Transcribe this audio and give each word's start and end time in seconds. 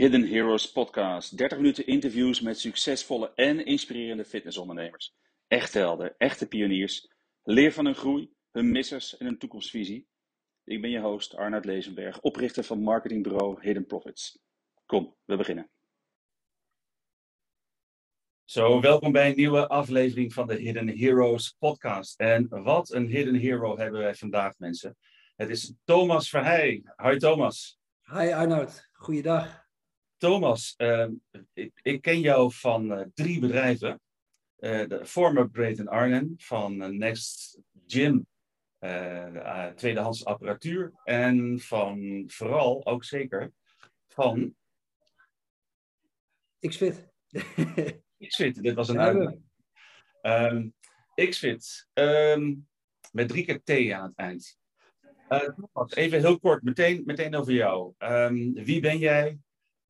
Hidden 0.00 0.26
Heroes 0.26 0.72
Podcast. 0.72 1.36
30 1.36 1.58
minuten 1.58 1.86
interviews 1.86 2.40
met 2.40 2.58
succesvolle 2.58 3.32
en 3.34 3.66
inspirerende 3.66 4.24
fitnessondernemers. 4.24 5.14
Echte 5.46 5.78
helden, 5.78 6.14
echte 6.18 6.48
pioniers. 6.48 7.12
Leer 7.42 7.72
van 7.72 7.84
hun 7.84 7.94
groei, 7.94 8.32
hun 8.50 8.70
missers 8.70 9.16
en 9.16 9.26
hun 9.26 9.38
toekomstvisie. 9.38 10.08
Ik 10.64 10.80
ben 10.80 10.90
je 10.90 11.00
host 11.00 11.36
Arnoud 11.36 11.64
Lezenberg, 11.64 12.20
oprichter 12.20 12.64
van 12.64 12.82
marketingbureau 12.82 13.62
Hidden 13.62 13.86
Profits. 13.86 14.38
Kom, 14.86 15.16
we 15.24 15.36
beginnen. 15.36 15.70
Zo, 18.44 18.80
welkom 18.80 19.12
bij 19.12 19.28
een 19.28 19.36
nieuwe 19.36 19.68
aflevering 19.68 20.32
van 20.32 20.46
de 20.46 20.54
Hidden 20.54 20.98
Heroes 20.98 21.56
podcast. 21.58 22.20
En 22.20 22.48
wat 22.48 22.92
een 22.92 23.06
hidden 23.06 23.34
hero 23.34 23.78
hebben 23.78 24.00
wij 24.00 24.14
vandaag, 24.14 24.58
mensen. 24.58 24.96
Het 25.36 25.50
is 25.50 25.74
Thomas 25.84 26.28
Verheij. 26.28 26.82
Hoi 26.96 27.16
Thomas. 27.16 27.78
Hi 28.02 28.32
Arnoud, 28.32 28.88
goeiedag. 28.92 29.68
Thomas, 30.20 30.74
ehm, 30.76 31.12
ik, 31.52 31.80
ik, 31.82 32.02
ken 32.02 32.20
jou 32.20 32.52
van 32.52 32.92
uh, 32.92 33.06
drie 33.14 33.40
bedrijven. 33.40 34.00
Uh, 34.58 34.88
de 34.88 35.06
former 35.06 35.48
Great 35.52 35.86
Arnhem, 35.86 36.34
van 36.36 36.82
uh, 36.82 36.88
Next 36.88 37.58
Gym, 37.86 38.26
tweedehands 39.74 40.24
apparatuur. 40.24 40.92
En 41.04 41.60
van 41.60 42.24
vooral, 42.26 42.86
ook 42.86 43.04
zeker, 43.04 43.52
van... 44.08 44.54
XFit. 46.58 47.08
XFit, 48.28 48.62
dit 48.62 48.74
was 48.74 48.88
een 48.88 49.00
uitdaging. 49.00 49.42
Um, 50.22 50.74
XFit, 51.14 51.88
um, 51.94 52.68
met 53.12 53.28
drie 53.28 53.44
keer 53.44 53.62
T 53.62 53.92
aan 53.92 54.08
het 54.08 54.16
eind. 54.16 54.58
Thomas, 55.28 55.94
even 55.94 56.20
heel 56.20 56.38
kort, 56.38 56.62
meteen, 56.62 57.02
meteen 57.06 57.34
over 57.34 57.52
jou. 57.52 57.94
Um, 57.98 58.54
wie 58.54 58.80
ben 58.80 58.98
jij? 58.98 59.38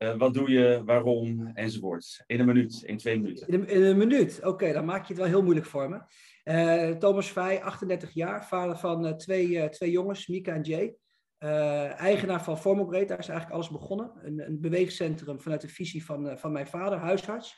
Uh, 0.02 0.16
wat 0.16 0.34
doe 0.34 0.50
je, 0.50 0.82
waarom, 0.84 1.46
enzovoort. 1.54 2.22
In 2.26 2.40
een 2.40 2.46
minuut, 2.46 2.82
in 2.82 2.96
twee 2.96 3.20
minuten. 3.20 3.46
In 3.46 3.54
een, 3.54 3.68
in 3.68 3.82
een 3.82 3.96
minuut, 3.96 4.40
oké, 4.44 4.72
dan 4.72 4.84
maak 4.84 5.02
je 5.02 5.12
het 5.12 5.22
wel 5.22 5.30
heel 5.30 5.42
moeilijk 5.42 5.66
voor 5.66 5.88
me. 5.88 6.00
Uh, 6.44 6.96
Thomas 6.96 7.30
Vij, 7.30 7.62
38 7.62 8.10
jaar, 8.10 8.46
vader 8.46 8.76
van 8.76 9.06
uh, 9.06 9.12
twee, 9.12 9.68
twee 9.68 9.90
jongens, 9.90 10.26
Mika 10.26 10.54
en 10.54 10.62
Jay. 10.62 10.96
eigenaar 11.96 12.44
van 12.44 12.58
Formograde, 12.58 13.04
daar 13.04 13.18
is 13.18 13.28
eigenlijk 13.28 13.58
alles 13.58 13.70
begonnen. 13.70 14.12
Een, 14.22 14.46
een 14.46 14.60
beweegcentrum 14.60 15.40
vanuit 15.40 15.60
de 15.60 15.68
visie 15.68 16.04
van, 16.04 16.38
van 16.38 16.52
mijn 16.52 16.66
vader, 16.66 16.98
huisarts. 16.98 17.56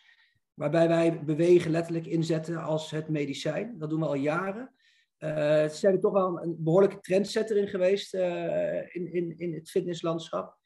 Waarbij 0.54 0.88
wij 0.88 1.24
bewegen 1.24 1.70
letterlijk 1.70 2.06
inzetten 2.06 2.56
als 2.56 2.90
het 2.90 3.08
medicijn. 3.08 3.78
Dat 3.78 3.90
doen 3.90 4.00
we 4.00 4.06
al 4.06 4.14
jaren. 4.14 4.74
Uh, 5.18 5.68
zijn 5.68 5.94
we 5.94 5.98
toch 5.98 6.12
wel 6.12 6.42
een 6.42 6.56
behoorlijke 6.58 7.00
trendsetter 7.00 7.56
in 7.56 7.68
geweest 7.68 8.14
in, 8.14 9.12
in, 9.12 9.34
in 9.38 9.54
het 9.54 9.70
fitnesslandschap. 9.70 10.60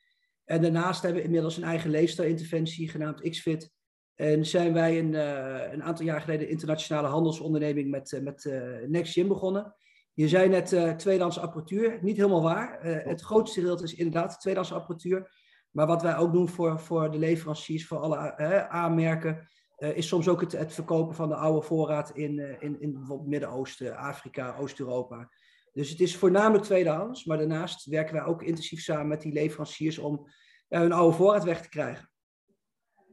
En 0.46 0.62
daarnaast 0.62 1.02
hebben 1.02 1.20
we 1.20 1.26
inmiddels 1.26 1.56
een 1.56 1.62
eigen 1.62 1.90
leefstijlinterventie 1.90 2.88
genaamd 2.88 3.20
XFIT. 3.20 3.70
En 4.14 4.46
zijn 4.46 4.72
wij 4.72 4.98
een, 4.98 5.12
uh, 5.12 5.72
een 5.72 5.82
aantal 5.82 6.04
jaar 6.04 6.20
geleden 6.20 6.48
internationale 6.48 7.08
handelsonderneming 7.08 7.90
met, 7.90 8.12
uh, 8.12 8.20
met 8.20 8.44
uh, 8.44 8.86
Next 8.86 9.12
Gym 9.12 9.28
begonnen. 9.28 9.74
Je 10.12 10.28
zei 10.28 10.48
net 10.48 10.98
tweedehands 10.98 11.38
apparatuur. 11.38 11.98
Niet 12.02 12.16
helemaal 12.16 12.42
waar. 12.42 12.78
het 12.82 13.20
grootste 13.20 13.60
gedeelte 13.60 13.84
is 13.84 13.94
inderdaad 13.94 14.40
tweedehands 14.40 14.72
apparatuur. 14.72 15.30
Maar 15.70 15.86
wat 15.86 16.02
wij 16.02 16.16
ook 16.16 16.32
doen 16.32 16.48
voor, 16.48 16.80
voor 16.80 17.10
de 17.10 17.18
leveranciers, 17.18 17.86
voor 17.86 17.98
alle 17.98 18.36
aanmerken, 18.68 19.48
is 19.76 20.08
soms 20.08 20.28
ook 20.28 20.40
het, 20.40 20.52
het, 20.52 20.72
verkopen 20.72 21.14
van 21.14 21.28
de 21.28 21.34
oude 21.34 21.66
voorraad 21.66 22.10
in, 22.10 22.38
in, 22.60 22.80
in 22.80 22.92
bijvoorbeeld 22.92 23.28
Midden-Oosten, 23.28 23.96
Afrika, 23.96 24.56
Oost-Europa. 24.58 25.30
Dus 25.76 25.90
het 25.90 26.00
is 26.00 26.16
voornamelijk 26.16 26.64
tweedehands, 26.64 27.24
maar 27.24 27.38
daarnaast 27.38 27.84
werken 27.84 28.14
wij 28.14 28.24
ook 28.24 28.42
intensief 28.42 28.80
samen 28.80 29.08
met 29.08 29.22
die 29.22 29.32
leveranciers 29.32 29.98
om 29.98 30.28
hun 30.68 30.92
oude 30.92 31.16
voorraad 31.16 31.44
weg 31.44 31.62
te 31.62 31.68
krijgen. 31.68 32.10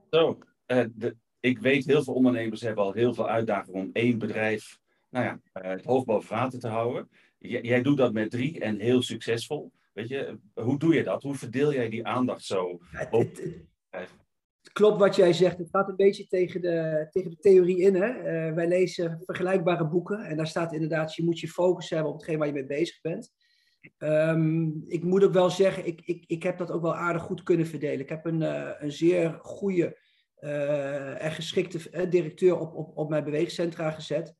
Zo, 0.09 0.37
uh, 0.67 0.85
de, 0.93 1.15
ik 1.39 1.59
weet 1.59 1.85
heel 1.85 2.03
veel 2.03 2.13
ondernemers 2.13 2.61
hebben 2.61 2.83
al 2.83 2.93
heel 2.93 3.13
veel 3.13 3.29
uitdagingen 3.29 3.81
om 3.81 3.89
één 3.93 4.17
bedrijf 4.17 4.79
nou 5.09 5.25
ja, 5.25 5.39
uh, 5.61 5.69
het 5.69 5.85
hoofd 5.85 6.05
boven 6.05 6.35
water 6.35 6.59
te 6.59 6.67
houden. 6.67 7.09
J 7.37 7.57
jij 7.61 7.81
doet 7.81 7.97
dat 7.97 8.13
met 8.13 8.31
drie 8.31 8.59
en 8.59 8.79
heel 8.79 9.01
succesvol. 9.01 9.71
Weet 9.93 10.07
je, 10.07 10.39
hoe 10.53 10.79
doe 10.79 10.93
je 10.93 11.03
dat? 11.03 11.23
Hoe 11.23 11.35
verdeel 11.35 11.73
jij 11.73 11.89
die 11.89 12.05
aandacht 12.05 12.45
zo? 12.45 12.79
Op 13.11 13.39
klopt 14.71 14.99
wat 14.99 15.15
jij 15.15 15.33
zegt. 15.33 15.57
Het 15.57 15.69
gaat 15.69 15.89
een 15.89 15.95
beetje 15.95 16.27
tegen 16.27 16.61
de, 16.61 17.07
tegen 17.11 17.29
de 17.29 17.37
theorie 17.37 17.79
in. 17.79 17.95
Hè? 17.95 18.09
Uh, 18.09 18.53
wij 18.55 18.67
lezen 18.67 19.21
vergelijkbare 19.25 19.87
boeken 19.87 20.19
en 20.19 20.37
daar 20.37 20.47
staat 20.47 20.73
inderdaad, 20.73 21.15
je 21.15 21.23
moet 21.23 21.39
je 21.39 21.47
focus 21.47 21.89
hebben 21.89 22.11
op 22.11 22.17
hetgeen 22.17 22.37
waar 22.37 22.47
je 22.47 22.53
mee 22.53 22.65
bezig 22.65 23.01
bent. 23.01 23.31
Um, 23.97 24.83
ik 24.87 25.03
moet 25.03 25.23
ook 25.23 25.33
wel 25.33 25.49
zeggen, 25.49 25.85
ik, 25.85 26.01
ik, 26.05 26.23
ik 26.27 26.43
heb 26.43 26.57
dat 26.57 26.71
ook 26.71 26.81
wel 26.81 26.95
aardig 26.95 27.21
goed 27.21 27.43
kunnen 27.43 27.67
verdelen. 27.67 27.99
Ik 27.99 28.09
heb 28.09 28.25
een, 28.25 28.41
uh, 28.41 28.69
een 28.79 28.91
zeer 28.91 29.39
goede 29.41 29.97
uh, 30.39 31.23
en 31.23 31.31
geschikte 31.31 32.07
directeur 32.09 32.59
op, 32.59 32.75
op, 32.75 32.97
op 32.97 33.09
mijn 33.09 33.23
beweegcentra 33.23 33.91
gezet. 33.91 34.35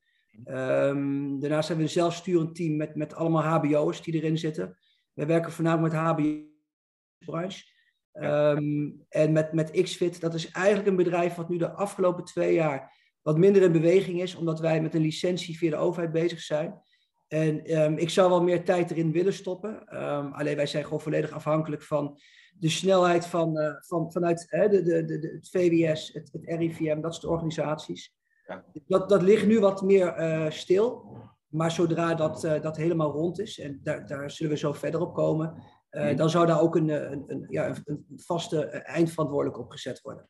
Um, 0.46 1.40
daarnaast 1.40 1.68
hebben 1.68 1.86
we 1.86 1.92
een 1.92 2.00
zelfsturend 2.00 2.56
team 2.56 2.76
met, 2.76 2.96
met 2.96 3.14
allemaal 3.14 3.44
HBO'ers 3.44 4.02
die 4.02 4.14
erin 4.14 4.38
zitten. 4.38 4.78
We 5.14 5.26
werken 5.26 5.52
voornamelijk 5.52 5.94
met 5.94 6.04
HBO-branche. 6.04 7.73
Um, 8.14 9.06
en 9.10 9.32
met, 9.32 9.54
met 9.54 9.72
XFIT, 9.72 10.22
dat 10.22 10.34
is 10.34 10.52
eigenlijk 10.52 10.88
een 10.88 10.96
bedrijf 10.96 11.36
wat 11.36 11.50
nu 11.50 11.58
de 11.58 11.72
afgelopen 11.72 12.24
twee 12.24 12.54
jaar 12.54 13.02
wat 13.22 13.38
minder 13.38 13.62
in 13.62 13.72
beweging 13.72 14.22
is, 14.22 14.36
omdat 14.36 14.60
wij 14.60 14.82
met 14.82 14.96
een 14.96 15.02
licentie 15.02 15.58
via 15.58 15.70
de 15.70 15.76
overheid 15.76 16.12
bezig 16.12 16.40
zijn. 16.40 16.82
En 17.28 17.82
um, 17.82 17.98
ik 17.98 18.10
zou 18.10 18.30
wel 18.30 18.44
meer 18.44 18.64
tijd 18.64 18.92
erin 18.92 19.12
willen 19.12 19.34
stoppen. 19.34 19.72
Um, 20.04 20.34
alleen 20.34 20.56
wij 20.56 20.66
zijn 20.66 20.84
gewoon 20.84 21.02
volledig 21.02 21.32
afhankelijk 21.32 21.84
van 21.84 22.20
de 22.60 22.70
snelheid 22.70 23.26
van, 23.26 23.58
uh, 23.58 23.74
van, 23.80 24.12
vanuit 24.12 24.48
uh, 24.50 24.70
de, 24.70 24.84
de, 24.84 25.06
de, 25.06 25.32
het 25.34 25.50
VWS, 25.50 26.14
het, 26.14 26.30
het 26.32 26.44
RIVM, 26.46 27.02
dat 27.02 27.16
soort 27.16 27.34
organisaties. 27.34 28.16
Ja. 28.48 28.66
Dat, 28.88 29.10
dat 29.10 29.22
ligt 29.22 29.46
nu 29.46 29.60
wat 29.60 29.82
meer 29.82 30.20
uh, 30.20 30.50
stil. 30.50 31.18
Maar 31.48 31.72
zodra 31.72 32.16
dat, 32.16 32.42
dat 32.42 32.78
helemaal 32.78 33.12
rond 33.12 33.40
is, 33.40 33.60
en 33.60 33.80
daar, 33.84 34.08
daar 34.08 34.32
zullen 34.32 34.52
we 34.52 34.58
zo 34.58 34.74
verder 34.74 35.02
op 35.02 35.14
komen, 35.14 35.64
uh, 35.94 36.18
dan 36.18 36.30
zou 36.30 36.46
daar 36.46 36.62
ook 36.62 36.76
een, 36.76 36.90
een, 36.90 37.24
een, 37.28 37.46
ja, 37.50 37.76
een 37.86 38.06
vaste 38.16 38.66
eindverantwoordelijk 38.66 39.60
op 39.60 39.70
gezet 39.70 40.02
worden. 40.02 40.30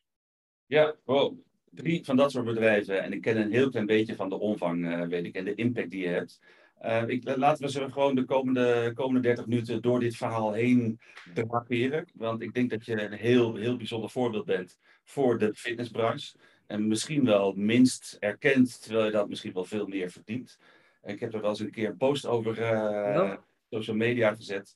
Ja, 0.65 0.95
wow. 1.03 1.37
Drie 1.69 2.05
van 2.05 2.15
dat 2.15 2.31
soort 2.31 2.45
bedrijven. 2.45 3.03
En 3.03 3.13
ik 3.13 3.21
ken 3.21 3.37
een 3.37 3.51
heel 3.51 3.69
klein 3.69 3.85
beetje 3.85 4.15
van 4.15 4.29
de 4.29 4.39
omvang, 4.39 4.85
uh, 4.85 5.01
weet 5.01 5.25
ik, 5.25 5.35
en 5.35 5.45
de 5.45 5.55
impact 5.55 5.89
die 5.89 6.01
je 6.01 6.07
hebt. 6.07 6.39
Uh, 6.81 7.03
ik, 7.07 7.37
laten 7.37 7.65
we 7.65 7.71
ze 7.71 7.91
gewoon 7.91 8.15
de 8.15 8.25
komende, 8.25 8.91
komende 8.93 9.19
30 9.19 9.47
minuten 9.47 9.81
door 9.81 9.99
dit 9.99 10.15
verhaal 10.15 10.53
heen 10.53 10.99
draperen. 11.33 12.07
Want 12.13 12.41
ik 12.41 12.53
denk 12.53 12.69
dat 12.69 12.85
je 12.85 13.01
een 13.01 13.13
heel, 13.13 13.55
heel 13.55 13.77
bijzonder 13.77 14.09
voorbeeld 14.09 14.45
bent 14.45 14.79
voor 15.03 15.37
de 15.37 15.53
fitnessbranche. 15.53 16.35
En 16.67 16.87
misschien 16.87 17.25
wel 17.25 17.53
minst 17.53 18.17
erkend, 18.19 18.81
terwijl 18.81 19.05
je 19.05 19.11
dat 19.11 19.29
misschien 19.29 19.53
wel 19.53 19.65
veel 19.65 19.87
meer 19.87 20.09
verdient. 20.09 20.57
Ik 21.03 21.19
heb 21.19 21.33
er 21.33 21.41
wel 21.41 21.49
eens 21.49 21.59
een 21.59 21.71
keer 21.71 21.89
een 21.89 21.97
post 21.97 22.25
over 22.25 22.59
ja. 22.59 23.43
social 23.69 23.95
media 23.95 24.35
gezet. 24.35 24.75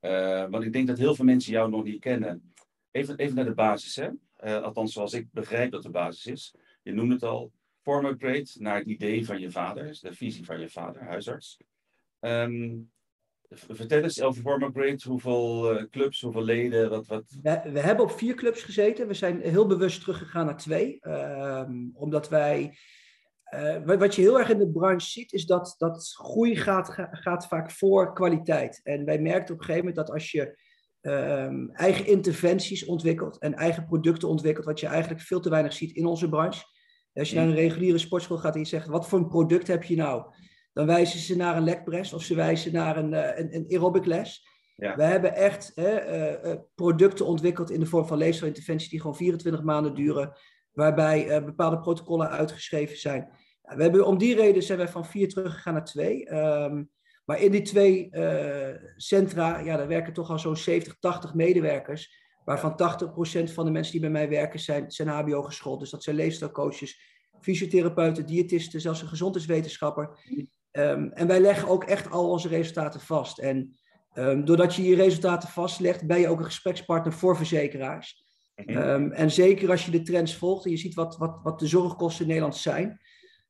Uh, 0.00 0.46
want 0.50 0.64
ik 0.64 0.72
denk 0.72 0.86
dat 0.86 0.98
heel 0.98 1.14
veel 1.14 1.24
mensen 1.24 1.52
jou 1.52 1.70
nog 1.70 1.84
niet 1.84 2.00
kennen. 2.00 2.52
Even, 2.90 3.16
even 3.16 3.34
naar 3.34 3.44
de 3.44 3.54
basis, 3.54 3.96
hè? 3.96 4.08
Uh, 4.44 4.62
althans, 4.62 4.92
zoals 4.92 5.12
ik 5.12 5.26
begrijp 5.32 5.70
dat 5.70 5.82
de 5.82 5.90
basis 5.90 6.26
is. 6.26 6.54
Je 6.82 6.92
noemde 6.92 7.14
het 7.14 7.22
al, 7.22 7.52
former 7.82 8.14
great 8.18 8.56
naar 8.58 8.78
het 8.78 8.86
idee 8.86 9.26
van 9.26 9.40
je 9.40 9.50
vader, 9.50 9.98
de 10.00 10.12
visie 10.12 10.44
van 10.44 10.60
je 10.60 10.68
vader, 10.68 11.02
huisarts. 11.02 11.56
Um, 12.20 12.90
vertel 13.50 14.02
eens 14.02 14.22
over 14.22 14.42
former 14.42 14.70
great, 14.70 15.02
hoeveel 15.02 15.74
uh, 15.74 15.82
clubs, 15.90 16.20
hoeveel 16.20 16.44
leden, 16.44 16.90
wat... 16.90 17.06
wat... 17.06 17.38
We, 17.42 17.80
hebben 17.80 18.04
op 18.04 18.10
vier 18.10 18.34
clubs 18.34 18.62
gezeten. 18.62 19.06
We 19.06 19.14
zijn 19.14 19.40
heel 19.40 19.66
bewust 19.66 20.00
teruggegaan 20.00 20.46
naar 20.46 20.56
twee. 20.56 20.98
Um, 21.02 21.90
omdat 21.94 22.28
wij 22.28 22.78
uh, 23.50 23.98
wat 23.98 24.14
je 24.14 24.22
heel 24.22 24.38
erg 24.38 24.50
in 24.50 24.58
de 24.58 24.70
branche 24.70 25.06
ziet, 25.06 25.32
is 25.32 25.46
dat, 25.46 25.74
dat 25.78 26.12
groei 26.14 26.56
gaat, 26.56 26.90
gaat 27.10 27.46
vaak 27.46 27.70
voor 27.70 28.12
kwaliteit. 28.14 28.80
En 28.82 29.04
wij 29.04 29.18
merkten 29.18 29.54
op 29.54 29.60
een 29.60 29.66
gegeven 29.66 29.88
moment 29.88 30.06
dat 30.06 30.14
als 30.14 30.30
je 30.30 30.58
um, 31.00 31.70
eigen 31.70 32.06
interventies 32.06 32.84
ontwikkelt 32.84 33.38
en 33.38 33.54
eigen 33.54 33.86
producten 33.86 34.28
ontwikkelt, 34.28 34.66
wat 34.66 34.80
je 34.80 34.86
eigenlijk 34.86 35.20
veel 35.20 35.40
te 35.40 35.50
weinig 35.50 35.72
ziet 35.72 35.96
in 35.96 36.06
onze 36.06 36.28
branche. 36.28 36.64
Als 37.12 37.30
je 37.30 37.36
naar 37.36 37.46
een 37.46 37.54
reguliere 37.54 37.98
sportschool 37.98 38.36
gaat 38.36 38.54
en 38.54 38.60
je 38.60 38.66
zegt, 38.66 38.86
wat 38.86 39.08
voor 39.08 39.18
een 39.18 39.28
product 39.28 39.66
heb 39.66 39.82
je 39.82 39.96
nou? 39.96 40.34
Dan 40.72 40.86
wijzen 40.86 41.18
ze 41.18 41.36
naar 41.36 41.56
een 41.56 41.64
lekpress 41.64 42.12
of 42.12 42.22
ze 42.22 42.34
wijzen 42.34 42.72
naar 42.72 42.96
een, 42.96 43.12
uh, 43.12 43.38
een, 43.38 43.54
een 43.54 43.66
aerobic 43.68 44.04
les. 44.04 44.46
Ja. 44.74 44.96
We 44.96 45.02
hebben 45.02 45.34
echt 45.34 45.72
uh, 45.74 46.54
producten 46.74 47.26
ontwikkeld 47.26 47.70
in 47.70 47.80
de 47.80 47.86
vorm 47.86 48.06
van 48.06 48.18
leefstijlinterventies 48.18 48.88
die 48.88 49.00
gewoon 49.00 49.16
24 49.16 49.62
maanden 49.62 49.94
duren 49.94 50.36
waarbij 50.78 51.26
uh, 51.26 51.44
bepaalde 51.44 51.78
protocollen 51.78 52.30
uitgeschreven 52.30 52.96
zijn. 52.96 53.28
we 53.62 53.82
hebben, 53.82 54.06
om 54.06 54.18
die 54.18 54.34
reden 54.34 54.62
zijn 54.62 54.78
wij 54.78 54.88
van 54.88 55.06
vier 55.06 55.28
teruggegaan 55.28 55.72
naar 55.72 55.84
twee. 55.84 56.34
Um, 56.34 56.90
maar 57.24 57.40
in 57.40 57.50
die 57.50 57.62
twee 57.62 58.08
uh, 58.10 58.68
centra, 58.96 59.58
ja, 59.58 59.76
daar 59.76 59.88
werken 59.88 60.12
toch 60.12 60.30
al 60.30 60.38
zo'n 60.38 60.56
70, 60.56 60.96
80 60.98 61.34
medewerkers. 61.34 62.26
Waarvan 62.44 62.72
80% 62.72 63.52
van 63.52 63.64
de 63.64 63.70
mensen 63.70 63.92
die 63.92 64.00
bij 64.00 64.10
mij 64.10 64.28
werken 64.28 64.60
zijn, 64.88 65.08
HBO 65.08 65.42
geschoold. 65.42 65.80
Dus 65.80 65.90
dat 65.90 66.02
zijn 66.02 66.16
leefstijlcoaches, 66.16 67.00
fysiotherapeuten, 67.40 68.26
diëtisten, 68.26 68.80
zelfs 68.80 69.02
een 69.02 69.08
gezondheidswetenschapper. 69.08 70.18
Um, 70.72 71.12
en 71.12 71.26
wij 71.26 71.40
leggen 71.40 71.68
ook 71.68 71.84
echt 71.84 72.10
al 72.10 72.30
onze 72.30 72.48
resultaten 72.48 73.00
vast. 73.00 73.38
En 73.38 73.76
um, 74.14 74.44
doordat 74.44 74.74
je 74.74 74.82
je 74.82 74.96
resultaten 74.96 75.48
vastlegt, 75.48 76.06
ben 76.06 76.20
je 76.20 76.28
ook 76.28 76.38
een 76.38 76.44
gesprekspartner 76.44 77.12
voor 77.12 77.36
verzekeraars. 77.36 78.27
Mm 78.64 79.12
en 79.12 79.30
zeker 79.30 79.70
als 79.70 79.84
je 79.84 79.90
de 79.90 80.02
trends 80.02 80.36
volgt 80.36 80.64
en 80.64 80.70
je 80.70 80.76
ziet 80.76 80.94
wat, 80.94 81.16
wat, 81.16 81.40
wat 81.42 81.58
de 81.58 81.66
zorgkosten 81.66 82.20
in 82.22 82.26
Nederland 82.26 82.56
zijn, 82.56 83.00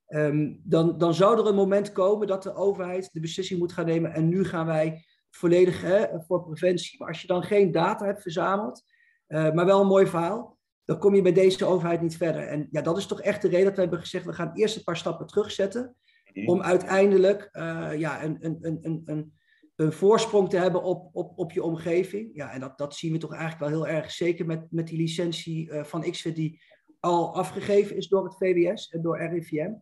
Ehm, 0.09 0.53
dan, 0.63 0.99
dan 0.99 1.15
zou 1.15 1.39
er 1.39 1.47
een 1.47 1.55
moment 1.55 1.93
komen 1.93 2.27
dat 2.27 2.43
de 2.43 2.55
overheid 2.55 3.09
de 3.13 3.21
beslissing 3.21 3.59
moet 3.59 3.73
gaan 3.73 3.87
nemen. 3.87 4.13
En 4.13 4.29
nu 4.29 4.45
gaan 4.45 4.67
wij 4.67 5.05
volledig 5.31 5.83
hè, 5.83 6.07
voor 6.27 6.43
preventie. 6.43 6.99
Maar 6.99 7.09
als 7.09 7.21
je 7.21 7.27
dan 7.27 7.43
geen 7.43 7.73
data 7.73 8.05
hebt 8.05 8.23
verzameld, 8.23 8.83
uh, 9.29 9.53
maar 9.53 9.67
wel 9.67 9.81
een 9.81 9.87
mooi 9.87 10.07
verhaal, 10.07 10.59
dan 10.85 10.99
kom 10.99 11.15
je 11.15 11.23
bij 11.23 11.33
deze 11.33 11.65
overheid 11.65 12.01
niet 12.01 12.17
verder. 12.17 12.47
En 12.47 12.69
ja, 12.71 12.83
dat 12.83 12.97
is 12.97 13.07
toch 13.07 13.21
echt 13.21 13.43
de 13.43 13.49
reden 13.49 13.65
dat 13.65 13.75
we 13.75 13.81
hebben 13.81 13.99
gezegd: 13.99 14.25
we 14.25 14.33
gaan 14.33 14.51
eerst 14.55 14.77
een 14.77 14.85
paar 14.85 14.97
stappen 14.97 15.27
terugzetten. 15.27 15.97
Mhm. 16.33 16.49
Om 16.49 16.63
uiteindelijk 16.63 17.49
uh, 17.53 17.91
ja, 17.99 18.25
een, 18.25 18.37
een, 18.41 18.59
een, 18.61 19.03
een, 19.05 19.38
een 19.79 19.93
voorsprong 19.93 20.51
te 20.51 20.57
hebben 20.57 20.83
op, 20.83 21.11
op, 21.13 21.39
op 21.39 21.53
je 21.53 21.63
omgeving. 21.63 22.31
Ja, 22.33 22.51
en 22.51 22.61
dat, 22.61 22.79
dat 22.79 22.95
zien 22.95 23.13
we 23.13 23.19
toch 23.19 23.35
eigenlijk 23.35 23.61
wel 23.61 23.83
heel 23.83 23.95
erg. 23.97 24.11
Zeker 24.11 24.47
met, 24.47 24.67
met 24.71 24.87
die 24.87 24.99
licentie 24.99 25.71
uh, 25.71 25.85
van 25.85 26.11
XFIT 26.11 26.35
die 26.35 26.61
al 27.01 27.35
afgegeven 27.35 27.97
is 27.97 28.09
door 28.09 28.25
het 28.25 28.37
VWS 28.37 28.89
en 28.89 29.03
door 29.03 29.19
RIVM. 29.19 29.73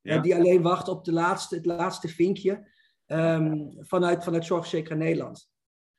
Ja. 0.00 0.18
die 0.18 0.34
alleen 0.34 0.62
wacht 0.62 0.88
op 0.88 1.04
de 1.04 1.12
laatste, 1.12 1.54
het 1.54 1.66
laatste 1.66 2.08
vinkje 2.08 2.68
um, 3.06 3.72
vanuit, 3.78 4.24
vanuit 4.24 4.44
Zorgverzekeraar 4.44 4.98
Nederland. 4.98 5.48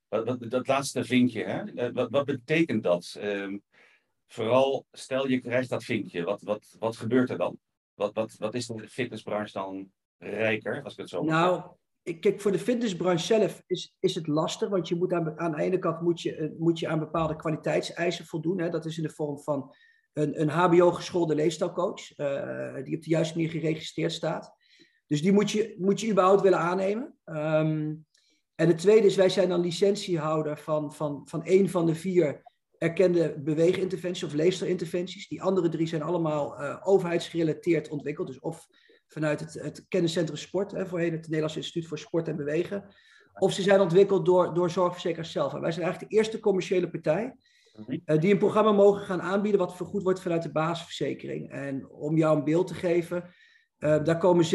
Wat, 0.07 0.25
wat, 0.25 0.49
dat 0.49 0.67
laatste 0.67 1.03
vinkje, 1.03 1.43
hè? 1.43 1.63
Eh, 1.63 1.93
wat, 1.93 2.09
wat 2.09 2.25
betekent 2.25 2.83
dat? 2.83 3.17
Um, 3.21 3.63
vooral, 4.27 4.85
stel 4.91 5.27
je 5.27 5.39
krijgt 5.39 5.69
dat 5.69 5.83
vinkje, 5.83 6.23
wat, 6.23 6.41
wat, 6.41 6.75
wat 6.79 6.97
gebeurt 6.97 7.29
er 7.29 7.37
dan? 7.37 7.57
Wat, 7.93 8.13
wat, 8.13 8.35
wat 8.37 8.53
is 8.53 8.67
de 8.67 8.89
fitnessbranche 8.89 9.53
dan 9.53 9.91
rijker, 10.17 10.83
als 10.83 10.93
ik 10.93 10.99
het 10.99 11.09
zo 11.09 11.23
Nou, 11.23 11.57
ik, 11.57 11.65
kijk, 12.03 12.41
voor 12.41 12.51
de 12.51 12.59
fitnessbranche 12.59 13.25
zelf 13.25 13.63
is, 13.67 13.95
is 13.99 14.15
het 14.15 14.27
lastig, 14.27 14.69
want 14.69 14.87
je 14.87 14.95
moet 14.95 15.13
aan, 15.13 15.39
aan 15.39 15.51
de 15.51 15.61
ene 15.61 15.79
kant 15.79 16.01
moet 16.01 16.21
je, 16.21 16.35
eh, 16.35 16.49
moet 16.57 16.79
je 16.79 16.87
aan 16.87 16.99
bepaalde 16.99 17.35
kwaliteitseisen 17.35 18.25
voldoen. 18.25 18.59
Hè? 18.59 18.69
Dat 18.69 18.85
is 18.85 18.97
in 18.97 19.03
de 19.03 19.09
vorm 19.09 19.39
van 19.39 19.75
een, 20.13 20.41
een 20.41 20.49
HBO-geschoolde 20.49 21.35
leefstijlcoach, 21.35 22.17
uh, 22.17 22.83
die 22.83 22.95
op 22.95 23.03
de 23.03 23.09
juiste 23.09 23.35
manier 23.35 23.51
geregistreerd 23.51 24.11
staat. 24.11 24.53
Dus 25.07 25.21
die 25.21 25.31
moet 25.31 25.51
je, 25.51 25.75
moet 25.79 26.01
je 26.01 26.09
überhaupt 26.09 26.41
willen 26.41 26.59
aannemen. 26.59 27.17
Um, 27.25 28.05
en 28.55 28.67
het 28.67 28.77
tweede 28.77 29.07
is, 29.07 29.15
wij 29.15 29.29
zijn 29.29 29.49
dan 29.49 29.59
licentiehouder 29.59 30.57
van, 30.57 30.93
van, 30.93 31.21
van 31.25 31.41
een 31.43 31.69
van 31.69 31.85
de 31.85 31.95
vier 31.95 32.43
erkende 32.77 33.39
beweeginterventies 33.39 34.23
of 34.23 34.33
leefstijlinterventies. 34.33 35.27
Die 35.27 35.41
andere 35.41 35.69
drie 35.69 35.87
zijn 35.87 36.01
allemaal 36.01 36.61
uh, 36.61 36.77
overheidsgerelateerd 36.83 37.89
ontwikkeld. 37.89 38.27
Dus 38.27 38.39
of 38.39 38.67
vanuit 39.13 39.39
het, 39.39 39.53
het 39.53 39.85
kenniscentrum 39.87 40.37
sport, 40.37 40.71
hè, 40.71 40.85
voorheen 40.85 41.11
het 41.11 41.21
Nederlands 41.21 41.55
Instituut 41.55 41.87
voor 41.87 41.99
Sport 41.99 42.27
en 42.27 42.35
Bewegen. 42.35 42.85
Of 43.33 43.53
ze 43.53 43.61
zijn 43.61 43.79
ontwikkeld 43.79 44.25
door, 44.25 44.53
door 44.53 44.69
zorgverzekeraars 44.69 45.31
zelf. 45.31 45.53
En 45.53 45.61
wij 45.61 45.71
zijn 45.71 45.83
eigenlijk 45.83 46.11
de 46.11 46.17
eerste 46.17 46.39
commerciële 46.39 46.89
partij 46.89 47.35
uh, 48.05 48.19
die 48.19 48.31
een 48.31 48.37
programma 48.37 48.71
mogen 48.71 49.01
gaan 49.01 49.21
aanbieden 49.21 49.59
wat 49.59 49.75
vergoed 49.75 50.03
wordt 50.03 50.21
vanuit 50.21 50.43
de 50.43 50.51
basisverzekering. 50.51 51.51
En 51.51 51.89
om 51.89 52.17
jou 52.17 52.37
een 52.37 52.43
beeld 52.43 52.67
te 52.67 52.73
geven, 52.73 53.23
uh, 53.79 54.03
daar 54.03 54.17
komen 54.17 54.45
6,4 54.45 54.53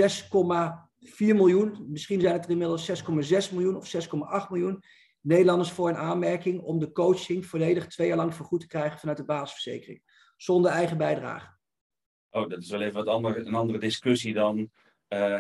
miljoen, 1.17 1.87
misschien 1.89 2.21
zijn 2.21 2.33
het 2.33 2.45
er 2.45 2.51
inmiddels 2.51 3.03
6,6 3.03 3.53
miljoen 3.53 3.77
of 3.77 3.95
6,8 3.95 4.51
miljoen 4.51 4.83
Nederlanders 5.21 5.71
voor 5.71 5.89
een 5.89 5.97
aanmerking 5.97 6.61
om 6.61 6.79
de 6.79 6.93
coaching 6.93 7.47
volledig 7.47 7.87
twee 7.87 8.09
jaar 8.09 8.17
lang 8.17 8.35
vergoed 8.35 8.61
te 8.61 8.67
krijgen 8.67 8.99
vanuit 8.99 9.19
de 9.19 9.25
basisverzekering. 9.25 10.03
Zonder 10.37 10.71
eigen 10.71 10.99
bijdrage. 10.99 11.58
Oh, 12.39 12.49
dat 12.49 12.63
is 12.63 12.71
wel 12.71 12.81
even 12.81 12.95
wat 12.95 13.07
andere, 13.07 13.45
een 13.45 13.55
andere 13.55 13.79
discussie 13.79 14.35
dan, 14.35 14.59
uh, 14.59 14.69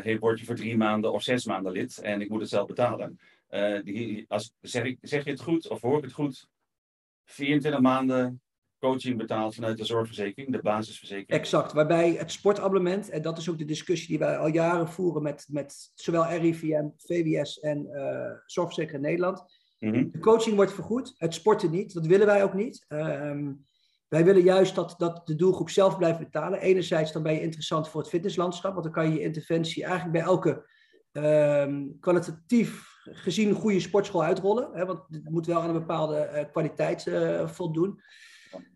hey, 0.02 0.18
word 0.18 0.38
je 0.38 0.46
voor 0.46 0.54
drie 0.54 0.76
maanden 0.76 1.12
of 1.12 1.22
zes 1.22 1.44
maanden 1.44 1.72
lid 1.72 1.98
en 1.98 2.20
ik 2.20 2.28
moet 2.28 2.40
het 2.40 2.48
zelf 2.48 2.66
betalen. 2.66 3.18
Uh, 3.50 3.82
die, 3.82 4.24
als, 4.28 4.52
zeg, 4.60 4.84
ik, 4.84 4.98
zeg 5.00 5.24
je 5.24 5.30
het 5.30 5.40
goed 5.40 5.68
of 5.68 5.80
hoor 5.80 5.98
ik 5.98 6.04
het 6.04 6.12
goed? 6.12 6.48
24 7.24 7.80
maanden 7.80 8.42
coaching 8.78 9.16
betaald 9.16 9.54
vanuit 9.54 9.76
de 9.76 9.84
zorgverzekering, 9.84 10.52
de 10.52 10.62
basisverzekering. 10.62 11.40
Exact, 11.40 11.72
waarbij 11.72 12.12
het 12.12 12.30
sportabonnement, 12.30 13.10
en 13.10 13.22
dat 13.22 13.38
is 13.38 13.50
ook 13.50 13.58
de 13.58 13.64
discussie 13.64 14.08
die 14.08 14.18
wij 14.18 14.38
al 14.38 14.48
jaren 14.48 14.88
voeren 14.88 15.22
met, 15.22 15.46
met 15.50 15.90
zowel 15.94 16.26
RIVM, 16.26 16.88
VWS 16.96 17.60
en 17.60 17.86
uh, 17.92 18.30
Zorgverzekering 18.46 19.04
Nederland. 19.04 19.42
Mhm. 19.78 20.10
De 20.10 20.18
coaching 20.18 20.56
wordt 20.56 20.72
vergoed, 20.72 21.14
het 21.16 21.34
sporten 21.34 21.70
niet, 21.70 21.94
dat 21.94 22.06
willen 22.06 22.26
wij 22.26 22.42
ook 22.42 22.54
niet. 22.54 22.84
Uh, 22.88 23.50
wij 24.08 24.24
willen 24.24 24.42
juist 24.42 24.74
dat, 24.74 24.94
dat 24.98 25.26
de 25.26 25.34
doelgroep 25.34 25.70
zelf 25.70 25.96
blijft 25.96 26.18
betalen. 26.18 26.60
Enerzijds 26.60 27.12
dan 27.12 27.22
ben 27.22 27.32
je 27.32 27.40
interessant 27.40 27.88
voor 27.88 28.00
het 28.00 28.10
fitnesslandschap, 28.10 28.72
want 28.72 28.84
dan 28.84 28.92
kan 28.92 29.08
je 29.08 29.14
je 29.14 29.24
interventie 29.24 29.84
eigenlijk 29.84 30.12
bij 30.12 30.22
elke 30.22 30.66
uh, 31.12 31.90
kwalitatief 32.00 32.96
gezien 33.04 33.52
goede 33.52 33.80
sportschool 33.80 34.22
uitrollen. 34.24 34.68
Hè, 34.72 34.86
want 34.86 35.00
het 35.10 35.30
moet 35.30 35.46
wel 35.46 35.60
aan 35.60 35.68
een 35.68 35.80
bepaalde 35.80 36.30
uh, 36.34 36.50
kwaliteit 36.50 37.06
uh, 37.06 37.48
voldoen. 37.48 38.00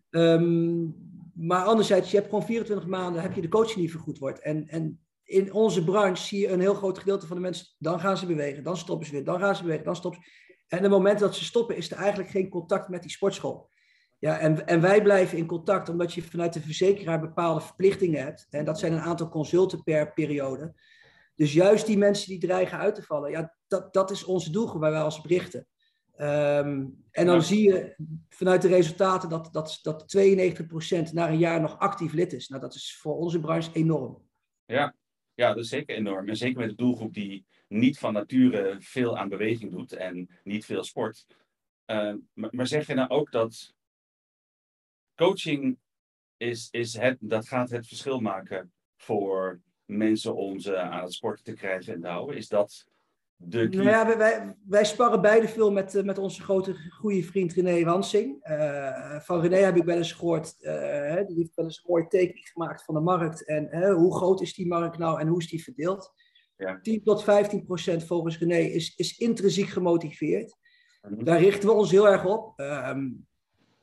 Um, 0.09 0.95
maar 1.33 1.63
anderzijds, 1.65 2.11
je 2.11 2.17
hebt 2.17 2.29
gewoon 2.29 2.45
24 2.45 2.87
maanden, 2.87 3.21
heb 3.21 3.33
je 3.33 3.41
de 3.41 3.47
coaching 3.47 3.79
niet 3.79 3.91
vergoed 3.91 4.17
wordt. 4.17 4.39
En, 4.39 4.67
en 4.67 4.99
in 5.23 5.53
onze 5.53 5.83
branche 5.83 6.23
zie 6.23 6.39
je 6.39 6.49
een 6.49 6.59
heel 6.59 6.73
groot 6.73 6.97
gedeelte 6.97 7.27
van 7.27 7.35
de 7.35 7.41
mensen, 7.41 7.67
dan 7.77 7.99
gaan 7.99 8.17
ze 8.17 8.25
bewegen, 8.25 8.63
dan 8.63 8.77
stoppen 8.77 9.05
ze 9.05 9.11
weer, 9.11 9.23
dan 9.23 9.39
gaan 9.39 9.55
ze 9.55 9.61
bewegen, 9.61 9.85
dan 9.85 9.95
stoppen 9.95 10.21
ze. 10.23 10.29
En 10.67 10.81
het 10.81 10.91
moment 10.91 11.19
dat 11.19 11.35
ze 11.35 11.43
stoppen, 11.43 11.75
is 11.75 11.91
er 11.91 11.97
eigenlijk 11.97 12.29
geen 12.29 12.49
contact 12.49 12.89
met 12.89 13.01
die 13.01 13.11
sportschool. 13.11 13.69
Ja, 14.23 14.39
en, 14.39 14.67
en 14.67 14.81
wij 14.81 15.01
blijven 15.01 15.37
in 15.37 15.45
contact 15.45 15.89
omdat 15.89 16.13
je 16.13 16.21
vanuit 16.21 16.53
de 16.53 16.61
verzekeraar 16.61 17.19
bepaalde 17.19 17.61
verplichtingen 17.61 18.23
hebt. 18.23 18.47
En 18.49 18.65
dat 18.65 18.79
zijn 18.79 18.93
een 18.93 18.99
aantal 18.99 19.29
consulten 19.29 19.83
per 19.83 20.13
periode. 20.13 20.73
Dus 21.35 21.53
juist 21.53 21.85
die 21.85 21.97
mensen 21.97 22.29
die 22.29 22.39
dreigen 22.39 22.77
uit 22.77 22.95
te 22.95 23.01
vallen, 23.01 23.31
ja, 23.31 23.55
dat, 23.67 23.93
dat 23.93 24.11
is 24.11 24.23
onze 24.23 24.51
doelgroep 24.51 24.81
waar 24.81 24.91
wij 24.91 25.01
als 25.01 25.21
berichten. 25.21 25.67
Um, 26.17 27.03
en 27.11 27.25
dan 27.25 27.43
zie 27.43 27.63
je 27.69 27.95
vanuit 28.29 28.61
de 28.61 28.67
resultaten 28.67 29.29
dat, 29.29 29.49
dat, 29.51 29.79
dat 29.81 30.15
92% 31.09 31.13
na 31.13 31.29
een 31.29 31.37
jaar 31.37 31.61
nog 31.61 31.79
actief 31.79 32.13
lid 32.13 32.33
is. 32.33 32.47
Nou, 32.47 32.61
dat 32.61 32.75
is 32.75 32.97
voor 32.97 33.17
onze 33.17 33.39
branche 33.39 33.69
enorm. 33.73 34.21
Ja. 34.65 34.95
ja, 35.33 35.47
dat 35.47 35.63
is 35.63 35.69
zeker 35.69 35.95
enorm. 35.95 36.29
En 36.29 36.37
zeker 36.37 36.59
met 36.59 36.69
de 36.69 36.75
doelgroep 36.75 37.13
die 37.13 37.45
niet 37.67 37.99
van 37.99 38.13
nature 38.13 38.75
veel 38.79 39.17
aan 39.17 39.29
beweging 39.29 39.71
doet 39.71 39.93
en 39.93 40.29
niet 40.43 40.65
veel 40.65 40.83
sport. 40.83 41.25
Uh, 41.85 42.13
maar, 42.33 42.49
maar 42.51 42.67
zeg 42.67 42.87
je 42.87 42.93
nou 42.93 43.09
ook 43.09 43.31
dat 43.31 43.73
coaching 45.15 45.77
is, 46.37 46.67
is 46.71 46.97
het, 46.97 47.17
dat 47.19 47.47
gaat 47.47 47.69
het 47.69 47.87
verschil 47.87 48.19
maken 48.19 48.71
voor 48.97 49.61
mensen 49.85 50.35
om 50.35 50.59
ze 50.59 50.77
aan 50.77 51.03
het 51.03 51.13
sporten 51.13 51.43
te 51.43 51.53
krijgen 51.53 51.93
en 51.93 52.01
te 52.01 52.07
houden? 52.07 52.37
Is 52.37 52.47
dat 52.47 52.85
de 53.35 53.67
Nou 53.69 53.89
ja, 53.89 54.17
wij, 54.17 54.55
wij 54.67 54.85
sparren 54.85 55.21
beide 55.21 55.47
veel 55.47 55.71
met, 55.71 55.95
eh, 55.95 56.03
met 56.03 56.17
onze 56.17 56.41
grote 56.41 56.75
goede 56.89 57.23
vriend 57.23 57.53
René 57.53 57.83
Wansing. 57.83 58.47
Uh, 58.49 59.19
van 59.19 59.41
René 59.41 59.55
heb 59.55 59.75
ik 59.75 59.83
wel 59.83 59.97
eens 59.97 60.11
gehoord, 60.11 60.55
uh, 60.59 61.27
die 61.27 61.37
heeft 61.37 61.55
wel 61.55 61.65
eens 61.65 61.77
een 61.77 61.83
mooie 61.87 62.07
tekening 62.07 62.49
gemaakt 62.49 62.83
van 62.83 62.93
de 62.93 63.01
markt. 63.01 63.45
En 63.45 63.91
hoe 63.91 64.15
groot 64.15 64.41
is 64.41 64.53
die 64.53 64.67
markt 64.67 64.97
nou 64.97 65.19
en 65.19 65.27
hoe 65.27 65.39
is 65.39 65.49
die 65.49 65.63
verdeeld? 65.63 66.13
Ja. 66.57 66.79
10 66.81 67.03
tot 67.03 67.23
15 67.23 67.63
procent 67.63 68.05
volgens 68.05 68.37
René 68.37 68.57
is, 68.57 68.95
is 68.95 69.17
intrinsiek 69.17 69.67
gemotiveerd. 69.67 70.55
Mhm. 71.01 71.23
Daar 71.23 71.39
richten 71.39 71.69
we 71.69 71.75
ons 71.75 71.91
heel 71.91 72.07
erg 72.07 72.25
op. 72.25 72.59
Um, 72.59 73.27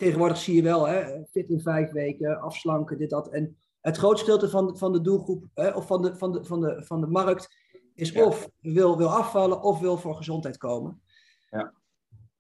tegenwoordig 0.01 0.37
zie 0.37 0.55
je 0.55 0.63
wel, 0.63 0.89
hè, 0.89 1.25
fit 1.31 1.49
in 1.49 1.61
vijf 1.61 1.91
weken, 1.91 2.41
afslanken, 2.41 2.99
dit, 2.99 3.11
dat. 3.11 3.29
En 3.29 3.57
het 3.81 3.97
grootste 3.97 4.25
gedeelte 4.25 4.51
van, 4.51 4.79
van 4.79 4.93
de 4.93 5.01
doelgroep, 5.01 5.45
hè, 5.55 5.69
of 5.71 5.87
van 5.87 6.03
de, 6.03 6.17
van, 6.17 6.33
de, 6.33 6.45
van, 6.45 6.61
de, 6.61 6.85
van 6.85 7.01
de 7.01 7.07
markt, 7.07 7.57
is 7.95 8.13
of 8.13 8.51
wil, 8.61 8.97
wil 8.97 9.09
afvallen 9.09 9.63
of 9.63 9.81
wil 9.81 9.97
voor 9.97 10.15
gezondheid 10.15 10.57
komen. 10.57 11.03
Ja. 11.51 11.73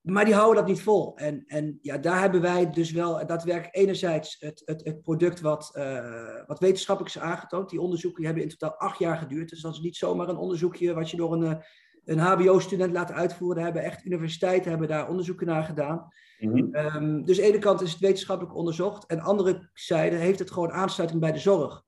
Maar 0.00 0.24
die 0.24 0.34
houden 0.34 0.56
dat 0.56 0.66
niet 0.66 0.82
vol. 0.82 1.16
En, 1.16 1.44
en 1.46 1.78
ja, 1.82 1.98
daar 1.98 2.20
hebben 2.20 2.40
wij 2.40 2.70
dus 2.70 2.92
wel 2.92 3.26
daadwerkelijk 3.26 3.76
enerzijds 3.76 4.36
het, 4.38 4.62
het, 4.64 4.84
het 4.84 5.02
product 5.02 5.40
wat, 5.40 5.72
uh, 5.76 6.46
wat 6.46 6.58
wetenschappelijk 6.58 7.14
is 7.14 7.20
aangetoond. 7.22 7.70
Die 7.70 7.80
onderzoeken 7.80 8.24
hebben 8.24 8.42
in 8.42 8.48
totaal 8.48 8.74
acht 8.74 8.98
jaar 8.98 9.16
geduurd. 9.16 9.48
Dus 9.48 9.60
dat 9.60 9.72
is 9.72 9.80
niet 9.80 9.96
zomaar 9.96 10.28
een 10.28 10.36
onderzoekje 10.36 10.94
wat 10.94 11.10
je 11.10 11.16
door 11.16 11.32
een, 11.32 11.42
eh, 11.42 11.62
een 12.10 12.18
HBO-student 12.18 12.92
laat 12.92 13.12
uitvoeren. 13.12 13.56
Daar 13.56 13.64
hebben 13.64 13.82
echt 13.82 14.04
universiteiten 14.04 14.70
hebben 14.70 14.88
daar 14.88 15.08
onderzoeken 15.08 15.46
naar 15.46 15.64
gedaan. 15.64 16.08
Mm 16.38 16.52
-hmm. 16.52 17.24
dus 17.24 17.38
aan 17.38 17.44
de 17.44 17.52
ene 17.52 17.58
kant 17.58 17.80
is 17.80 17.90
het 17.90 18.00
wetenschappelijk 18.00 18.56
onderzocht. 18.56 19.06
En 19.06 19.16
aan 19.16 19.24
de 19.24 19.30
andere 19.30 19.70
zijde 19.72 20.16
heeft 20.16 20.38
het 20.38 20.50
gewoon 20.50 20.72
aansluiting 20.72 21.20
bij 21.20 21.32
de 21.32 21.38
zorg. 21.38 21.82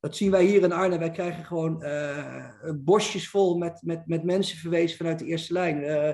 Dat 0.00 0.16
zien 0.16 0.30
wij 0.30 0.44
hier 0.44 0.62
in 0.62 0.72
Arnhem. 0.72 0.98
Wij 0.98 1.10
krijgen 1.10 1.44
gewoon 1.44 1.82
uh, 1.84 2.52
bosjes 2.74 3.28
vol 3.28 3.56
met, 3.56 3.82
met, 3.82 4.06
met 4.06 4.24
mensen 4.24 4.58
verwezen 4.58 4.96
vanuit 4.96 5.18
de 5.18 5.24
eerste 5.24 5.52
lijn. 5.52 5.82
Uh, 5.82 6.12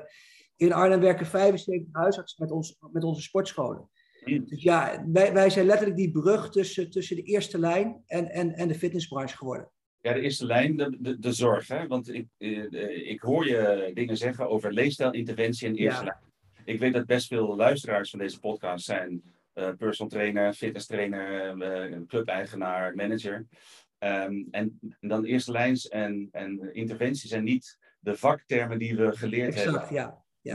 in 0.56 0.72
Arnhem 0.72 1.00
werken 1.00 1.26
75 1.26 1.88
huisartsen 1.92 2.42
met, 2.42 2.52
ons, 2.52 2.76
met 2.92 3.04
onze 3.04 3.22
sportscholen. 3.22 3.90
Dus 4.25 4.62
ja, 4.62 5.04
wij, 5.12 5.32
wij 5.32 5.50
zijn 5.50 5.66
letterlijk 5.66 5.96
die 5.96 6.10
brug 6.10 6.50
tussen, 6.50 6.90
tussen 6.90 7.16
de 7.16 7.22
eerste 7.22 7.58
lijn 7.58 8.02
en, 8.06 8.30
en, 8.30 8.52
en 8.52 8.68
de 8.68 8.75
fitnessbranche 8.75 9.36
geworden. 9.36 9.70
Ja, 10.00 10.12
de 10.12 10.21
eerste 10.21 10.47
lijn, 10.47 10.76
de, 10.76 10.97
de, 11.00 11.19
de 11.19 11.33
zorg. 11.33 11.69
Hè? 11.69 11.87
Want 11.87 12.15
ik, 12.15 12.26
uh, 12.38 13.09
ik 13.11 13.21
hoor 13.21 13.47
je 13.47 13.91
dingen 13.95 14.17
zeggen 14.17 14.49
over 14.49 14.73
leefstijlinterventie 14.73 15.69
en 15.69 15.75
eerste 15.75 16.05
ja. 16.05 16.07
lijn. 16.07 16.25
Ik 16.65 16.79
weet 16.79 16.93
dat 16.93 17.07
best 17.07 17.26
veel 17.26 17.57
luisteraars 17.57 18.11
van 18.11 18.19
deze 18.19 18.41
podcast 18.41 18.85
zijn 18.85 19.23
uh, 19.55 19.71
personal 19.79 20.11
trainer, 20.11 20.53
fitness 20.53 20.87
trainer, 20.87 21.57
uh, 21.57 21.99
clubeigenaar, 22.07 22.95
manager. 22.95 23.47
Um, 23.99 24.49
en 24.50 24.79
dan 25.00 25.25
eerste 25.25 25.53
lijns 25.53 25.88
en, 25.88 26.29
en 26.33 26.75
interventie 26.75 27.29
zijn 27.29 27.45
niet 27.45 27.79
de 28.00 28.17
vaktermen 28.17 28.79
die 28.79 28.97
we 28.97 29.17
geleerd 29.17 29.55
exact, 29.55 29.79
hebben. 29.79 29.95
Ja. 29.95 30.25
ja. 30.41 30.55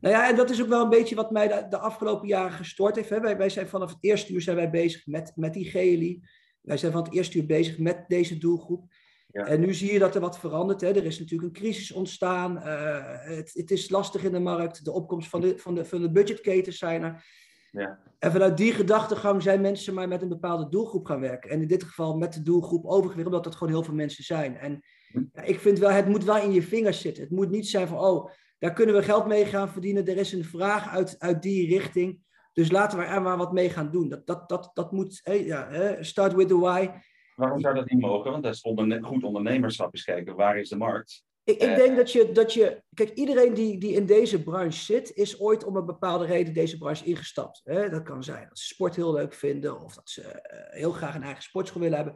Nou 0.00 0.14
ja, 0.14 0.28
en 0.28 0.36
dat 0.36 0.50
is 0.50 0.62
ook 0.62 0.68
wel 0.68 0.82
een 0.82 0.88
beetje 0.88 1.14
wat 1.14 1.30
mij 1.30 1.48
de, 1.48 1.66
de 1.68 1.78
afgelopen 1.78 2.28
jaren 2.28 2.52
gestoord 2.52 2.96
heeft. 2.96 3.10
Hè. 3.10 3.20
Wij, 3.20 3.36
wij 3.36 3.48
zijn 3.48 3.68
vanaf 3.68 3.90
het 3.90 3.98
eerste 4.00 4.32
uur 4.32 4.40
zijn 4.40 4.56
wij 4.56 4.70
bezig 4.70 5.06
met, 5.06 5.32
met 5.34 5.52
die 5.52 5.70
GLI. 5.70 6.22
Wij 6.68 6.76
zijn 6.76 6.92
van 6.92 7.02
het 7.02 7.14
eerste 7.14 7.38
uur 7.38 7.46
bezig 7.46 7.78
met 7.78 8.04
deze 8.08 8.38
doelgroep. 8.38 8.84
Ja. 9.30 9.46
En 9.46 9.60
nu 9.60 9.74
zie 9.74 9.92
je 9.92 9.98
dat 9.98 10.14
er 10.14 10.20
wat 10.20 10.38
verandert. 10.38 10.80
Hè. 10.80 10.88
Er 10.88 11.04
is 11.04 11.18
natuurlijk 11.18 11.48
een 11.48 11.62
crisis 11.62 11.92
ontstaan. 11.92 12.56
Uh, 12.56 13.00
het, 13.36 13.50
het, 13.54 13.70
is 13.70 13.90
lastig 13.90 14.24
in 14.24 14.32
de 14.32 14.38
markt. 14.38 14.84
De 14.84 14.92
opkomst 14.92 15.28
van 15.28 15.40
de, 15.40 15.58
van 15.58 15.74
de, 15.74 15.84
van 15.84 16.00
de 16.00 16.10
budgetketens 16.10 16.78
zijn 16.78 17.02
er. 17.02 17.24
Ja. 17.70 17.98
En 18.18 18.32
vanuit 18.32 18.56
die 18.56 18.72
gedachtegang 18.72 19.42
zijn 19.42 19.60
mensen 19.60 19.94
maar 19.94 20.08
met 20.08 20.22
een 20.22 20.28
bepaalde 20.28 20.68
doelgroep 20.68 21.06
gaan 21.06 21.20
werken. 21.20 21.50
En 21.50 21.60
in 21.60 21.68
dit 21.68 21.84
geval 21.84 22.16
met 22.16 22.32
de 22.32 22.42
doelgroep 22.42 22.84
overgewicht, 22.84 23.26
omdat 23.26 23.44
dat 23.44 23.56
gewoon 23.56 23.72
heel 23.72 23.82
veel 23.82 23.94
mensen 23.94 24.24
zijn. 24.24 24.56
En 24.56 24.80
hm. 25.12 25.22
ja, 25.32 25.42
ik 25.42 25.58
vind 25.58 25.78
wel, 25.78 25.90
het 25.90 26.08
moet 26.08 26.24
wel 26.24 26.42
in 26.42 26.52
je 26.52 26.62
vingers 26.62 27.00
zitten. 27.00 27.22
Het 27.22 27.32
moet 27.32 27.50
niet 27.50 27.68
zijn 27.68 27.88
van, 27.88 27.98
oh, 27.98 28.30
daar 28.58 28.72
kunnen 28.72 28.94
we 28.94 29.02
geld 29.02 29.26
mee 29.26 29.44
gaan 29.44 29.68
verdienen. 29.68 30.06
Er 30.06 30.16
is 30.16 30.32
een 30.32 30.44
vraag 30.44 30.88
uit, 30.88 31.16
uit 31.18 31.42
die 31.42 31.68
richting. 31.68 32.20
Dus 32.58 32.70
laten 32.70 32.98
we 32.98 33.04
er 33.04 33.22
maar 33.22 33.36
wat 33.36 33.52
mee 33.52 33.70
gaan 33.70 33.90
doen. 33.90 34.08
Dat, 34.08 34.26
dat, 34.26 34.48
dat, 34.48 34.70
dat 34.74 34.92
moet, 34.92 35.20
hey, 35.22 35.44
ja, 35.44 35.96
start 36.00 36.34
with 36.34 36.48
the 36.48 36.58
why. 36.58 36.88
Waarom 37.34 37.60
zou 37.60 37.74
dat 37.74 37.90
niet 37.90 38.00
mogen? 38.00 38.30
Want 38.30 38.42
dat 38.42 38.54
is 38.54 38.60
onderne 38.60 39.02
goed 39.02 39.24
ondernemerschap 39.24 39.94
is 39.94 40.04
kijken, 40.04 40.36
waar 40.36 40.58
is 40.58 40.68
de 40.68 40.76
markt? 40.76 41.24
Ik, 41.44 41.62
ik 41.62 41.76
denk 41.76 41.96
dat 41.96 42.12
je, 42.12 42.32
dat 42.32 42.52
je, 42.52 42.82
kijk, 42.94 43.10
iedereen 43.10 43.54
die, 43.54 43.78
die 43.78 43.92
in 43.92 44.06
deze 44.06 44.42
branche 44.42 44.78
zit, 44.78 45.12
is 45.14 45.40
ooit 45.40 45.64
om 45.64 45.76
een 45.76 45.86
bepaalde 45.86 46.26
reden 46.26 46.54
deze 46.54 46.78
branche 46.78 47.04
ingestapt. 47.04 47.60
Hè? 47.64 47.88
Dat 47.88 48.02
kan 48.02 48.24
zijn 48.24 48.46
dat 48.48 48.58
ze 48.58 48.66
sport 48.66 48.96
heel 48.96 49.12
leuk 49.12 49.34
vinden 49.34 49.80
of 49.84 49.94
dat 49.94 50.08
ze 50.08 50.22
eh, 50.22 50.78
heel 50.78 50.92
graag 50.92 51.14
een 51.14 51.22
eigen 51.22 51.42
sportschool 51.42 51.82
willen 51.82 51.96
hebben. 51.96 52.14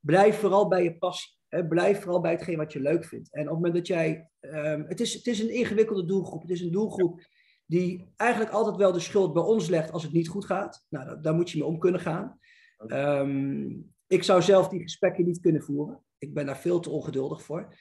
Blijf 0.00 0.38
vooral 0.38 0.68
bij 0.68 0.82
je 0.82 0.98
passie. 0.98 1.36
Hè? 1.48 1.66
Blijf 1.66 2.00
vooral 2.00 2.20
bij 2.20 2.32
hetgeen 2.32 2.56
wat 2.56 2.72
je 2.72 2.80
leuk 2.80 3.04
vindt. 3.04 3.32
En 3.32 3.40
op 3.40 3.46
het 3.46 3.54
moment 3.54 3.74
dat 3.74 3.86
jij, 3.86 4.30
um, 4.40 4.84
het, 4.88 5.00
is, 5.00 5.14
het 5.14 5.26
is 5.26 5.40
een 5.40 5.54
ingewikkelde 5.54 6.04
doelgroep. 6.04 6.42
Het 6.42 6.50
is 6.50 6.60
een 6.60 6.72
doelgroep 6.72 7.20
die 7.68 8.12
eigenlijk 8.16 8.52
altijd 8.52 8.76
wel 8.76 8.92
de 8.92 9.00
schuld 9.00 9.32
bij 9.32 9.42
ons 9.42 9.68
legt 9.68 9.92
als 9.92 10.02
het 10.02 10.12
niet 10.12 10.28
goed 10.28 10.44
gaat. 10.44 10.86
Nou, 10.88 11.20
daar 11.20 11.34
moet 11.34 11.50
je 11.50 11.58
mee 11.58 11.66
om 11.66 11.78
kunnen 11.78 12.00
gaan. 12.00 12.38
Um, 12.86 13.92
ik 14.06 14.22
zou 14.22 14.42
zelf 14.42 14.68
die 14.68 14.82
gesprekken 14.82 15.24
niet 15.24 15.40
kunnen 15.40 15.62
voeren. 15.62 16.02
Ik 16.18 16.34
ben 16.34 16.46
daar 16.46 16.58
veel 16.58 16.80
te 16.80 16.90
ongeduldig 16.90 17.42
voor. 17.42 17.74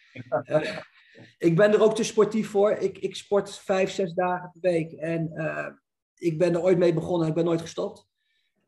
Uh, 0.43 0.77
ik 1.49 1.55
ben 1.55 1.73
er 1.73 1.81
ook 1.81 1.95
te 1.95 2.03
sportief 2.03 2.49
voor. 2.49 2.71
Ik, 2.71 2.97
ik 2.97 3.15
sport 3.15 3.59
vijf, 3.59 3.89
zes 3.89 4.13
dagen 4.13 4.51
per 4.51 4.71
week. 4.71 4.91
En 4.91 5.31
uh, 5.33 5.67
ik 6.15 6.37
ben 6.37 6.53
er 6.53 6.61
ooit 6.61 6.77
mee 6.77 6.93
begonnen 6.93 7.21
en 7.21 7.27
ik 7.27 7.35
ben 7.35 7.45
nooit 7.45 7.61
gestopt. 7.61 8.07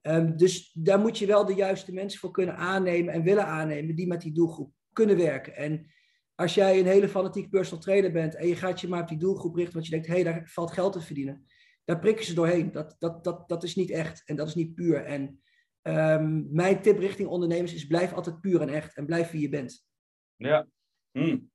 Um, 0.01 0.37
dus 0.37 0.71
daar 0.73 0.99
moet 0.99 1.17
je 1.17 1.25
wel 1.25 1.45
de 1.45 1.53
juiste 1.53 1.93
mensen 1.93 2.19
voor 2.19 2.31
kunnen 2.31 2.55
aannemen 2.55 3.13
en 3.13 3.23
willen 3.23 3.45
aannemen 3.45 3.95
die 3.95 4.07
met 4.07 4.21
die 4.21 4.33
doelgroep 4.33 4.71
kunnen 4.93 5.17
werken. 5.17 5.55
En 5.55 5.91
als 6.39 6.53
jij 6.53 6.79
een 6.79 6.85
hele 6.85 7.09
fanatiek 7.09 7.49
personal 7.49 7.83
trainer 7.83 8.11
bent 8.11 8.35
en 8.35 8.47
je 8.47 8.55
gaat 8.55 8.81
je 8.81 8.87
maar 8.87 9.01
op 9.01 9.07
die 9.07 9.17
doelgroep 9.17 9.55
richten, 9.55 9.73
want 9.73 9.85
je 9.85 9.91
denkt, 9.91 10.07
hé, 10.07 10.13
hey, 10.13 10.23
daar 10.23 10.47
valt 10.47 10.71
geld 10.71 10.93
te 10.93 11.01
verdienen. 11.01 11.45
Daar 11.85 11.99
prikken 11.99 12.25
ze 12.25 12.33
doorheen. 12.33 12.71
Dat, 12.71 12.95
dat, 12.99 13.23
dat, 13.23 13.49
dat 13.49 13.63
is 13.63 13.75
niet 13.75 13.89
echt 13.89 14.23
en 14.25 14.35
dat 14.35 14.47
is 14.47 14.55
niet 14.55 14.75
puur. 14.75 15.05
En 15.05 15.41
um, 15.81 16.47
mijn 16.51 16.81
tip 16.81 16.99
richting 16.99 17.29
ondernemers 17.29 17.73
is, 17.73 17.87
blijf 17.87 18.13
altijd 18.13 18.41
puur 18.41 18.61
en 18.61 18.69
echt 18.69 18.95
en 18.95 19.05
blijf 19.05 19.31
wie 19.31 19.41
je 19.41 19.49
bent. 19.49 19.85
Ja. 20.35 20.67
Hmm. 21.11 21.51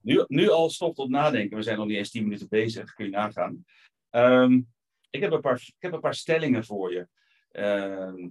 Nu, 0.00 0.24
nu 0.26 0.50
al 0.50 0.70
stof 0.70 0.94
tot 0.94 1.08
nadenken. 1.08 1.56
We 1.56 1.62
zijn 1.62 1.78
nog 1.78 1.86
niet 1.86 1.96
eens 1.96 2.10
tien 2.10 2.22
minuten 2.22 2.48
bezig. 2.48 2.94
Kun 2.94 3.04
je 3.04 3.10
nagaan. 3.10 3.64
Um, 4.10 4.68
ik, 5.10 5.20
heb 5.20 5.32
een 5.32 5.40
paar, 5.40 5.56
ik 5.56 5.74
heb 5.78 5.92
een 5.92 6.00
paar 6.00 6.14
stellingen 6.14 6.64
voor 6.64 6.92
je. 6.92 7.08
Uh, 7.52 8.28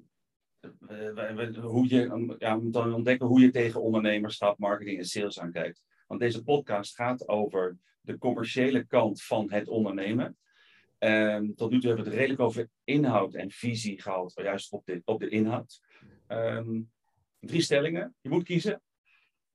hoe 1.62 1.90
je 1.90 2.36
ja, 2.38 2.58
om 2.58 2.72
te 2.72 2.80
ontdekken 2.80 3.28
hoe 3.28 3.40
je 3.40 3.52
tegen 3.52 3.82
ondernemerschap, 3.82 4.58
marketing 4.58 4.98
en 4.98 5.06
sales 5.06 5.40
aankijkt. 5.40 5.84
Want 6.08 6.20
deze 6.20 6.44
podcast 6.44 6.96
gaat 6.96 7.28
over 7.28 7.78
de 8.02 8.18
commerciële 8.18 8.86
kant 8.86 9.24
van 9.24 9.52
het 9.52 9.68
ondernemen. 9.68 10.38
Um, 11.00 11.56
tot 11.56 11.72
nu 11.72 11.80
toe 11.80 11.88
hebben 11.88 12.06
we 12.06 12.12
het 12.12 12.20
redelijk 12.20 12.42
over 12.42 12.70
inhoud 12.84 13.34
en 13.34 13.52
visie 13.52 14.02
gehad, 14.02 14.34
juist 14.36 14.72
op 14.72 14.86
de, 14.86 15.02
op 15.06 15.20
de 15.20 15.30
inhoud. 15.30 15.82
Um, 16.28 16.92
drie 17.40 17.62
stellingen. 17.62 18.16
Je 18.22 18.30
moet 18.30 18.44
kiezen. 18.44 18.82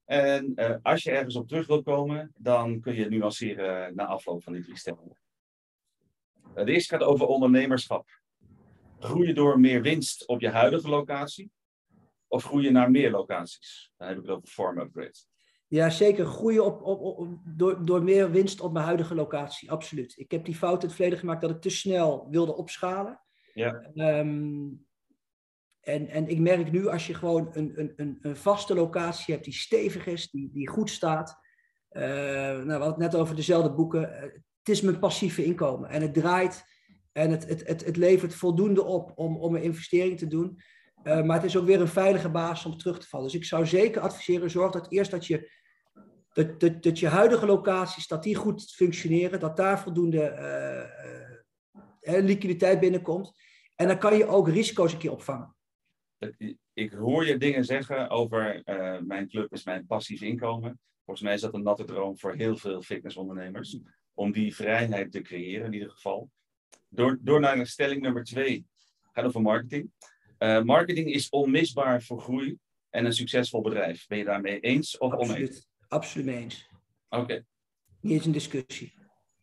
En 0.04 0.52
uh, 0.54 0.76
als 0.83 1.02
je 1.02 1.11
ergens 1.11 1.37
op 1.37 1.49
terug 1.49 1.66
wilt 1.66 1.85
komen, 1.85 2.33
dan 2.38 2.81
kun 2.81 2.95
je 2.95 3.09
nuanceren 3.09 3.95
na 3.95 4.07
afloop 4.07 4.42
van 4.42 4.52
die 4.52 4.62
drie 4.62 4.78
stellingen. 4.78 5.16
Uh, 6.57 6.64
de 6.64 6.73
eerste 6.73 6.97
gaat 6.97 7.07
over 7.07 7.26
ondernemerschap. 7.26 8.22
Groeien 9.02 9.35
door 9.35 9.61
meer 9.61 9.82
winst 9.82 10.26
op 10.26 10.40
je 10.40 10.49
huidige 10.49 10.88
locatie? 10.88 11.50
Of 12.28 12.44
groeien 12.44 12.73
naar 12.73 12.90
meer 12.90 13.11
locaties? 13.11 13.92
Dan 13.97 14.09
heb 14.09 14.16
ik 14.16 14.23
het 14.23 14.32
over 14.32 14.49
form 14.49 14.78
upgrade. 14.78 15.14
Ja, 15.66 15.90
zeker. 15.90 16.26
Groeien 16.26 16.64
op, 16.64 16.82
op, 16.82 17.00
op, 17.00 17.28
door, 17.44 17.85
door 17.85 18.02
meer 18.02 18.30
winst 18.30 18.61
op 18.61 18.73
mijn 18.73 18.85
huidige 18.85 19.14
locatie. 19.14 19.71
Absoluut. 19.71 20.14
Ik 20.16 20.30
heb 20.30 20.44
die 20.44 20.54
fout 20.54 20.80
in 20.80 20.87
het 20.87 20.97
verleden 20.97 21.18
gemaakt 21.18 21.40
dat 21.40 21.50
ik 21.50 21.61
te 21.61 21.71
snel 21.71 22.26
wilde 22.30 22.56
opschalen. 22.56 23.21
Ja. 23.54 23.90
Um, 23.94 24.87
en, 25.80 26.09
en 26.09 26.28
ik 26.28 26.38
merk 26.38 26.73
nu 26.73 26.88
als 26.88 27.06
je 27.06 27.14
gewoon 27.14 27.49
een, 27.52 27.92
een, 27.97 28.18
een 28.21 28.37
vaste 28.37 28.75
locatie 28.75 29.35
hebt 29.35 29.47
die 29.47 29.54
stevig 29.54 30.06
is, 30.06 30.30
die, 30.30 30.50
die 30.52 30.68
goed 30.68 30.90
staat. 30.90 31.38
Uh, 31.90 32.02
nou, 32.02 32.66
we 32.66 32.73
hadden 32.73 32.88
het 32.88 33.12
net 33.12 33.14
over 33.14 33.37
dezelfde 33.37 33.73
boeken. 33.73 34.16
Eh, 34.16 34.23
het 34.59 34.68
is 34.68 34.80
mijn 34.80 34.99
passieve 34.99 35.44
inkomen. 35.44 35.88
En 35.88 36.02
het 36.02 36.14
draait 36.14 36.64
en 37.12 37.31
het, 37.31 37.49
het, 37.49 37.66
het, 37.66 37.85
het 37.85 37.97
levert 37.97 38.35
voldoende 38.35 38.85
op 38.85 39.12
om, 39.14 39.37
om 39.37 39.54
een 39.54 39.62
investering 39.62 40.19
te 40.19 40.26
doen. 40.26 40.61
Uh, 41.04 41.23
maar 41.23 41.37
het 41.37 41.45
is 41.45 41.57
ook 41.57 41.66
weer 41.66 41.81
een 41.81 41.88
veilige 41.88 42.31
basis 42.31 42.64
om 42.64 42.76
terug 42.76 42.99
te 42.99 43.09
vallen. 43.09 43.26
Dus 43.26 43.35
ik 43.35 43.45
zou 43.45 43.66
zeker 43.66 44.00
adviseren, 44.00 44.50
zorg 44.50 44.73
dat 44.73 44.92
eerst 44.92 45.11
dat 45.11 45.26
je, 45.26 45.50
dat, 46.33 46.61
dat, 46.61 46.83
dat 46.83 46.99
je 46.99 47.09
huidige 47.09 47.47
locaties, 47.47 48.07
dat 48.07 48.23
die 48.23 48.35
goed 48.35 48.73
functioneren, 48.73 49.40
dat 49.40 49.57
daar 49.57 49.81
voldoende 49.81 50.35
uh, 52.00 52.25
liquiditeit 52.25 52.81
binnenkomt. 52.81 53.33
En 53.76 53.87
dan 53.87 53.99
kan 53.99 54.16
je 54.16 54.26
ook 54.26 54.49
risico's 54.49 54.92
een 54.92 54.99
keer 54.99 55.12
opvangen 55.12 55.54
ik 56.73 56.92
hoor 56.92 57.26
je 57.26 57.38
dingen 57.38 57.64
zeggen 57.64 58.11
over 58.11 58.62
mijn 59.04 59.28
club 59.28 59.52
is 59.52 59.64
mijn 59.64 59.87
passief 59.87 60.23
inkomen. 60.23 60.81
Volgens 61.04 61.26
mij 61.26 61.35
is 61.35 61.40
dat 61.40 61.54
een 61.54 61.62
natte 61.62 61.85
droom 61.85 62.19
voor 62.19 62.35
heel 62.35 62.57
veel 62.57 62.83
fitnessondernemers. 62.83 63.78
Om 64.14 64.33
die 64.33 64.54
vrijheid 64.54 65.12
te 65.12 65.21
creëren 65.21 65.66
in 65.66 65.73
ieder 65.73 65.90
geval. 65.90 66.31
Door, 66.88 67.19
door 67.21 67.41
naar 67.41 67.67
stelling 67.67 68.00
nummer 68.02 68.25
twee. 68.25 68.67
Gaat 69.12 69.25
over 69.25 69.43
marketing. 69.43 69.91
Uh, 70.38 70.62
marketing 70.62 71.12
is 71.12 71.29
onmisbaar 71.29 72.02
voor 72.02 72.21
groei 72.21 72.59
en 72.91 73.05
een 73.05 73.12
succesvol 73.12 73.61
bedrijf. 73.61 74.07
Ben 74.07 74.19
je 74.19 74.25
daarmee 74.25 74.61
eens 74.61 74.99
of 74.99 75.12
Absoluut. 75.12 75.37
oneens? 75.37 75.69
Absoluut 75.88 76.26
mee 76.26 76.37
eens. 76.37 76.69
Oké. 77.09 77.45
Niet 78.00 78.12
eens 78.12 78.26
een 78.26 78.33
discussie. 78.33 78.95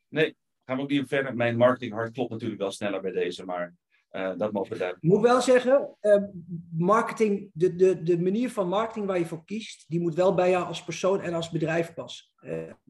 Nee, 0.07 0.36
gaan 0.65 0.75
we 0.77 0.81
ook 0.83 0.89
niet 0.89 1.01
op 1.01 1.07
verder. 1.07 1.36
Mijn 1.36 1.57
marketinghart 1.57 2.13
klopt 2.13 2.31
natuurlijk 2.31 2.62
wel 2.62 2.71
sneller 2.71 3.01
bij 3.01 3.12
deze, 3.12 3.45
maar 3.45 3.75
uh, 4.12 4.38
dat 4.38 4.51
mogen 4.51 4.71
we 4.71 4.77
duidelijk. 4.77 5.05
Ik 5.05 5.12
moet 5.12 5.21
wel 5.21 5.41
zeggen, 5.41 5.95
uh, 6.01 6.24
marketing, 6.71 7.50
de, 7.53 7.75
de, 7.75 8.03
de 8.03 8.19
manier 8.19 8.50
van 8.50 8.67
marketing 8.67 9.05
waar 9.05 9.19
je 9.19 9.25
voor 9.25 9.45
kiest, 9.45 9.86
die 9.88 10.00
moet 10.00 10.15
wel 10.15 10.33
bij 10.33 10.50
jou 10.50 10.65
als 10.65 10.83
persoon 10.83 11.21
en 11.21 11.33
als 11.33 11.50
bedrijf 11.50 11.93
passen. 11.93 12.27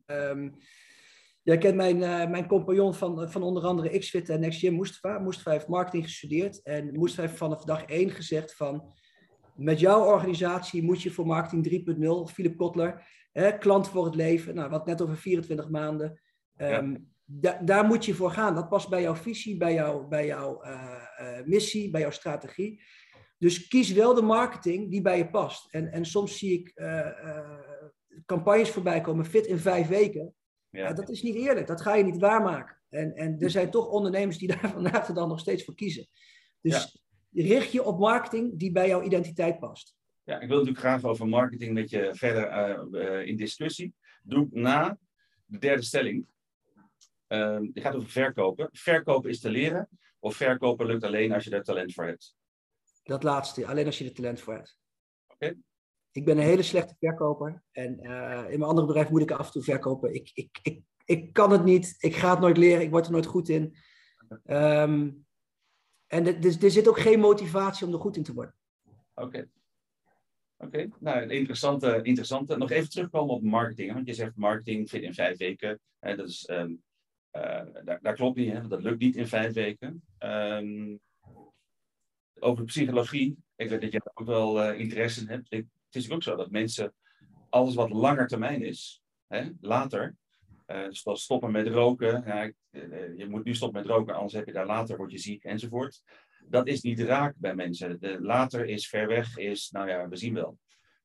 Um, 0.05 0.55
jij 1.49 1.57
kent 1.57 1.75
mijn, 1.75 1.97
mijn 2.31 2.47
compagnon 2.47 2.93
van, 2.93 3.31
van 3.31 3.43
onder 3.43 3.63
andere 3.63 3.97
XFIT 3.99 4.29
en 4.29 4.39
Next 4.39 4.59
Gym, 4.59 4.75
Mustafa. 4.75 5.19
Mustafa 5.19 5.51
heeft 5.51 5.67
marketing 5.67 6.03
gestudeerd 6.03 6.61
en 6.61 6.99
Mustafa 6.99 7.21
heeft 7.21 7.37
vanaf 7.37 7.63
dag 7.63 7.83
één 7.83 8.09
gezegd 8.09 8.55
van, 8.55 8.93
met 9.55 9.79
jouw 9.79 10.03
organisatie 10.03 10.83
moet 10.83 11.01
je 11.01 11.11
voor 11.11 11.25
marketing 11.25 11.85
3.0, 12.27 12.33
Philip 12.33 12.57
Kotler, 12.57 13.07
hè, 13.31 13.57
klant 13.57 13.87
voor 13.87 14.05
het 14.05 14.15
leven, 14.15 14.55
nou, 14.55 14.69
wat 14.69 14.85
net 14.85 15.01
over 15.01 15.17
24 15.17 15.69
maanden. 15.69 16.21
Um, 16.57 16.91
ja 16.91 16.99
da 17.31 17.59
daar 17.63 17.85
moet 17.85 18.05
je 18.05 18.13
voor 18.13 18.31
gaan. 18.31 18.55
Dat 18.55 18.69
past 18.69 18.89
bij 18.89 19.01
jouw 19.01 19.15
visie, 19.15 19.57
bij, 19.57 19.73
jou, 19.73 20.07
bij 20.07 20.25
jouw 20.25 20.65
uh, 20.65 21.03
uh, 21.21 21.45
missie, 21.45 21.89
bij 21.89 22.01
jouw 22.01 22.11
strategie. 22.11 22.81
Dus 23.37 23.67
kies 23.67 23.91
wel 23.91 24.13
de 24.13 24.21
marketing 24.21 24.91
die 24.91 25.01
bij 25.01 25.17
je 25.17 25.29
past. 25.29 25.73
En, 25.73 25.91
en 25.91 26.05
soms 26.05 26.37
zie 26.37 26.59
ik 26.59 26.71
uh, 26.75 27.07
campagnes 28.25 28.69
voorbij 28.69 29.01
komen, 29.01 29.25
fit 29.25 29.45
in 29.45 29.57
vijf 29.57 29.87
weken. 29.87 30.33
Ja. 30.69 30.93
dat 30.93 31.09
is 31.09 31.21
niet 31.21 31.35
eerlijk, 31.35 31.67
dat 31.67 31.81
ga 31.81 31.95
je 31.95 32.03
niet 32.03 32.19
waarmaken. 32.19 32.77
En, 32.89 33.15
en 33.15 33.39
er 33.39 33.49
zijn 33.49 33.71
toch 33.71 33.87
ondernemers 33.87 34.37
die 34.37 34.47
daar 34.55 34.69
vandaag 34.71 35.05
de 35.05 35.13
dan 35.13 35.29
nog 35.29 35.39
steeds 35.39 35.63
voor 35.63 35.75
kiezen. 35.75 36.07
Dus 36.61 36.99
ja. 37.29 37.43
richt 37.43 37.71
je 37.71 37.83
op 37.83 37.99
marketing 37.99 38.59
die 38.59 38.71
bij 38.71 38.87
jouw 38.87 39.01
identiteit 39.01 39.59
past. 39.59 39.97
Ja, 40.23 40.39
ik 40.39 40.47
wil 40.47 40.57
natuurlijk 40.57 40.85
graag 40.85 41.03
over 41.03 41.27
marketing 41.27 41.73
met 41.73 41.89
je 41.89 42.09
verder 42.13 43.27
in 43.27 43.35
discussie. 43.35 43.93
Doe 44.23 44.47
na 44.51 44.97
de 45.45 45.57
derde 45.57 45.81
stelling. 45.81 46.27
Uh, 47.27 47.59
die 47.59 47.83
gaat 47.83 47.95
over 47.95 48.09
verkopen. 48.09 48.69
Verkopen 48.71 49.29
is 49.29 49.39
te 49.39 49.49
leren, 49.49 49.89
of 50.19 50.35
verkopen 50.35 50.85
lukt 50.85 51.03
alleen 51.03 51.31
als 51.31 51.43
je 51.43 51.51
er 51.51 51.63
talent 51.63 51.93
voor 51.93 52.05
hebt? 52.05 52.35
Dat 53.03 53.23
laatste, 53.23 53.67
alleen 53.67 53.85
als 53.85 53.97
je 53.97 54.05
er 54.05 54.13
talent 54.13 54.39
voor 54.39 54.53
hebt. 54.53 54.77
Oké. 55.27 55.55
Ik 56.11 56.25
ben 56.25 56.37
een 56.37 56.43
hele 56.43 56.61
slechte 56.61 56.95
verkoper. 56.99 57.63
En 57.71 57.99
uh, 58.01 58.43
in 58.49 58.59
mijn 58.59 58.69
andere 58.69 58.87
bedrijf 58.87 59.09
moet 59.09 59.21
ik 59.21 59.31
af 59.31 59.45
en 59.45 59.51
toe 59.51 59.63
verkopen. 59.63 60.13
Ik, 60.13 60.31
ik, 60.33 60.59
ik, 60.61 60.81
ik 61.05 61.33
kan 61.33 61.51
het 61.51 61.63
niet. 61.63 61.95
Ik 61.99 62.15
ga 62.15 62.29
het 62.29 62.39
nooit 62.39 62.57
leren. 62.57 62.81
Ik 62.81 62.89
word 62.89 63.05
er 63.05 63.11
nooit 63.11 63.25
goed 63.25 63.49
in. 63.49 63.75
Um, 64.45 65.25
en 66.07 66.27
er, 66.27 66.63
er, 66.63 66.71
zit 66.71 66.87
ook 66.87 66.99
geen 66.99 67.19
motivatie 67.19 67.87
om 67.87 67.93
er 67.93 67.99
goed 67.99 68.17
in 68.17 68.23
te 68.23 68.33
worden. 68.33 68.55
Oké. 69.13 69.49
Oké, 70.57 70.89
nou, 70.99 71.29
interessante, 71.29 71.99
interessante. 72.03 72.57
Nog 72.57 72.71
even 72.71 72.89
terugkomen 72.89 73.35
op 73.35 73.43
marketing. 73.43 73.93
Want 73.93 74.07
je 74.07 74.13
zegt 74.13 74.35
marketing 74.35 74.91
in 74.91 75.13
vijf 75.13 75.37
weken. 75.37 75.79
Hè, 75.99 76.15
dat 76.15 76.27
is, 76.27 76.49
um, 76.49 76.83
uh, 77.31 77.41
daar, 77.83 77.99
daar, 78.01 78.13
klopt 78.13 78.37
niet, 78.37 78.51
hè, 78.51 78.67
dat 78.67 78.83
lukt 78.83 78.99
niet 78.99 79.15
in 79.15 79.27
vijf 79.27 79.53
weken. 79.53 80.03
Um, 80.19 80.99
over 82.39 82.63
psychologie, 82.63 83.37
ik 83.55 83.69
weet 83.69 83.81
dat 83.81 83.91
daar 83.91 84.11
ook 84.13 84.27
wel 84.27 84.71
uh, 84.71 84.79
interesse 84.79 85.21
in 85.21 85.27
hebt. 85.27 85.53
Ik, 85.53 85.65
het 85.91 86.03
is 86.03 86.11
ook 86.11 86.23
zo 86.23 86.35
dat 86.35 86.51
mensen 86.51 86.93
alles 87.49 87.75
wat 87.75 87.89
langer 87.89 88.27
termijn 88.27 88.63
is, 88.63 89.01
hè, 89.27 89.49
later, 89.61 90.15
zoals 90.89 91.23
stoppen 91.23 91.51
met 91.51 91.67
roken, 91.67 92.23
ja, 92.25 92.51
je 93.17 93.27
moet 93.29 93.43
nu 93.43 93.55
stoppen 93.55 93.81
met 93.81 93.91
roken, 93.91 94.15
anders 94.15 94.33
heb 94.33 94.45
je 94.45 94.53
daar 94.53 94.65
later, 94.65 94.97
word 94.97 95.11
je 95.11 95.17
ziek 95.17 95.43
enzovoort 95.43 96.01
dat 96.49 96.67
is 96.67 96.81
niet 96.81 96.99
raak 96.99 97.35
bij 97.37 97.55
mensen. 97.55 97.99
De 97.99 98.21
later 98.21 98.65
is 98.65 98.87
ver 98.87 99.07
weg, 99.07 99.37
is, 99.37 99.69
nou 99.69 99.89
ja, 99.89 100.07
we 100.07 100.15
zien 100.15 100.33
wel. 100.33 100.57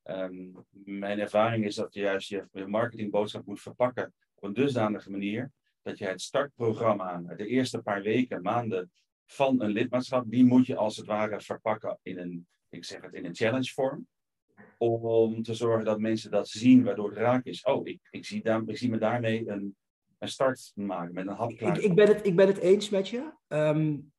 Um, 0.03 0.65
mijn 0.71 1.19
ervaring 1.19 1.65
is 1.65 1.75
dat 1.75 1.93
je 1.93 2.01
juist 2.01 2.29
je 2.29 2.47
marketingboodschap 2.67 3.45
moet 3.45 3.61
verpakken 3.61 4.13
op 4.35 4.43
een 4.43 4.53
dusdanige 4.53 5.11
manier 5.11 5.51
dat 5.81 5.97
je 5.97 6.05
het 6.05 6.21
startprogramma, 6.21 7.17
de 7.17 7.47
eerste 7.47 7.81
paar 7.81 8.01
weken, 8.01 8.41
maanden 8.41 8.91
van 9.25 9.61
een 9.61 9.71
lidmaatschap, 9.71 10.23
die 10.27 10.45
moet 10.45 10.65
je 10.65 10.75
als 10.75 10.97
het 10.97 11.05
ware 11.05 11.41
verpakken 11.41 11.99
in 12.01 12.17
een, 12.17 12.47
ik 12.69 12.85
zeg 12.85 13.01
het, 13.01 13.13
in 13.13 13.25
een 13.25 13.35
challenge 13.35 13.71
vorm. 13.73 14.07
Om 14.77 15.43
te 15.43 15.53
zorgen 15.53 15.85
dat 15.85 15.99
mensen 15.99 16.31
dat 16.31 16.47
zien, 16.47 16.83
waardoor 16.83 17.09
het 17.09 17.17
raak 17.17 17.45
is. 17.45 17.63
Oh, 17.63 17.87
ik, 17.87 17.99
ik, 18.09 18.25
zie, 18.25 18.43
daar, 18.43 18.61
ik 18.65 18.77
zie 18.77 18.89
me 18.89 18.97
daarmee 18.97 19.49
een, 19.49 19.75
een 20.19 20.27
start 20.27 20.71
maken 20.75 21.13
met 21.13 21.27
een 21.27 21.33
hap 21.33 21.51
Ik, 21.51 21.95
ben 21.95 22.07
het, 22.07 22.25
ik 22.25 22.35
ben 22.35 22.47
het 22.47 22.57
eens 22.57 22.89
met 22.89 23.09
je. 23.09 23.31
Um, 23.47 24.11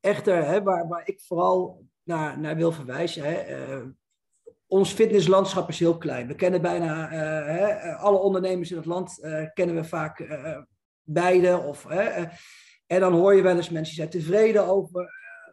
echter, 0.00 0.44
hè, 0.44 0.62
waar, 0.62 0.88
waar 0.88 1.08
ik 1.08 1.20
vooral 1.20 1.86
naar, 2.02 2.40
naar 2.40 2.56
wil 2.56 2.72
verwijzen. 2.72 3.22
Hè, 3.22 3.66
uh, 3.76 3.86
ons 4.66 4.92
fitnesslandschap 4.92 5.68
is 5.68 5.78
heel 5.78 5.98
klein. 5.98 6.26
We 6.26 6.34
kennen 6.34 6.62
bijna 6.62 7.12
uh, 7.12 7.46
hè, 7.56 7.94
alle 7.94 8.18
ondernemers 8.18 8.70
in 8.70 8.76
het 8.76 8.86
land, 8.86 9.18
uh, 9.22 9.44
kennen 9.52 9.74
we 9.76 9.84
vaak 9.84 10.26
beide. 11.02 11.58
Of, 11.58 11.86
en 12.86 13.00
dan 13.00 13.12
hoor 13.12 13.34
je 13.34 13.42
wel 13.42 13.56
eens 13.56 13.70
mensen 13.70 13.96
die 13.96 14.06
zijn 14.06 14.22
tevreden 14.22 14.66
over, 14.66 15.10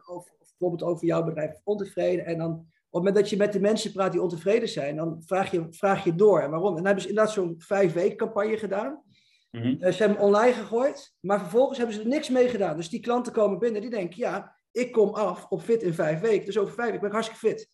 over 0.10 0.32
bijvoorbeeld 0.40 0.92
over 0.92 1.06
jouw 1.06 1.24
bedrijf 1.24 1.62
ontevreden. 1.64 2.26
En 2.26 2.38
dan 2.38 2.66
op 2.92 3.04
het 3.04 3.14
moment 3.14 3.16
dat 3.16 3.30
je 3.30 3.38
met 3.38 3.54
de 3.54 3.60
mensen 3.60 3.92
praat 3.92 4.12
die 4.12 4.22
ontevreden 4.22 4.70
zijn, 4.70 4.96
dan 4.96 5.22
vraag 5.26 5.52
je, 5.52 5.66
vraag 5.70 6.04
je 6.04 6.16
door. 6.16 6.42
En 6.42 6.50
waarom? 6.50 6.70
En 6.70 6.76
dan 6.76 6.86
hebben 6.86 7.04
ze 7.04 7.10
inderdaad 7.10 7.34
zo'n 7.34 7.56
vijf 7.58 7.94
weken 7.94 8.18
campagne 8.18 8.58
gedaan. 8.58 9.04
Mm 9.52 9.62
-hmm. 9.62 9.92
ze 9.92 10.04
hebben 10.04 10.20
online 10.20 10.54
gegooid, 10.54 11.16
maar 11.20 11.40
vervolgens 11.40 11.78
hebben 11.78 11.96
ze 11.96 12.02
er 12.02 12.08
niks 12.08 12.30
mee 12.30 12.50
gedaan. 12.50 12.76
Dus 12.76 12.90
die 12.90 13.00
klanten 13.00 13.34
komen 13.34 13.60
binnen, 13.60 13.82
die 13.82 13.90
denken, 13.90 14.18
ja, 14.18 14.56
ik 14.72 14.92
kom 14.92 15.14
af 15.14 15.46
op 15.50 15.62
fit 15.62 15.84
in 15.84 15.94
vijf 15.94 16.20
weken. 16.20 16.46
Dus 16.46 16.58
over 16.58 16.74
vijf 16.74 16.86
weken 16.86 17.00
ben 17.00 17.10
ik 17.10 17.16
hartstikke 17.16 17.48
fit. 17.48 17.70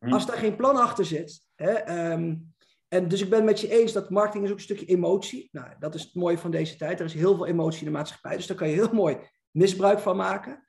Mm. 0.00 0.12
Als 0.12 0.26
daar 0.26 0.36
geen 0.36 0.56
plan 0.56 0.76
achter 0.76 1.04
zit, 1.04 1.40
hè, 1.54 2.10
um, 2.12 2.54
en 2.88 3.08
dus 3.08 3.22
ik 3.22 3.30
ben 3.30 3.44
met 3.44 3.60
je 3.60 3.80
eens 3.80 3.92
dat 3.92 4.10
marketing 4.10 4.44
is 4.44 4.50
ook 4.50 4.56
een 4.56 4.62
stukje 4.62 4.86
emotie. 4.86 5.48
Nou, 5.52 5.68
dat 5.78 5.94
is 5.94 6.02
het 6.02 6.14
mooie 6.14 6.38
van 6.38 6.50
deze 6.50 6.76
tijd. 6.76 7.00
Er 7.00 7.06
is 7.06 7.14
heel 7.14 7.36
veel 7.36 7.46
emotie 7.46 7.78
in 7.78 7.86
de 7.86 7.98
maatschappij, 7.98 8.36
dus 8.36 8.46
daar 8.46 8.56
kan 8.56 8.68
je 8.68 8.74
heel 8.74 8.92
mooi 8.92 9.16
misbruik 9.50 9.98
van 9.98 10.16
maken. 10.16 10.66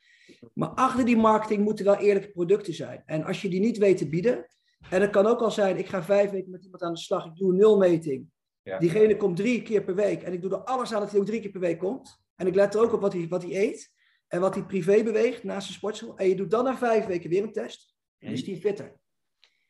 Maar 0.53 0.69
achter 0.69 1.05
die 1.05 1.17
marketing 1.17 1.63
moeten 1.63 1.86
wel 1.86 1.96
eerlijke 1.96 2.31
producten 2.31 2.74
zijn. 2.74 3.03
En 3.05 3.24
als 3.24 3.41
je 3.41 3.50
die 3.50 3.60
niet 3.60 3.77
weet 3.77 3.98
te 3.98 4.10
bieden, 4.10 4.46
en 4.89 5.01
het 5.01 5.10
kan 5.10 5.25
ook 5.25 5.39
al 5.39 5.51
zijn, 5.51 5.77
ik 5.77 5.88
ga 5.88 6.03
vijf 6.03 6.31
weken 6.31 6.51
met 6.51 6.63
iemand 6.63 6.84
aan 6.84 6.93
de 6.93 7.00
slag, 7.00 7.25
ik 7.25 7.36
doe 7.36 7.51
een 7.51 7.58
nulmeting. 7.58 8.27
Ja. 8.62 8.77
Diegene 8.77 9.17
komt 9.17 9.38
drie 9.38 9.62
keer 9.62 9.84
per 9.84 9.96
week 9.96 10.22
en 10.24 10.34
ik 10.34 10.41
doe 10.41 10.51
er 10.51 10.63
alles 10.63 10.93
aan 10.93 11.00
dat 11.00 11.12
hij 11.12 11.19
ook 11.19 11.25
drie 11.25 11.41
keer 11.41 11.51
per 11.51 11.60
week 11.60 11.79
komt. 11.79 12.22
En 12.36 12.48
ik 12.48 12.55
let 12.55 12.74
er 12.74 12.81
ook 12.81 12.93
op 12.93 13.01
wat 13.01 13.13
hij, 13.13 13.27
wat 13.27 13.43
hij 13.43 13.51
eet 13.51 13.91
en 14.27 14.41
wat 14.41 14.55
hij 14.55 14.63
privé 14.63 15.03
beweegt 15.03 15.43
naast 15.43 15.65
zijn 15.65 15.77
sportschool. 15.77 16.17
En 16.17 16.27
je 16.27 16.36
doet 16.36 16.51
dan 16.51 16.63
na 16.63 16.77
vijf 16.77 17.05
weken 17.05 17.29
weer 17.29 17.43
een 17.43 17.51
test. 17.51 17.96
En 18.19 18.31
is 18.31 18.43
die 18.43 18.58
fitter. 18.58 18.93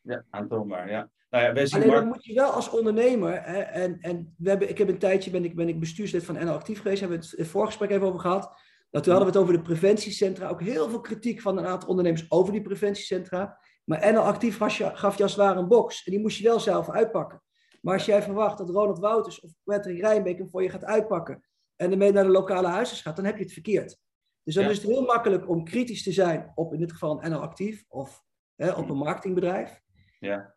Ja, 0.02 0.24
aantoonbaar, 0.30 0.90
ja. 0.90 1.10
Nou 1.30 1.44
ja 1.44 1.66
Alleen 1.70 1.90
dan 1.90 2.06
moet 2.06 2.24
je 2.24 2.34
wel 2.34 2.50
als 2.50 2.70
ondernemer, 2.70 3.42
hè, 3.42 3.58
en, 3.58 3.98
en 4.00 4.34
we 4.38 4.48
hebben, 4.48 4.68
ik 4.68 4.78
heb 4.78 4.88
een 4.88 4.98
tijdje, 4.98 5.30
ben 5.30 5.44
ik, 5.44 5.54
ben 5.54 5.68
ik 5.68 5.80
bestuurslid 5.80 6.24
van 6.24 6.34
NL 6.34 6.52
Actief 6.52 6.80
geweest, 6.82 7.00
hebben 7.00 7.18
we 7.18 7.24
het 7.24 7.36
het 7.36 7.48
voorgesprek 7.48 7.90
even 7.90 8.06
over 8.06 8.20
gehad. 8.20 8.52
Dat 8.90 9.02
toen 9.02 9.12
hadden 9.12 9.32
we 9.32 9.38
het 9.38 9.48
over 9.48 9.62
de 9.62 9.68
preventiecentra, 9.68 10.48
ook 10.48 10.62
heel 10.62 10.88
veel 10.88 11.00
kritiek 11.00 11.40
van 11.40 11.58
een 11.58 11.66
aantal 11.66 11.88
ondernemers 11.88 12.30
over 12.30 12.52
die 12.52 12.62
preventiecentra. 12.62 13.60
Maar 13.84 14.12
NL 14.12 14.20
Actief 14.20 14.56
gaf 14.56 14.78
je, 14.78 14.96
gaf 14.96 15.16
je 15.16 15.22
als 15.22 15.32
het 15.32 15.40
ware 15.40 15.58
een 15.58 15.68
box 15.68 16.04
en 16.04 16.12
die 16.12 16.20
moest 16.20 16.38
je 16.38 16.44
wel 16.44 16.60
zelf 16.60 16.90
uitpakken. 16.90 17.42
Maar 17.80 17.94
als 17.94 18.04
jij 18.04 18.22
verwacht 18.22 18.58
dat 18.58 18.68
Ronald 18.68 18.98
Wouters 18.98 19.40
of 19.40 19.50
Patrick 19.64 20.00
Rijnbeek 20.00 20.38
hem 20.38 20.50
voor 20.50 20.62
je 20.62 20.68
gaat 20.68 20.84
uitpakken 20.84 21.44
en 21.76 21.90
ermee 21.90 22.12
naar 22.12 22.24
de 22.24 22.30
lokale 22.30 22.68
huisarts 22.68 23.02
gaat, 23.02 23.16
dan 23.16 23.24
heb 23.24 23.36
je 23.36 23.42
het 23.42 23.52
verkeerd. 23.52 23.98
Dus 24.42 24.54
dan 24.54 24.64
is 24.70 24.76
het 24.76 24.86
heel 24.86 25.04
makkelijk 25.04 25.48
om 25.48 25.64
kritisch 25.64 26.02
te 26.02 26.12
zijn 26.12 26.52
op 26.54 26.72
in 26.72 26.80
dit 26.80 26.92
geval 26.92 27.24
een 27.24 27.30
NL 27.30 27.40
Actief 27.40 27.84
of 27.88 28.24
hè, 28.54 28.72
op 28.72 28.90
een 28.90 28.96
marketingbedrijf. 28.96 29.80
Ja. 30.18 30.54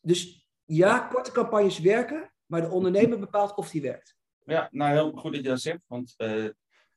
Dus 0.00 0.48
ja, 0.64 0.98
korte 0.98 1.32
campagnes 1.32 1.78
werken, 1.78 2.32
maar 2.46 2.60
de 2.60 2.70
ondernemer 2.70 3.18
bepaalt 3.18 3.54
of 3.54 3.70
die 3.70 3.82
werkt. 3.82 4.16
Ja, 4.44 4.68
nou 4.70 4.92
heel 4.92 5.12
goed 5.12 5.32
dat 5.32 5.42
je 5.42 5.48
dat 5.48 5.60
zegt, 5.60 5.80
want 5.86 6.14
uh, 6.16 6.48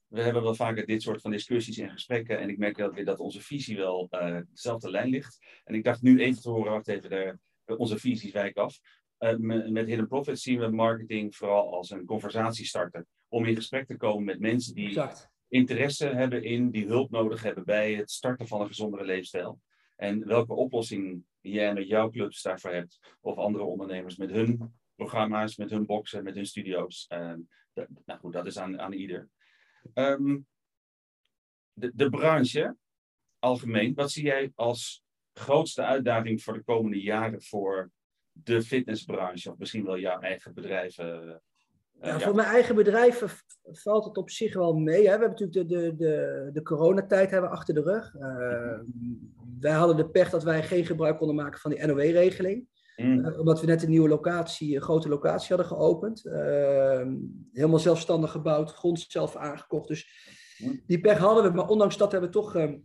we 0.08 0.22
hebben 0.22 0.44
wel 0.44 0.56
vaker 0.56 0.86
dit 0.86 1.02
soort 1.02 1.22
van 1.22 1.32
discussies 1.32 1.78
en 1.78 1.90
gesprekken 1.90 2.40
en 2.40 2.50
ik 2.50 2.58
merk 2.58 2.78
wel 2.78 2.92
weer 2.92 3.06
dat 3.06 3.20
onze 3.20 3.42
visie 3.42 3.78
wel 3.78 4.08
uh, 4.12 4.40
dezelfde 4.50 4.92
lijn 4.92 5.10
ligt. 5.10 5.62
En 5.64 5.76
ik 5.76 5.84
dacht 5.84 6.02
nu 6.02 6.22
even 6.22 6.42
te 6.42 6.50
horen, 6.50 6.72
wacht 6.72 6.88
even, 6.88 7.10
de, 7.10 7.38
onze 7.78 8.00
visies 8.00 8.32
wijken 8.32 8.64
af. 8.64 8.80
Uh, 9.20 9.36
met 9.70 9.88
Hidden 9.88 10.08
Profit 10.08 10.40
zien 10.40 10.60
we 10.60 10.68
marketing 10.68 11.36
vooral 11.36 11.74
als 11.74 11.90
een 11.90 12.06
conversatiestarter. 12.06 13.06
Om 13.28 13.46
in 13.46 13.56
gesprek 13.56 13.88
te 13.88 13.98
komen 13.98 14.24
met 14.24 14.40
mensen 14.40 14.74
die 14.74 14.88
exact 14.88 15.30
interesse 15.48 16.08
hebben 16.08 16.44
in, 16.44 16.72
die 16.72 16.86
hulp 16.86 17.12
nodig 17.12 17.44
hebben 17.44 17.66
bij 17.66 17.94
het 17.94 18.12
starten 18.12 18.48
van 18.48 18.62
een 18.62 18.68
gezondere 18.68 19.06
leefstijl. 19.06 19.62
En 19.96 20.28
welke 20.28 20.54
oplossing 20.54 21.24
jij 21.42 21.74
met 21.74 21.88
jouw 21.88 22.10
clubs 22.10 22.42
daarvoor 22.42 22.72
hebt, 22.72 23.00
of 23.22 23.38
andere 23.38 23.64
ondernemers 23.64 24.18
met 24.18 24.30
hun 24.30 24.74
programma's, 24.96 25.58
met 25.58 25.70
hun 25.70 25.86
boxen, 25.86 26.24
met 26.24 26.36
hun 26.36 26.46
studio's. 26.46 27.06
Uh, 27.14 27.34
nou 28.06 28.20
goed, 28.20 28.34
dat 28.34 28.46
is 28.46 28.58
aan, 28.58 28.80
aan 28.80 28.94
ieder. 28.94 29.30
Um, 29.94 30.46
de, 31.74 31.92
de 31.96 32.10
branche, 32.10 32.78
algemeen, 33.40 33.94
wat 33.94 34.12
zie 34.12 34.24
jij 34.24 34.52
als 34.56 35.04
grootste 35.34 35.84
uitdaging 35.84 36.44
voor 36.44 36.54
de 36.54 36.64
komende 36.64 37.02
jaren 37.02 37.42
voor 37.42 37.92
de 38.32 38.62
fitnessbranche, 38.62 39.52
of 39.52 39.58
misschien 39.58 39.86
wel 39.86 40.00
jouw 40.00 40.20
eigen 40.20 40.54
bedrijven? 40.54 41.42
Ja, 42.02 42.08
ja. 42.08 42.20
Voor 42.20 42.36
mijn 42.36 42.48
eigen 42.48 42.76
bedrijf 42.76 43.44
valt 43.64 44.06
het 44.06 44.18
op 44.18 44.30
zich 44.30 44.54
wel 44.54 44.74
mee. 44.74 44.96
Hè. 44.96 45.04
We 45.04 45.10
hebben 45.10 45.30
natuurlijk 45.30 45.70
de, 45.70 45.76
de, 45.76 45.96
de, 45.96 46.50
de 46.54 46.62
coronatijd 46.62 47.32
hebben 47.32 47.50
achter 47.50 47.74
de 47.74 47.82
rug. 47.82 48.14
Uh, 48.14 48.80
wij 49.60 49.72
hadden 49.72 49.98
de 49.98 50.10
pech 50.10 50.30
dat 50.30 50.44
wij 50.44 50.64
geen 50.64 50.86
gebruik 50.86 51.18
konden 51.18 51.36
maken 51.36 51.60
van 51.60 51.72
die 51.72 51.86
NOW-regeling. 51.86 52.68
Mm. 53.02 53.26
Uh, 53.26 53.40
omdat 53.40 53.60
we 53.60 53.66
net 53.66 53.84
een 53.84 53.90
nieuwe 53.90 54.10
locatie, 54.10 54.76
een 54.76 54.82
grote 54.82 55.10
locatie 55.10 55.56
hadden 55.56 55.66
geopend. 55.66 56.26
Uh, 56.26 56.34
helemaal 57.54 57.80
zelfstandig 57.80 58.32
gebouwd, 58.32 58.74
grond 58.74 59.06
zelf 59.08 59.36
aangekocht. 59.36 59.88
Dus 59.88 60.10
mm. 60.58 60.84
die 60.88 61.00
pech 61.00 61.18
hadden 61.18 61.44
we. 61.44 61.50
Maar 61.50 61.68
ondanks 61.68 61.98
dat 61.98 62.12
hebben 62.12 62.30
we 62.30 62.36
toch 62.36 62.56
ehm, 62.56 62.78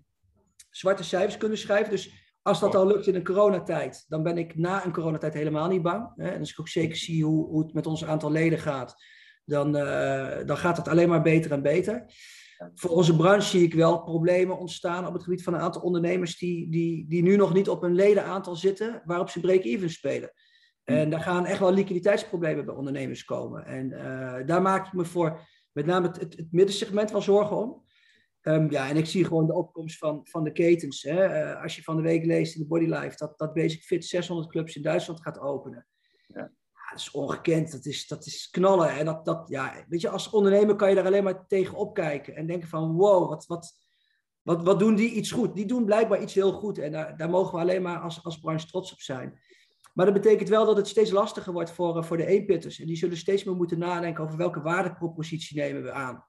zwarte 0.70 1.05
cijfers 1.05 1.37
kunnen 1.37 1.59
schrijven. 1.59 1.90
Dus 1.90 2.12
als 2.42 2.61
dat 2.61 2.75
al 2.75 2.87
lukt 2.87 3.07
in 3.07 3.14
een 3.14 3.25
coronatijd, 3.25 4.05
dan 4.09 4.22
ben 4.22 4.38
ik 4.38 4.57
na 4.57 4.85
een 4.85 4.92
coronatijd 4.92 5.35
helemaal 5.35 5.68
niet 5.68 5.83
bang. 5.83 6.12
Hè? 6.16 6.29
En 6.29 6.38
als 6.38 6.51
ik 6.51 6.61
ook 6.61 6.68
zeker 6.68 6.96
zie 6.96 7.25
hoe, 7.25 7.46
hoe 7.46 7.62
het 7.62 7.72
met 7.72 7.87
ons 7.87 8.05
aantal 8.05 8.31
leden 8.31 8.59
gaat, 8.59 8.94
dan, 9.44 9.77
uh, 9.77 10.37
dan 10.46 10.57
gaat 10.57 10.77
het 10.77 10.88
alleen 10.88 11.09
maar 11.09 11.22
beter 11.22 11.53
en 11.53 11.62
beter. 11.62 12.05
Voor 12.75 12.90
onze 12.90 13.16
branche 13.16 13.48
zie 13.48 13.62
ik 13.62 13.75
wel 13.75 14.03
problemen 14.03 14.59
ontstaan 14.59 15.07
op 15.07 15.12
het 15.12 15.22
gebied 15.22 15.42
van 15.42 15.55
een 15.55 15.61
aantal 15.61 15.83
ondernemers 15.83 16.38
die, 16.38 16.70
die, 16.70 17.09
die 17.09 17.22
nu 17.22 17.37
nog 17.37 17.53
niet 17.55 17.68
op 17.68 17.83
een 17.83 17.94
ledenaantal 17.94 18.57
zitten 18.57 19.03
waarop 19.05 19.29
ze 19.29 19.40
break-even 19.40 19.90
spelen. 19.90 20.33
En 20.85 21.11
daar 21.11 21.20
gaan 21.20 21.46
echt 21.46 21.59
wel 21.59 21.72
liquiditeitsproblemen 21.72 22.64
bij 22.64 22.75
ondernemers 22.75 23.25
komen. 23.25 23.66
En 23.66 23.90
uh, 23.90 24.46
daar 24.46 24.62
maak 24.62 24.87
ik 24.87 24.92
me 24.92 25.05
voor 25.05 25.40
met 25.72 25.87
name 25.87 26.07
het, 26.07 26.20
het, 26.20 26.37
het 26.37 26.53
middensegment 26.53 27.11
wel 27.11 27.22
zorgen 27.22 27.57
om. 27.57 27.85
Um, 28.42 28.70
ja, 28.70 28.88
en 28.88 28.96
ik 28.96 29.07
zie 29.07 29.25
gewoon 29.25 29.46
de 29.46 29.55
opkomst 29.55 29.98
van, 29.98 30.20
van 30.22 30.44
de 30.44 30.53
ketens. 30.53 31.03
Hè. 31.03 31.53
Uh, 31.53 31.62
als 31.62 31.77
je 31.77 31.83
van 31.83 31.96
de 31.96 32.03
week 32.03 32.25
leest 32.25 32.55
in 32.55 32.61
de 32.61 32.66
Bodylife 32.66 33.16
dat, 33.16 33.38
dat 33.38 33.55
Basic 33.55 33.83
Fit 33.83 34.05
600 34.05 34.48
clubs 34.48 34.77
in 34.77 34.83
Duitsland 34.83 35.20
gaat 35.20 35.38
openen. 35.38 35.87
Dat 36.92 37.00
is 37.00 37.11
ongekend. 37.11 37.72
Dat 37.72 37.87
is, 37.87 38.07
dat 38.07 38.26
is 38.26 38.50
knallen. 38.50 38.90
En 38.90 39.05
dat, 39.05 39.24
dat, 39.24 39.48
ja, 39.48 39.85
weet 39.88 40.00
je, 40.00 40.09
als 40.09 40.31
ondernemer 40.31 40.76
kan 40.76 40.88
je 40.88 40.94
daar 40.94 41.07
alleen 41.07 41.24
maar 41.24 41.46
tegen 41.46 41.76
opkijken. 41.76 42.37
En 42.37 42.46
denken 42.46 42.68
van, 42.68 42.92
wow, 42.92 43.28
wat, 43.28 43.46
wat, 43.46 43.72
wat, 44.42 44.62
wat 44.62 44.78
doen 44.78 44.94
die 44.94 45.11
iets 45.11 45.31
goed? 45.31 45.55
Die 45.55 45.66
doen 45.66 45.85
blijkbaar 45.85 46.22
iets 46.22 46.35
heel 46.35 46.52
goed. 46.52 46.78
En 46.78 46.92
daar, 46.92 47.16
daar 47.16 47.31
mogen 47.31 47.55
we 47.55 47.61
alleen 47.61 47.83
maar 47.83 47.98
als, 47.98 48.24
als 48.24 48.38
branche 48.38 48.66
trots 48.66 48.92
op 48.92 49.00
zijn. 49.00 49.40
Maar 49.94 50.07
dat 50.07 50.14
betekent 50.14 50.48
wel 50.48 50.66
dat 50.66 50.76
het 50.76 50.88
steeds 50.88 51.11
lastiger 51.11 51.52
wordt 51.52 51.70
voor, 51.70 51.96
uh, 51.96 52.02
voor 52.02 52.16
de 52.16 52.26
eenpitters. 52.26 52.81
En 52.81 52.87
die 52.87 52.96
zullen 52.96 53.16
steeds 53.16 53.44
meer 53.44 53.57
moeten 53.57 53.78
nadenken 53.78 54.24
over 54.24 54.37
welke 54.37 54.61
waardepropositie 54.61 55.57
nemen 55.57 55.83
we 55.83 55.92
aan. 55.92 56.24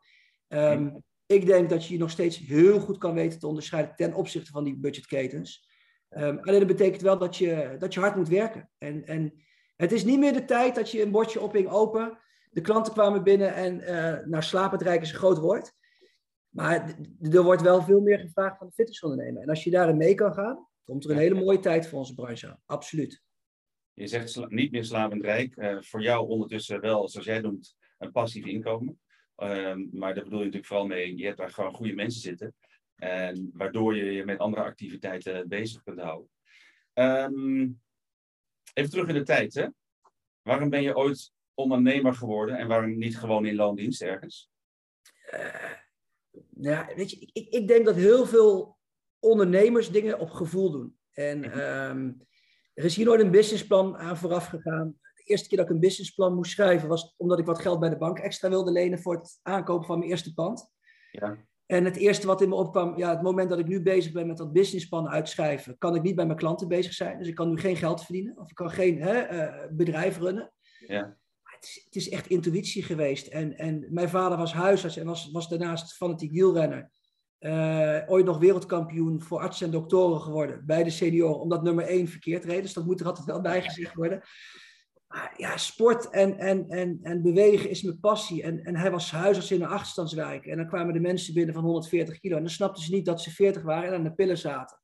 Um, 0.48 1.04
ik 1.26 1.46
denk 1.46 1.70
dat 1.70 1.86
je 1.86 1.94
je 1.94 2.00
nog 2.00 2.10
steeds 2.10 2.38
heel 2.38 2.80
goed 2.80 2.98
kan 2.98 3.14
weten 3.14 3.40
te 3.40 3.48
onderscheiden 3.48 3.96
ten 3.96 4.14
opzichte 4.14 4.52
van 4.52 4.64
die 4.64 4.78
budgetketens. 4.78 5.70
Um, 6.10 6.40
alleen 6.40 6.60
dat 6.60 6.68
betekent 6.68 7.02
wel 7.02 7.18
dat 7.18 7.38
je, 7.38 7.76
dat 7.80 7.94
je 7.94 8.00
hard 8.00 8.16
moet 8.16 8.30
werken. 8.30 8.70
En, 8.78 9.06
en 9.06 9.34
het 9.76 9.92
is 9.92 10.04
niet 10.04 10.20
meer 10.20 10.34
de 10.34 10.46
tijd 10.46 10.76
dat 10.76 10.92
je 10.92 11.02
een 11.02 11.12
bordje 11.12 11.42
ophing 11.42 11.70
open. 11.70 12.18
De 12.52 12.62
klanten 12.62 12.94
kwamen 12.94 13.24
binnen 13.24 13.54
en 13.54 13.80
uh, 13.80 14.26
naar 14.26 14.44
slapend 14.44 14.82
rijk 14.82 15.02
is 15.02 15.12
een 15.12 15.18
groot 15.18 15.38
woord. 15.38 15.74
Maar 16.50 16.96
er 17.22 17.44
wordt 17.44 17.62
wel 17.62 17.82
veel 17.82 18.02
meer 18.02 18.20
gevraagd 18.20 18.58
van 18.58 18.68
de 18.68 18.74
fitnessondernemer. 18.74 19.42
En 19.42 19.50
als 19.50 19.64
je 19.64 19.72
daarin 19.72 19.98
mee 19.98 20.16
kan 20.16 20.34
gaan, 20.34 20.68
Komt 20.84 21.06
er 21.06 21.12
een 21.12 21.18
hele 21.18 21.40
mooie 21.40 21.60
tijd 21.60 21.88
voor 21.88 22.00
onze 22.00 22.14
branche 22.14 22.48
aan. 22.48 22.62
Absoluut. 22.66 23.24
Je 23.94 24.08
zegt 24.08 24.50
niet 24.50 24.72
meer 24.72 24.86
slapend 24.86 25.22
rijk. 25.22 25.56
Uh, 25.56 25.82
voor 25.82 26.02
jou 26.02 26.28
ondertussen 26.28 26.82
wel, 26.82 27.10
zoals 27.10 27.26
jij 27.26 27.40
noemt, 27.40 27.76
een 27.98 28.12
passief 28.12 28.46
inkomen. 28.46 29.00
Ehm, 29.36 29.86
maar 29.92 30.14
daar 30.14 30.24
bedoel 30.24 30.40
je 30.40 30.46
natuurlijk 30.46 30.66
vooral 30.66 30.88
mee, 30.88 31.18
je 31.18 31.26
hebt 31.26 31.38
daar 31.38 31.50
gewoon 31.50 31.74
goede 31.74 31.94
mensen 31.94 32.22
zitten. 32.22 32.56
En 32.96 33.50
waardoor 33.54 33.96
je 33.96 34.12
je 34.12 34.26
met 34.26 34.40
andere 34.40 34.64
activiteiten 34.64 35.48
bezig 35.48 35.84
kunt 35.84 36.00
houden. 36.00 36.30
Ehm, 36.94 37.70
even 38.74 38.90
terug 38.90 39.08
in 39.08 39.14
de 39.14 39.24
tijd, 39.24 39.54
hè? 39.54 39.68
Waarom 40.42 40.70
ben 40.70 40.82
je 40.82 40.96
ooit 40.96 41.32
ondernemer 41.54 42.14
geworden 42.14 42.58
en 42.58 42.68
waarom 42.68 42.98
niet 42.98 43.18
gewoon 43.18 43.46
in 43.46 43.56
loondienst 43.56 44.02
ergens? 44.02 44.52
Uh, 45.34 45.72
nou, 46.50 46.96
weet 46.96 47.12
je, 47.12 47.30
ik, 47.34 47.48
ik 47.50 47.68
denk 47.68 47.86
dat 47.86 47.96
heel 47.96 48.26
veel 48.26 48.78
ondernemers 49.20 49.92
dingen 49.92 50.20
op 50.20 50.30
gevoel 50.30 50.72
doen. 50.72 50.98
En 51.12 51.40
mhm. 51.40 51.60
ehm, 51.60 52.12
er 52.74 52.84
is 52.84 52.96
hier 52.96 53.06
nooit 53.06 53.22
een 53.22 53.32
businessplan 53.32 53.98
aan 53.98 54.18
vooraf 54.18 54.48
gegaan. 54.48 55.00
De 55.16 55.24
eerste 55.24 55.48
keer 55.48 55.58
dat 55.58 55.68
ik 55.68 55.74
een 55.74 55.80
businessplan 55.80 56.36
moest 56.36 56.52
schrijven 56.52 56.90
was 56.90 57.14
omdat 57.18 57.40
ik 57.40 57.46
wat 57.46 57.60
geld 57.60 57.80
bij 57.80 57.90
de 57.90 57.98
bank 57.98 58.20
extra 58.20 58.50
wilde 58.50 58.72
lenen 58.72 59.00
voor 59.00 59.16
het 59.16 59.40
aankopen 59.42 59.86
van 59.86 59.98
mijn 59.98 60.10
eerste 60.10 60.34
pand. 60.34 60.72
Ja. 61.12 61.38
En 61.66 61.86
het 61.86 61.96
eerste 61.96 62.28
wat 62.28 62.42
in 62.42 62.50
me 62.50 62.56
opkwam, 62.56 62.98
ja, 62.98 63.10
het 63.10 63.22
moment 63.22 63.50
dat 63.50 63.60
ik 63.60 63.68
nu 63.68 63.82
bezig 63.82 64.12
ben 64.12 64.28
met 64.28 64.38
dat 64.38 64.54
businessplan 64.54 65.10
uitschrijven, 65.10 65.78
kan 65.78 65.96
ik 65.96 66.02
niet 66.02 66.16
bij 66.16 66.26
mijn 66.26 66.38
klanten 66.38 66.68
bezig 66.68 66.94
zijn. 66.94 67.18
Dus 67.18 67.28
ik 67.28 67.36
kan 67.36 67.50
nu 67.50 67.58
geen 67.58 67.76
geld 67.76 68.04
verdienen 68.04 68.38
of 68.38 68.50
ik 68.50 68.56
kan 68.56 68.72
geen 68.72 69.02
hè, 69.02 69.32
uh, 69.32 69.66
bedrijf 69.72 70.18
runnen. 70.18 70.54
Ja. 70.88 71.18
Het 71.42 71.64
is, 71.64 71.82
het 71.86 71.96
is, 71.96 72.10
echt 72.10 72.28
intuïtie 72.28 72.84
geweest. 72.84 73.28
En, 73.28 73.58
en 73.58 73.88
mijn 73.90 74.10
vader 74.10 74.38
was 74.38 74.54
huisarts 74.54 74.98
en 74.98 75.06
was, 75.06 75.32
was 75.32 75.50
daarnaast 75.50 75.96
fanatiek 75.96 76.32
wielrenner. 76.32 76.92
Uh, 77.40 78.02
ooit 78.06 78.26
nog 78.26 78.38
wereldkampioen 78.38 79.22
voor 79.22 79.40
artsen 79.40 79.66
en 79.66 79.72
doktoren 79.72 80.22
geworden 80.22 80.66
bij 80.66 80.84
de 80.84 80.90
senioren, 80.90 81.40
omdat 81.40 81.64
nummer 81.64 81.86
één 81.86 82.08
verkeerd 82.08 82.46
reed. 82.46 82.62
Dus 82.62 82.74
dat 82.74 82.86
moet 82.86 83.00
er 83.00 83.06
altijd 83.06 83.26
wel 83.26 83.42
bijgezegd 83.42 83.94
worden. 83.94 84.22
Maar 85.14 85.34
ja, 85.38 85.58
sport 85.58 86.10
en, 86.10 86.38
en, 86.38 86.70
en, 86.70 87.00
en 87.02 87.22
bewegen 87.22 87.70
is 87.70 87.82
mijn 87.82 88.00
passie. 88.00 88.44
En, 88.44 88.64
en 88.64 88.76
hij 88.76 88.92
was 88.92 89.12
huisarts 89.12 89.52
in 89.52 89.62
een 89.62 89.68
achterstandswijk. 89.68 90.46
En 90.46 90.58
dan 90.58 90.68
kwamen 90.68 90.94
de 90.94 91.00
mensen 91.00 91.34
binnen 91.34 91.54
van 91.54 91.64
140 91.64 92.20
kilo. 92.20 92.36
En 92.36 92.42
dan 92.42 92.52
snapten 92.52 92.84
ze 92.84 92.92
niet 92.92 93.06
dat 93.06 93.22
ze 93.22 93.32
40 93.32 93.62
waren 93.62 93.90
en 93.90 93.96
aan 93.96 94.04
de 94.04 94.14
pillen 94.14 94.38
zaten. 94.38 94.78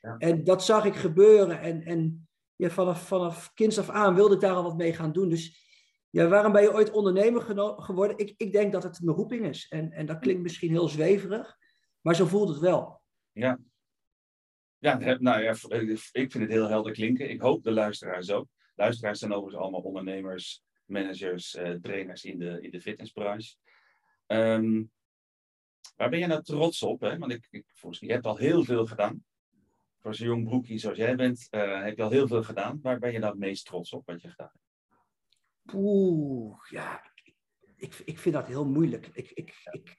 Ja. 0.00 0.16
En 0.18 0.44
dat 0.44 0.64
zag 0.64 0.84
ik 0.84 0.94
gebeuren. 0.94 1.60
En, 1.60 1.84
en 1.84 2.28
ja, 2.56 2.70
vanaf, 2.70 3.06
vanaf 3.06 3.52
kinds 3.54 3.78
af 3.78 3.90
aan 3.90 4.14
wilde 4.14 4.34
ik 4.34 4.40
daar 4.40 4.54
al 4.54 4.62
wat 4.62 4.76
mee 4.76 4.92
gaan 4.92 5.12
doen. 5.12 5.28
Dus 5.28 5.66
ja, 6.10 6.28
waarom 6.28 6.52
ben 6.52 6.62
je 6.62 6.74
ooit 6.74 6.90
ondernemer 6.90 7.42
geworden? 7.76 8.18
Ik, 8.18 8.34
ik 8.36 8.52
denk 8.52 8.72
dat 8.72 8.82
het 8.82 9.00
mijn 9.00 9.16
roeping 9.16 9.46
is. 9.46 9.66
En, 9.68 9.92
en 9.92 10.06
dat 10.06 10.18
klinkt 10.18 10.42
misschien 10.42 10.70
heel 10.70 10.88
zweverig. 10.88 11.56
Maar 12.00 12.14
zo 12.14 12.26
voelt 12.26 12.48
het 12.48 12.58
wel. 12.58 13.00
Ja. 13.32 13.58
Ja, 14.78 14.96
nou 15.18 15.42
ja, 15.42 15.50
ik 16.12 16.32
vind 16.32 16.32
het 16.32 16.48
heel 16.48 16.68
helder 16.68 16.92
klinken. 16.92 17.30
Ik 17.30 17.40
hoop 17.40 17.62
de 17.62 17.72
luisteraars 17.72 18.30
ook. 18.30 18.48
Luisteraars 18.74 19.18
zijn 19.18 19.32
overigens 19.32 19.62
allemaal 19.62 19.80
ondernemers, 19.80 20.62
managers, 20.84 21.54
uh, 21.54 21.70
trainers 21.70 22.24
in 22.24 22.38
de, 22.38 22.60
in 22.60 22.70
de 22.70 22.80
fitnessbranche. 22.80 23.56
Um, 24.26 24.90
waar 25.96 26.10
ben 26.10 26.18
je 26.18 26.26
nou 26.26 26.42
trots 26.42 26.82
op? 26.82 27.00
Hè? 27.00 27.18
Want 27.18 27.32
ik, 27.32 27.46
ik, 27.50 27.64
volgens 27.66 28.00
mij, 28.00 28.08
je 28.08 28.14
hebt 28.14 28.26
al 28.26 28.36
heel 28.36 28.64
veel 28.64 28.86
gedaan. 28.86 29.24
Voor 29.98 30.14
zo'n 30.14 30.26
jong 30.26 30.44
broekje 30.44 30.78
zoals 30.78 30.96
jij 30.96 31.16
bent, 31.16 31.48
uh, 31.50 31.82
heb 31.82 31.96
je 31.96 32.02
al 32.02 32.10
heel 32.10 32.26
veel 32.26 32.42
gedaan. 32.42 32.78
Waar 32.82 32.98
ben 32.98 33.12
je 33.12 33.18
nou 33.18 33.30
het 33.30 33.40
meest 33.40 33.66
trots 33.66 33.92
op 33.92 34.06
wat 34.06 34.22
je 34.22 34.28
gedaan 34.28 34.50
hebt? 34.52 34.62
Oeh, 35.74 36.58
ja, 36.70 37.12
ik, 37.76 38.02
ik 38.04 38.18
vind 38.18 38.34
dat 38.34 38.46
heel 38.46 38.66
moeilijk. 38.66 39.06
Ik, 39.06 39.30
ik, 39.30 39.60
ik, 39.70 39.96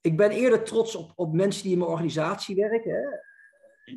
ik 0.00 0.16
ben 0.16 0.30
eerder 0.30 0.64
trots 0.64 0.94
op, 0.94 1.12
op 1.14 1.32
mensen 1.32 1.62
die 1.62 1.72
in 1.72 1.78
mijn 1.78 1.90
organisatie 1.90 2.54
werken. 2.56 2.92
Hè. 2.92 3.29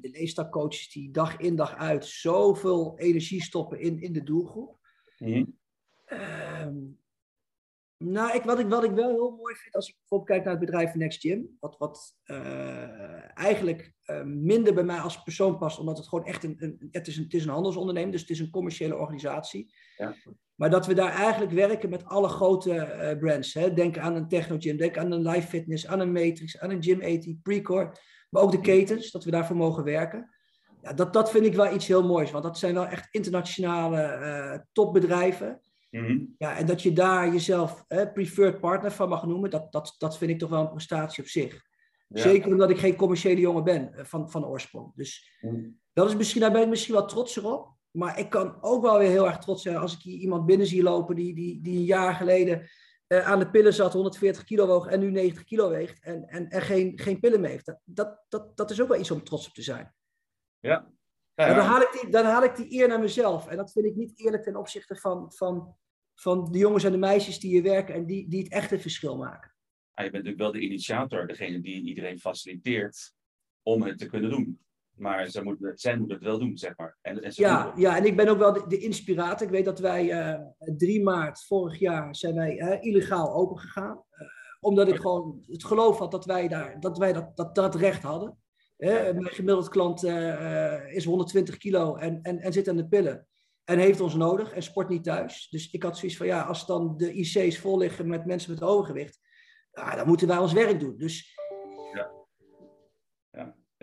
De 0.01 0.09
leestakcoaches 0.09 0.91
die 0.91 1.11
dag 1.11 1.37
in 1.37 1.55
dag 1.55 1.75
uit 1.75 2.05
zoveel 2.05 2.97
energie 2.97 3.43
stoppen 3.43 3.79
in, 3.79 4.01
in 4.01 4.13
de 4.13 4.23
doelgroep. 4.23 4.77
Mm 5.17 5.61
nou, 8.03 8.35
ik, 8.35 8.43
wat, 8.43 8.59
ik, 8.59 8.67
wat 8.67 8.83
ik 8.83 8.91
wel 8.91 9.09
heel 9.09 9.35
mooi 9.39 9.55
vind 9.55 9.75
als 9.75 9.89
ik 9.89 9.95
bijvoorbeeld 9.97 10.29
kijk 10.29 10.43
naar 10.43 10.59
het 10.59 10.65
bedrijf 10.65 10.95
Next 10.95 11.21
Gym, 11.21 11.57
wat, 11.59 11.77
wat 11.77 12.17
uh, 12.25 13.37
eigenlijk 13.37 13.93
uh, 14.05 14.23
minder 14.23 14.73
bij 14.73 14.83
mij 14.83 14.99
als 14.99 15.23
persoon 15.23 15.57
past, 15.57 15.79
omdat 15.79 15.97
het 15.97 16.07
gewoon 16.07 16.25
echt 16.25 16.43
een, 16.43 16.55
een, 16.57 16.87
het, 16.91 17.07
is 17.07 17.17
een, 17.17 17.23
het 17.23 17.33
is 17.33 17.43
een 17.43 17.51
handelsonderneming, 17.51 18.11
dus 18.11 18.21
het 18.21 18.29
is 18.29 18.39
een 18.39 18.49
commerciële 18.49 18.97
organisatie. 18.97 19.73
Ja. 19.97 20.15
Maar 20.55 20.69
dat 20.69 20.85
we 20.85 20.93
daar 20.93 21.11
eigenlijk 21.11 21.51
werken 21.51 21.89
met 21.89 22.05
alle 22.05 22.27
grote 22.27 22.69
uh, 22.71 23.19
brands. 23.19 23.53
Hè. 23.53 23.73
Denk 23.73 23.97
aan 23.97 24.15
een 24.15 24.27
Technogym, 24.27 24.77
denk 24.77 24.97
aan 24.97 25.11
een 25.11 25.27
Live 25.27 25.47
Fitness, 25.47 25.87
aan 25.87 25.99
een 25.99 26.11
Matrix, 26.11 26.59
aan 26.59 26.69
een 26.69 26.83
Gym 26.83 26.99
80, 26.99 27.41
Precor, 27.41 27.99
maar 28.33 28.41
ook 28.43 28.51
de 28.51 28.59
ketens, 28.59 29.11
dat 29.11 29.23
we 29.23 29.31
daarvoor 29.31 29.55
mogen 29.55 29.83
werken. 29.83 30.29
Ja, 30.81 30.93
dat, 30.93 31.13
dat 31.13 31.31
vind 31.31 31.45
ik 31.45 31.55
wel 31.55 31.73
iets 31.73 31.87
heel 31.87 32.03
moois, 32.03 32.31
want 32.31 32.43
dat 32.43 32.57
zijn 32.57 32.73
wel 32.73 32.85
echt 32.85 33.07
internationale 33.11 34.65
topbedrijven. 34.71 35.61
Mhm. 35.89 36.25
Ja, 36.37 36.57
en 36.57 36.65
dat 36.65 36.81
je 36.81 36.93
daar 36.93 37.31
jezelf 37.31 37.85
hè, 37.87 38.11
preferred 38.11 38.59
partner 38.59 38.91
van 38.91 39.09
mag 39.09 39.25
noemen, 39.25 39.49
dat, 39.49 39.71
dat, 39.71 39.95
dat 39.97 40.17
vind 40.17 40.31
ik 40.31 40.39
toch 40.39 40.49
wel 40.49 40.61
een 40.61 40.69
prestatie 40.69 41.23
op 41.23 41.29
zich. 41.29 41.61
Zeker 42.09 42.51
omdat 42.51 42.69
ik 42.69 42.77
geen 42.77 42.95
commerciële 42.95 43.39
jongen 43.39 43.63
ben 43.63 43.93
eh, 43.93 44.05
van, 44.05 44.29
van 44.29 44.45
oorsprong. 44.45 44.91
Dus 44.95 45.37
mhm. 45.41 45.69
dat 45.93 46.09
is 46.09 46.15
misschien, 46.15 46.41
daar 46.41 46.51
ben 46.51 46.61
ik 46.61 46.67
misschien 46.67 46.93
wel 46.93 47.05
trots 47.05 47.37
op. 47.37 47.71
Maar 47.91 48.19
ik 48.19 48.29
kan 48.29 48.57
ook 48.61 48.81
wel 48.81 48.97
weer 48.97 49.09
heel 49.09 49.27
erg 49.27 49.37
trots 49.37 49.61
zijn 49.61 49.77
als 49.77 49.93
ik 49.93 50.01
hier 50.01 50.17
iemand 50.17 50.45
binnen 50.45 50.67
zie 50.67 50.83
lopen 50.83 51.15
die, 51.15 51.35
die, 51.35 51.61
die 51.61 51.77
een 51.77 51.85
jaar 51.85 52.13
geleden 52.13 52.69
uh, 53.13 53.27
aan 53.27 53.39
de 53.39 53.49
pillen 53.49 53.73
zat, 53.73 53.93
140 53.93 54.43
kilo 54.43 54.67
woog 54.67 54.87
en 54.87 54.99
nu 54.99 55.11
90 55.11 55.43
kilo 55.43 55.69
weegt 55.69 56.03
en, 56.03 56.27
en, 56.27 56.49
en 56.49 56.61
geen, 56.61 56.99
geen 56.99 57.19
pillen 57.19 57.41
meer 57.41 57.49
heeft. 57.49 57.73
Dat, 57.83 58.23
dat, 58.29 58.57
dat, 58.57 58.71
is 58.71 58.81
ook 58.81 58.87
wel 58.87 58.99
iets 58.99 59.11
om 59.11 59.23
trots 59.23 59.47
op 59.47 59.53
te 59.53 59.61
zijn. 59.61 59.93
Ja. 60.59 60.91
ja, 61.33 61.47
ja. 61.47 61.53
Dan, 61.53 61.65
haal 61.65 61.81
ik 61.81 61.99
die, 62.01 62.11
dan 62.11 62.25
haal 62.25 62.43
ik 62.43 62.55
die 62.55 62.81
eer 62.81 62.87
naar 62.87 62.99
mezelf. 62.99 63.47
En 63.47 63.57
dat 63.57 63.71
vind 63.71 63.85
ik 63.85 63.95
niet 63.95 64.19
eerlijk 64.19 64.43
ten 64.43 64.55
opzichte 64.55 64.95
van, 64.95 65.33
van, 65.33 65.75
van 66.13 66.51
de 66.51 66.57
jongens 66.57 66.83
en 66.83 66.91
de 66.91 66.97
meisjes 66.97 67.39
die 67.39 67.49
hier 67.49 67.63
werken 67.63 67.95
en 67.95 68.05
die, 68.05 68.29
die 68.29 68.43
het 68.43 68.51
echte 68.51 68.79
verschil 68.79 69.17
maken. 69.17 69.55
je 69.93 70.01
bent 70.01 70.11
natuurlijk 70.11 70.41
wel 70.41 70.51
de 70.51 70.59
initiator, 70.59 71.27
degene 71.27 71.61
die 71.61 71.81
iedereen 71.83 72.19
faciliteert 72.19 73.13
om 73.61 73.81
het 73.81 73.97
te 73.97 74.05
kunnen 74.05 74.29
doen. 74.29 74.59
Maar 74.95 75.29
zij 75.29 75.43
moeten, 75.43 75.71
zij 75.77 75.97
moeten 75.97 76.15
het 76.15 76.25
wel 76.25 76.39
doen, 76.39 76.57
zeg 76.57 76.77
maar. 76.77 76.97
En, 77.01 77.23
en 77.23 77.31
ja, 77.35 77.73
ja, 77.75 77.97
en 77.97 78.05
ik 78.05 78.15
ben 78.15 78.27
ook 78.27 78.37
wel 78.37 78.53
de, 78.53 78.67
de, 78.67 78.77
inspirator. 78.77 79.47
Ik 79.47 79.53
weet 79.53 79.65
dat 79.65 79.79
wij 79.79 80.03
uh, 80.03 80.29
eh, 80.29 80.75
3 80.77 81.03
maart 81.03 81.45
vorig 81.45 81.79
jaar 81.79 82.15
zijn 82.15 82.35
wij 82.35 82.61
uh, 82.61 82.83
illegaal 82.83 83.33
open 83.33 83.57
gegaan. 83.57 84.03
Uh, 84.11 84.27
omdat 84.59 84.87
ik 84.87 84.95
gewoon 84.95 85.43
het 85.47 85.63
geloof 85.63 85.97
had 85.97 86.11
dat 86.11 86.25
wij, 86.25 86.47
daar, 86.47 86.79
dat, 86.79 86.97
wij 86.97 87.13
dat, 87.13 87.37
dat, 87.37 87.55
dat 87.55 87.75
recht 87.75 88.03
hadden. 88.03 88.37
Mijn 88.77 89.25
gemiddeld 89.25 89.69
klant 89.69 90.03
is 90.87 91.05
120 91.05 91.57
kilo 91.57 91.95
en, 91.95 92.21
en, 92.21 92.39
en 92.39 92.53
zit 92.53 92.67
aan 92.67 92.77
de 92.77 92.87
pillen. 92.87 93.27
En 93.63 93.79
heeft 93.79 94.01
ons 94.01 94.15
nodig 94.15 94.51
en 94.51 94.63
sport 94.63 94.89
niet 94.89 95.03
thuis. 95.03 95.47
Dus 95.49 95.71
ik 95.71 95.83
had 95.83 95.97
zoiets 95.97 96.17
van, 96.17 96.27
ja, 96.27 96.41
als 96.41 96.65
dan 96.65 96.97
de 96.97 97.13
IC's 97.13 97.59
vol 97.59 97.77
liggen 97.77 98.07
met 98.07 98.25
mensen 98.25 98.51
met 98.51 98.61
overgewicht, 98.61 99.19
ja, 99.71 99.95
dan 99.95 100.07
moeten 100.07 100.27
wij 100.27 100.37
ons 100.37 100.53
werk 100.53 100.79
doen. 100.79 100.97
Dus. 100.97 101.41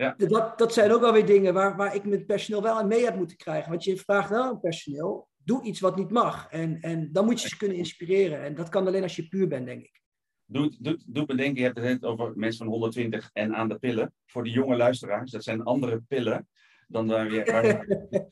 Ja. 0.01 0.15
Dat, 0.17 0.57
dat 0.57 0.73
zijn 0.73 0.91
ook 0.91 1.01
wel 1.01 1.13
weer 1.13 1.25
dingen 1.25 1.53
waar, 1.53 1.75
waar 1.75 1.95
ik 1.95 2.05
met 2.05 2.25
personeel 2.25 2.61
wel 2.61 2.77
aan 2.77 2.87
mee 2.87 3.03
heb 3.03 3.15
moeten 3.15 3.37
krijgen. 3.37 3.69
Want 3.69 3.83
je 3.83 3.97
vraagt 3.97 4.29
wel 4.29 4.43
aan 4.43 4.59
personeel, 4.59 5.27
doe 5.37 5.63
iets 5.63 5.79
wat 5.79 5.95
niet 5.95 6.11
mag. 6.11 6.47
En, 6.49 6.79
en 6.79 7.09
dan 7.11 7.25
moet 7.25 7.41
je 7.41 7.47
ze 7.47 7.57
kunnen 7.57 7.77
inspireren. 7.77 8.41
En 8.41 8.55
dat 8.55 8.69
kan 8.69 8.87
alleen 8.87 9.03
als 9.03 9.15
je 9.15 9.27
puur 9.27 9.47
bent, 9.47 9.65
denk 9.65 9.83
ik. 9.83 10.01
Doe, 10.45 10.75
doe, 10.79 10.99
doe 11.05 11.25
bedenken, 11.25 11.55
je 11.55 11.63
hebt 11.63 11.77
het 11.77 11.85
net 11.85 12.03
over 12.03 12.31
mensen 12.35 12.65
van 12.65 12.73
120 12.73 13.29
en 13.33 13.55
aan 13.55 13.69
de 13.69 13.79
pillen. 13.79 14.13
Voor 14.25 14.43
de 14.43 14.49
jonge 14.49 14.75
luisteraars, 14.75 15.31
dat 15.31 15.43
zijn 15.43 15.63
andere 15.63 16.01
pillen 16.07 16.47
dan 16.87 17.07
waar 17.07 17.29
we... 17.29 18.29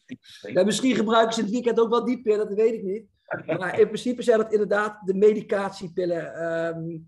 ja, 0.53 0.63
misschien 0.63 0.95
gebruiken 0.95 1.33
ze 1.33 1.39
in 1.39 1.45
het 1.45 1.55
weekend 1.55 1.79
ook 1.79 1.89
wel 1.89 2.05
die 2.05 2.21
pillen, 2.21 2.47
dat 2.47 2.57
weet 2.57 2.73
ik 2.73 2.83
niet. 2.83 3.05
Maar 3.59 3.79
in 3.79 3.85
principe 3.85 4.21
zijn 4.21 4.37
dat 4.37 4.51
inderdaad 4.51 5.01
de 5.05 5.13
medicatiepillen. 5.13 6.43
Um, 6.75 7.07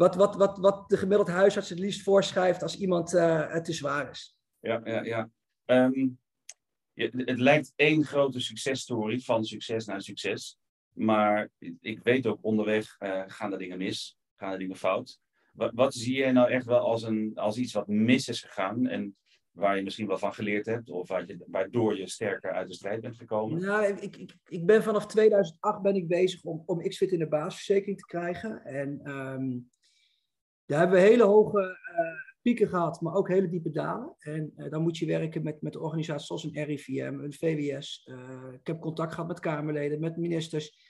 wat, 0.00 0.14
wat, 0.14 0.36
wat, 0.36 0.58
wat 0.58 0.88
de 0.88 0.96
gemiddelde 0.96 1.32
huisarts 1.32 1.68
het 1.68 1.78
liefst 1.78 2.02
voorschrijft 2.02 2.62
als 2.62 2.76
iemand 2.76 3.14
uh, 3.14 3.56
te 3.56 3.72
zwaar 3.72 4.10
is. 4.10 4.36
Ja, 4.60 4.80
ja, 4.84 5.02
ja. 5.02 5.30
Um, 5.64 6.18
het 6.94 7.38
lijkt 7.38 7.72
één 7.76 8.04
grote 8.04 8.40
successtory 8.40 9.18
van 9.18 9.44
succes 9.44 9.86
naar 9.86 10.02
succes. 10.02 10.58
Maar 10.92 11.50
ik 11.80 12.00
weet 12.02 12.26
ook 12.26 12.38
onderweg 12.40 12.96
uh, 13.00 13.22
gaan 13.26 13.52
er 13.52 13.58
dingen 13.58 13.78
mis, 13.78 14.18
gaan 14.36 14.52
er 14.52 14.58
dingen 14.58 14.76
fout. 14.76 15.20
Wat, 15.52 15.70
wat 15.74 15.94
zie 15.94 16.16
jij 16.16 16.32
nou 16.32 16.50
echt 16.50 16.66
wel 16.66 16.80
als, 16.80 17.02
een, 17.02 17.32
als 17.34 17.56
iets 17.56 17.72
wat 17.72 17.88
mis 17.88 18.28
is 18.28 18.42
gegaan? 18.42 18.86
En 18.86 19.16
waar 19.50 19.76
je 19.76 19.82
misschien 19.82 20.06
wel 20.06 20.18
van 20.18 20.34
geleerd 20.34 20.66
hebt, 20.66 20.90
of 20.90 21.08
je, 21.08 21.44
waardoor 21.46 21.96
je 21.96 22.08
sterker 22.08 22.52
uit 22.52 22.68
de 22.68 22.74
strijd 22.74 23.00
bent 23.00 23.16
gekomen? 23.16 23.60
Nou, 23.60 23.84
ik, 23.86 24.16
ik, 24.16 24.34
ik 24.48 24.66
ben 24.66 24.82
vanaf 24.82 25.06
2008 25.06 25.82
ben 25.82 25.94
ik 25.94 26.08
bezig 26.08 26.42
om, 26.42 26.62
om 26.66 26.88
XFIT 26.88 27.12
in 27.12 27.18
de 27.18 27.28
basisverzekering 27.28 27.98
te 27.98 28.06
krijgen. 28.06 28.64
En 28.64 29.10
um, 29.10 29.70
daar 30.70 30.78
hebben 30.78 31.00
we 31.00 31.06
hele 31.06 31.24
hoge 31.24 31.60
uh, 31.60 31.98
pieken 32.42 32.68
gehad, 32.68 33.00
maar 33.00 33.14
ook 33.14 33.28
hele 33.28 33.48
diepe 33.48 33.70
dalen. 33.70 34.14
En 34.18 34.52
uh, 34.56 34.70
dan 34.70 34.82
moet 34.82 34.98
je 34.98 35.06
werken 35.06 35.42
met, 35.42 35.62
met 35.62 35.76
organisaties 35.76 36.26
zoals 36.26 36.44
een 36.44 36.64
RIVM, 36.64 37.18
een 37.20 37.32
VWS. 37.32 38.06
Uh, 38.06 38.16
eh, 38.16 38.52
ik 38.52 38.66
heb 38.66 38.80
contact 38.80 39.12
gehad 39.12 39.28
met 39.28 39.40
Kamerleden, 39.40 40.00
met 40.00 40.16
ministers. 40.16 40.88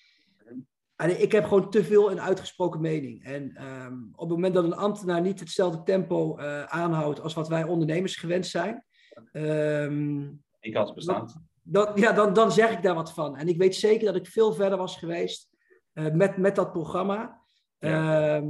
En 0.97 1.23
ik 1.23 1.33
heb 1.33 1.45
gewoon 1.45 1.71
te 1.71 1.85
veel 1.85 2.11
een 2.11 2.21
uitgesproken 2.21 2.81
mening. 2.81 3.25
En 3.25 3.65
um, 3.65 4.09
op 4.13 4.29
het 4.29 4.37
moment 4.37 4.55
dat 4.55 4.65
een 4.65 4.75
ambtenaar 4.75 5.21
niet 5.21 5.41
hetzelfde 5.41 5.83
tempo 5.83 6.37
aanhoudt 6.67 7.21
als 7.21 7.35
wat 7.35 7.49
wij 7.49 7.65
ondernemers 7.65 8.17
gewend 8.17 8.47
zijn, 8.47 8.85
Um, 9.33 10.43
Die 10.61 10.73
kans 10.73 10.93
bestaat. 10.93 11.41
Dan, 11.63 11.93
ja, 11.95 12.13
dan, 12.13 12.33
dan 12.33 12.53
zeg 12.53 12.71
ik 12.71 12.83
daar 12.83 12.95
wat 12.95 13.13
van. 13.13 13.37
En 13.37 13.49
ik 13.49 13.59
weet 13.59 13.75
zeker 13.75 14.07
dat 14.07 14.17
ik 14.17 14.27
veel 14.27 14.53
verder 14.53 14.79
was 14.79 14.97
geweest 14.97 15.49
met, 15.93 16.37
met 16.37 16.55
dat 16.55 16.73
programma. 16.73 17.41
Ja. 17.79 18.37
Ehm, 18.37 18.49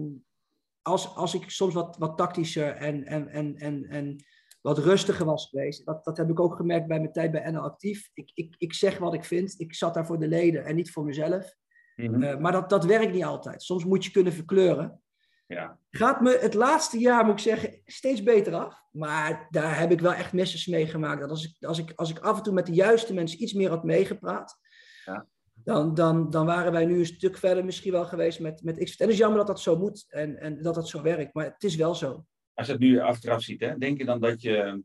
als, 0.83 1.15
als 1.17 1.35
ik 1.35 1.51
soms 1.51 1.75
wat, 1.75 1.97
wat 1.99 2.17
tactischer 2.17 2.75
en, 2.75 3.05
en, 3.05 3.29
en, 3.29 3.57
en, 3.57 3.85
en 3.85 4.25
wat 4.61 4.79
rustiger 4.79 5.27
was 5.27 5.49
geweest. 5.49 5.87
Dat, 5.87 6.05
dat 6.05 6.17
heb 6.17 6.31
ik 6.31 6.41
ook 6.41 6.57
gemerkt 6.57 6.87
bij 6.87 6.99
mijn 7.01 7.13
tijd 7.13 7.31
bij 7.31 7.51
NL 7.51 7.61
Actief. 7.61 8.11
Ik, 8.15 8.31
ik, 8.35 8.55
ik 8.59 8.75
zeg 8.75 8.99
wat 8.99 9.15
ik 9.15 9.25
vind. 9.25 9.55
Ik 9.61 9.75
zat 9.75 9.95
daar 9.95 10.07
voor 10.07 10.19
de 10.19 10.29
leden 10.29 10.65
en 10.65 10.75
niet 10.75 10.91
voor 10.91 11.05
mezelf. 11.05 11.55
Mm 11.97 12.15
-hmm. 12.15 12.23
uh, 12.23 12.39
maar 12.39 12.53
dat, 12.53 12.71
dat 12.71 12.85
werkt 12.85 13.13
niet 13.13 13.25
altijd. 13.25 13.63
Soms 13.63 13.85
moet 13.85 14.05
je 14.05 14.11
kunnen 14.11 14.33
verkleuren. 14.33 15.01
Ja. 15.47 15.79
Gaat 15.91 16.21
me 16.21 16.39
het 16.41 16.55
laatste 16.55 16.99
jaar, 16.99 17.25
moet 17.25 17.35
ik 17.35 17.39
zeggen, 17.39 17.81
steeds 17.85 18.23
beter 18.23 18.55
af. 18.55 18.85
Maar 18.91 19.47
daar 19.51 19.79
heb 19.79 19.91
ik 19.91 20.01
wel 20.01 20.13
echt 20.13 20.33
misses 20.33 20.67
meegemaakt. 20.67 21.21
Dat 21.21 21.31
als 21.31 21.45
ik, 21.45 21.65
als, 21.65 21.79
ik, 21.79 21.93
als 21.95 22.11
ik 22.11 22.19
af 22.19 22.37
en 22.37 22.43
toe 22.43 22.53
met 22.53 22.67
de 22.67 22.73
juiste 22.73 23.15
mensen 23.15 23.43
iets 23.43 23.53
meer 23.53 23.69
had 23.69 23.85
meegepraat, 23.85 24.59
ja. 25.05 25.27
Dan, 25.65 25.95
dan, 25.95 26.31
dan 26.31 26.47
waren 26.47 26.73
wij 26.73 26.85
nu 26.85 26.99
een 26.99 27.07
stuk 27.07 27.39
verder 27.39 27.65
misschien 27.65 27.93
wel 27.93 28.05
geweest 28.05 28.41
met, 28.41 28.63
met 28.63 28.85
X. 28.85 28.97
En 28.97 29.05
het 29.05 29.15
is 29.15 29.19
jammer 29.19 29.39
dat 29.39 29.47
dat 29.47 29.61
zo 29.61 29.79
moet 29.79 30.07
en, 30.09 30.37
en 30.41 30.63
dat 30.63 30.75
dat 30.75 30.89
zo 30.89 31.03
werkt. 31.03 31.35
Maar 31.35 31.45
het 31.45 31.65
is 31.65 31.77
wel 31.77 31.95
zo. 31.95 32.25
Als 32.55 32.67
je 32.67 32.73
het 32.73 32.83
nu 32.83 33.01
achteraf 33.01 33.43
ziet, 33.43 33.61
hè, 33.61 33.79
denk 33.79 33.99
je 33.99 34.05
dan 34.05 34.21
dat 34.21 34.43
je 34.43 34.83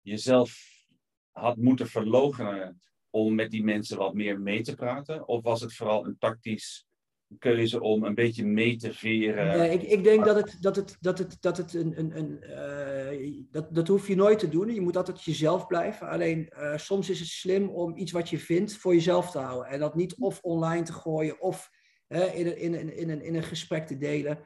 jezelf 0.00 0.56
had 1.30 1.56
moeten 1.56 1.86
verloochenen 1.86 2.80
om 3.10 3.34
met 3.34 3.50
die 3.50 3.64
mensen 3.64 3.98
wat 3.98 4.14
meer 4.14 4.40
mee 4.40 4.62
te 4.62 4.74
praten? 4.74 5.28
Of 5.28 5.42
was 5.42 5.60
het 5.60 5.74
vooral 5.74 6.06
een 6.06 6.18
tactisch 6.18 6.86
keuze 7.38 7.80
om 7.80 8.04
een 8.04 8.14
beetje 8.14 8.44
mee 8.44 8.76
te 8.76 8.92
veren? 8.92 9.58
Nee, 9.58 9.70
ik, 9.70 9.82
ik 9.82 10.04
denk 10.04 10.24
dat 10.24 10.36
het, 10.36 10.56
dat 10.60 10.76
het, 10.76 10.96
dat 11.00 11.18
het, 11.18 11.36
dat 11.40 11.56
het 11.56 11.74
een. 11.74 11.98
een, 11.98 12.18
een 12.18 12.44
uh, 13.12 13.42
dat, 13.50 13.74
dat 13.74 13.88
hoef 13.88 14.08
je 14.08 14.14
nooit 14.14 14.38
te 14.38 14.48
doen. 14.48 14.74
Je 14.74 14.80
moet 14.80 14.96
altijd 14.96 15.24
jezelf 15.24 15.66
blijven. 15.66 16.08
Alleen 16.08 16.52
uh, 16.58 16.76
soms 16.76 17.10
is 17.10 17.18
het 17.18 17.28
slim 17.28 17.68
om 17.68 17.96
iets 17.96 18.12
wat 18.12 18.28
je 18.28 18.38
vindt 18.38 18.76
voor 18.76 18.94
jezelf 18.94 19.30
te 19.30 19.38
houden. 19.38 19.72
En 19.72 19.78
dat 19.78 19.94
niet 19.94 20.16
of 20.18 20.40
online 20.40 20.82
te 20.82 20.92
gooien 20.92 21.40
of 21.40 21.70
uh, 22.08 22.38
in, 22.38 22.46
een, 22.46 22.58
in, 22.58 22.74
een, 22.74 22.96
in, 22.96 23.10
een, 23.10 23.22
in 23.22 23.34
een 23.34 23.42
gesprek 23.42 23.86
te 23.86 23.98
delen. 23.98 24.38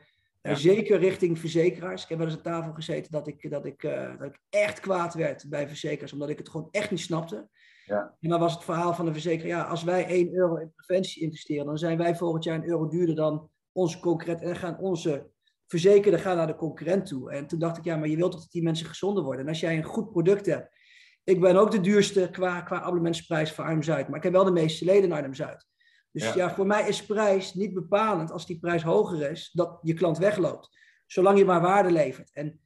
Ja. 0.43 0.55
Zeker 0.55 0.99
richting 0.99 1.39
verzekeraars. 1.39 2.03
Ik 2.03 2.09
heb 2.09 2.19
wel 2.19 2.27
eens 2.27 2.37
aan 2.37 2.43
tafel 2.43 2.73
gezeten 2.73 3.13
dat 3.13 3.29
ik, 3.29 3.51
dat, 3.51 3.67
ik, 3.67 3.83
dat 4.19 4.23
ik 4.23 4.39
echt 4.51 4.81
kwaad 4.81 5.15
werd 5.15 5.45
bij 5.49 5.69
verzekeraars, 5.69 6.13
omdat 6.13 6.29
ik 6.29 6.39
het 6.39 6.49
gewoon 6.49 6.69
echt 6.71 6.91
niet 6.91 7.01
snapte. 7.01 7.49
Ja. 7.89 8.17
En 8.21 8.29
dan 8.29 8.41
was 8.41 8.55
het 8.55 8.65
verhaal 8.65 8.95
van 8.95 9.05
de 9.05 9.13
verzekeraar, 9.13 9.49
ja, 9.49 9.63
als 9.63 9.85
wij 9.85 10.07
1 10.07 10.35
euro 10.35 10.57
in 10.57 10.73
preventie 10.75 11.23
investeren, 11.23 11.67
dan 11.67 11.79
zijn 11.79 11.99
wij 11.99 12.17
volgend 12.17 12.45
jaar 12.45 12.57
een 12.57 12.69
euro 12.69 12.89
duurder 12.89 13.15
dan 13.15 13.51
onze 13.73 14.01
concurrent. 14.01 14.41
En 14.41 14.47
dan 14.47 14.57
gaan 14.57 14.79
onze 14.79 15.31
verzekerden 15.67 16.21
gaan 16.21 16.37
naar 16.37 16.47
de 16.47 16.57
concurrent 16.57 17.07
toe. 17.07 17.33
En 17.33 17.47
toen 17.47 17.59
dacht 17.59 17.79
ik, 17.79 17.85
ja, 17.85 17.97
maar 17.97 18.09
je 18.09 18.17
wilt 18.17 18.33
toch 18.33 18.41
dat 18.41 18.51
die 18.51 18.63
mensen 18.63 18.87
gezonder 18.87 19.23
worden. 19.23 19.43
En 19.43 19.49
als 19.49 19.61
jij 19.61 19.77
een 19.77 19.85
goed 19.85 20.11
product 20.11 20.47
hebt. 20.47 20.77
Ik 21.25 21.41
ben 21.41 21.57
ook 21.57 21.71
de 21.71 21.81
duurste 21.81 22.29
qua, 22.33 22.61
qua 22.61 22.81
abonnementsprijs 22.81 23.53
voor 23.53 23.65
Arnhem-Zuid, 23.65 24.09
maar 24.09 24.17
ik 24.17 24.23
heb 24.23 24.33
wel 24.33 24.45
de 24.45 24.51
meeste 24.51 24.85
leden 24.85 25.05
in 25.05 25.13
Arnhem-Zuid. 25.13 25.67
Dus 26.13 26.25
ja. 26.25 26.35
ja. 26.35 26.55
voor 26.55 26.67
mij 26.67 26.89
is 26.89 27.07
prijs 27.07 27.55
niet 27.55 27.75
bepalend 27.75 28.31
als 28.31 28.47
die 28.47 28.59
prijs 28.59 28.83
hoger 28.83 29.31
is, 29.31 29.51
dat 29.53 29.79
je 29.83 29.95
klant 29.95 30.19
wegloopt. 30.19 30.69
Zolang 31.07 31.39
je 31.39 31.45
maar 31.45 31.61
waarde 31.61 31.91
levert. 31.91 32.31
En 32.33 32.61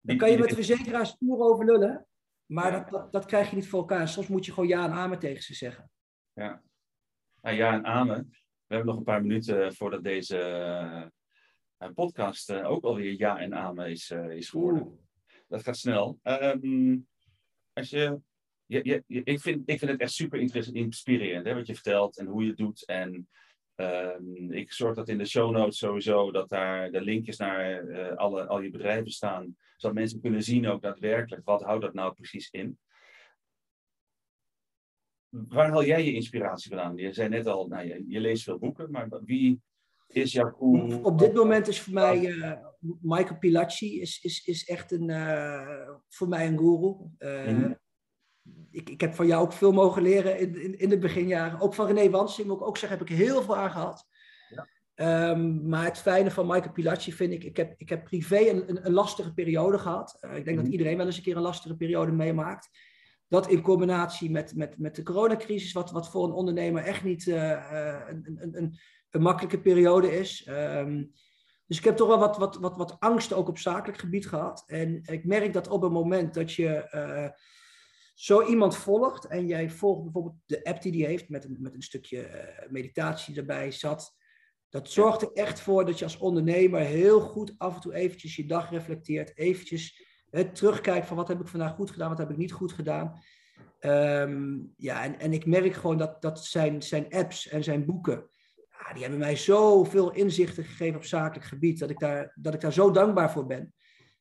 dan 0.00 0.16
kan 0.16 0.30
je 0.30 0.38
met 0.38 0.48
de 0.48 0.54
verzekeraars 0.54 1.08
stoer 1.08 1.38
over 1.38 1.64
lullen. 1.64 2.06
Maar 2.46 2.72
ja. 2.72 2.78
dat, 2.78 2.90
dat, 2.90 3.12
dat, 3.12 3.24
krijg 3.24 3.50
je 3.50 3.56
niet 3.56 3.68
voor 3.68 3.78
elkaar. 3.78 4.08
Soms 4.08 4.28
moet 4.28 4.46
je 4.46 4.52
gewoon 4.52 4.68
ja 4.68 4.84
en 4.84 4.92
amen 4.92 5.18
tegen 5.18 5.42
ze 5.42 5.54
zeggen. 5.54 5.90
Ja, 6.32 6.62
nou, 7.40 7.56
ja 7.56 7.72
en 7.72 7.84
amen. 7.84 8.28
We 8.66 8.74
hebben 8.74 8.86
nog 8.86 8.96
een 8.96 9.12
paar 9.12 9.22
minuten 9.22 9.74
voordat 9.74 10.04
deze 10.04 10.38
uh, 11.78 11.88
podcast 11.94 12.50
uh, 12.50 12.70
ook 12.70 12.84
alweer 12.84 13.18
ja 13.18 13.38
en 13.38 13.54
amen 13.54 13.90
is, 13.90 14.10
is 14.10 14.50
geworden. 14.50 14.86
Oeh. 14.86 14.98
Dat 15.48 15.62
gaat 15.62 15.76
snel. 15.76 16.20
Um, 16.22 17.06
als 17.72 17.90
je, 17.90 18.20
je, 18.66 18.80
je, 18.84 19.02
je, 19.06 19.22
ik, 19.22 19.40
vind, 19.40 19.68
ik 19.68 19.78
vind 19.78 19.90
het 19.90 20.00
echt 20.00 20.12
super 20.12 20.56
inspirerend 20.74 21.46
hè, 21.46 21.54
wat 21.54 21.66
je 21.66 21.74
vertelt 21.74 22.18
en 22.18 22.26
hoe 22.26 22.42
je 22.42 22.48
het 22.48 22.56
doet. 22.56 22.84
En 22.84 23.28
um, 23.76 24.52
ik 24.52 24.72
zorg 24.72 24.94
dat 24.94 25.08
in 25.08 25.18
de 25.18 25.24
show 25.24 25.50
notes 25.50 25.78
sowieso 25.78 26.30
dat 26.30 26.48
daar 26.48 26.90
de 26.90 27.00
linkjes 27.00 27.36
naar 27.36 28.16
alle, 28.16 28.46
al 28.46 28.60
je 28.60 28.70
bedrijven 28.70 29.10
staan 29.10 29.56
zodat 29.76 29.96
mensen 29.96 30.20
kunnen 30.20 30.42
zien 30.42 30.66
ook 30.66 30.82
daadwerkelijk 30.82 31.44
wat 31.44 31.62
houdt 31.62 31.82
dat 31.82 31.94
nou 31.94 32.14
precies 32.14 32.50
in. 32.50 32.78
Waar 35.28 35.70
haal 35.70 35.84
jij 35.84 36.04
je 36.04 36.12
inspiratie 36.12 36.70
vandaan? 36.70 36.96
Je 36.96 37.12
zei 37.12 37.28
net 37.28 37.46
al, 37.46 37.66
nou, 37.66 37.86
je, 37.86 38.04
je 38.08 38.20
leest 38.20 38.42
veel 38.42 38.58
boeken, 38.58 38.90
maar 38.90 39.08
wie 39.24 39.60
is 40.06 40.32
jouw 40.32 40.50
guru? 40.50 40.94
Op 41.02 41.18
dit 41.18 41.34
moment 41.34 41.68
is 41.68 41.80
voor 41.80 41.92
mij 41.92 42.26
uh, 42.26 42.52
Michael 43.00 43.38
Pilacci 43.38 44.00
is, 44.00 44.20
is, 44.22 44.44
is 44.44 44.64
echt 44.64 44.92
een, 44.92 45.08
uh, 45.08 45.90
voor 46.08 46.28
mij 46.28 46.46
een 46.46 46.58
guru. 46.58 46.94
Mm 47.18 47.60
-hmm. 47.60 47.78
Ik, 48.70 48.90
ik 48.90 49.00
heb 49.00 49.14
van 49.14 49.26
jou 49.26 49.42
ook 49.42 49.52
veel 49.52 49.72
mogen 49.72 50.02
leren 50.02 50.38
in, 50.38 50.62
in, 50.62 50.78
in 50.78 50.88
de 50.88 50.98
beginjaren. 50.98 51.60
Ook 51.60 51.74
van 51.74 51.86
René 51.86 52.10
Wansing, 52.10 52.48
moet 52.48 52.60
ik 52.60 52.66
ook 52.66 52.76
zeggen, 52.76 52.98
heb 52.98 53.08
ik 53.08 53.16
heel 53.16 53.42
veel 53.42 53.56
aan 53.56 53.70
gehad. 53.70 54.06
Um, 55.00 55.68
maar 55.68 55.84
het 55.84 55.98
fijne 55.98 56.30
van 56.30 56.46
Michael 56.46 56.72
Pilacci 56.72 57.12
vind 57.12 57.32
ik, 57.32 57.44
ik 57.44 57.56
heb, 57.56 57.74
ik 57.76 57.88
heb 57.88 58.04
privé 58.04 58.38
een, 58.38 58.68
een, 58.68 58.86
een 58.86 58.92
lastige 58.92 59.32
periode 59.32 59.78
gehad. 59.78 60.18
Uh, 60.20 60.36
ik 60.36 60.44
denk 60.44 60.56
mm. 60.56 60.62
dat 60.62 60.72
iedereen 60.72 60.96
wel 60.96 61.06
eens 61.06 61.16
een 61.16 61.22
keer 61.22 61.36
een 61.36 61.42
lastige 61.42 61.76
periode 61.76 62.12
meemaakt. 62.12 62.68
Dat 63.28 63.48
in 63.48 63.60
combinatie 63.60 64.30
met, 64.30 64.56
met, 64.56 64.78
met 64.78 64.94
de 64.94 65.02
coronacrisis, 65.02 65.72
wat, 65.72 65.90
wat 65.90 66.10
voor 66.10 66.24
een 66.24 66.32
ondernemer 66.32 66.82
echt 66.82 67.04
niet 67.04 67.26
uh, 67.26 67.36
uh, 67.36 68.00
een, 68.08 68.38
een, 68.40 68.56
een, 68.56 68.78
een, 69.10 69.22
makkelijke 69.22 69.60
periode 69.60 70.18
is. 70.18 70.46
Um, 70.48 71.12
dus 71.66 71.78
ik 71.78 71.84
heb 71.84 71.96
toch 71.96 72.08
wel 72.08 72.18
wat, 72.18 72.36
wat, 72.36 72.56
wat, 72.56 72.76
wat 72.76 72.96
angst 72.98 73.32
ook 73.32 73.48
op 73.48 73.58
zakelijk 73.58 73.98
gebied 73.98 74.28
gehad. 74.28 74.64
En 74.66 75.02
ik 75.04 75.24
merk 75.24 75.52
dat 75.52 75.68
op 75.68 75.82
het 75.82 75.92
moment 75.92 76.34
dat 76.34 76.52
je 76.52 76.88
zo 78.16 78.46
iemand 78.46 78.76
volgt 78.76 79.26
en 79.26 79.46
jij 79.46 79.70
volgt 79.70 80.02
bijvoorbeeld 80.02 80.36
de 80.46 80.64
app 80.64 80.82
die 80.82 80.92
die 80.92 81.06
heeft 81.06 81.28
met 81.28 81.44
een, 81.44 81.56
met 81.60 81.74
een 81.74 81.82
stukje 81.82 82.28
meditatie 82.70 83.36
erbij 83.36 83.70
zat. 83.70 84.16
Dat 84.68 84.90
zorgt 84.90 85.22
er 85.22 85.32
echt 85.32 85.60
voor 85.60 85.86
dat 85.86 85.98
je 85.98 86.04
als 86.04 86.18
ondernemer 86.18 86.80
heel 86.80 87.20
goed 87.20 87.54
af 87.58 87.74
en 87.74 87.80
toe 87.80 87.94
eventjes 87.94 88.36
je 88.36 88.46
dag 88.46 88.70
reflecteert. 88.70 89.38
Eventjes 89.38 90.04
hè, 90.30 90.52
terugkijkt 90.52 91.06
van 91.06 91.16
wat 91.16 91.28
heb 91.28 91.40
ik 91.40 91.46
vandaag 91.46 91.74
goed 91.74 91.90
gedaan, 91.90 92.08
wat 92.08 92.18
heb 92.18 92.30
ik 92.30 92.36
niet 92.36 92.52
goed 92.52 92.72
gedaan. 92.72 93.20
Um, 93.80 94.72
ja, 94.76 95.04
en, 95.04 95.18
en 95.18 95.32
ik 95.32 95.46
merk 95.46 95.74
gewoon 95.74 95.98
dat, 95.98 96.22
dat 96.22 96.44
zijn, 96.44 96.82
zijn 96.82 97.06
apps 97.10 97.48
en 97.48 97.64
zijn 97.64 97.84
boeken, 97.84 98.28
ja, 98.54 98.92
die 98.92 99.02
hebben 99.02 99.20
mij 99.20 99.36
zoveel 99.36 100.12
inzichten 100.12 100.64
gegeven 100.64 100.96
op 100.96 101.04
zakelijk 101.04 101.46
gebied, 101.46 101.78
dat 101.78 101.90
ik 101.90 101.98
daar, 101.98 102.32
dat 102.34 102.54
ik 102.54 102.60
daar 102.60 102.72
zo 102.72 102.90
dankbaar 102.90 103.32
voor 103.32 103.46
ben. 103.46 103.74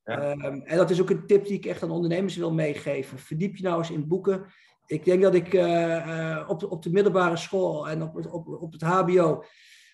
Ja. 0.05 0.31
Um, 0.31 0.61
en 0.61 0.77
dat 0.77 0.89
is 0.89 1.01
ook 1.01 1.09
een 1.09 1.25
tip 1.25 1.45
die 1.45 1.57
ik 1.57 1.65
echt 1.65 1.83
aan 1.83 1.91
ondernemers 1.91 2.35
wil 2.35 2.53
meegeven. 2.53 3.19
Verdiep 3.19 3.55
je 3.55 3.63
nou 3.63 3.77
eens 3.77 3.91
in 3.91 4.07
boeken. 4.07 4.45
Ik 4.85 5.05
denk 5.05 5.21
dat 5.21 5.33
ik 5.33 5.53
uh, 5.53 6.45
op, 6.47 6.59
de, 6.59 6.69
op 6.69 6.83
de 6.83 6.91
middelbare 6.91 7.37
school 7.37 7.89
en 7.89 8.03
op, 8.03 8.33
op, 8.33 8.47
op 8.47 8.71
het 8.71 8.81
HBO 8.81 9.43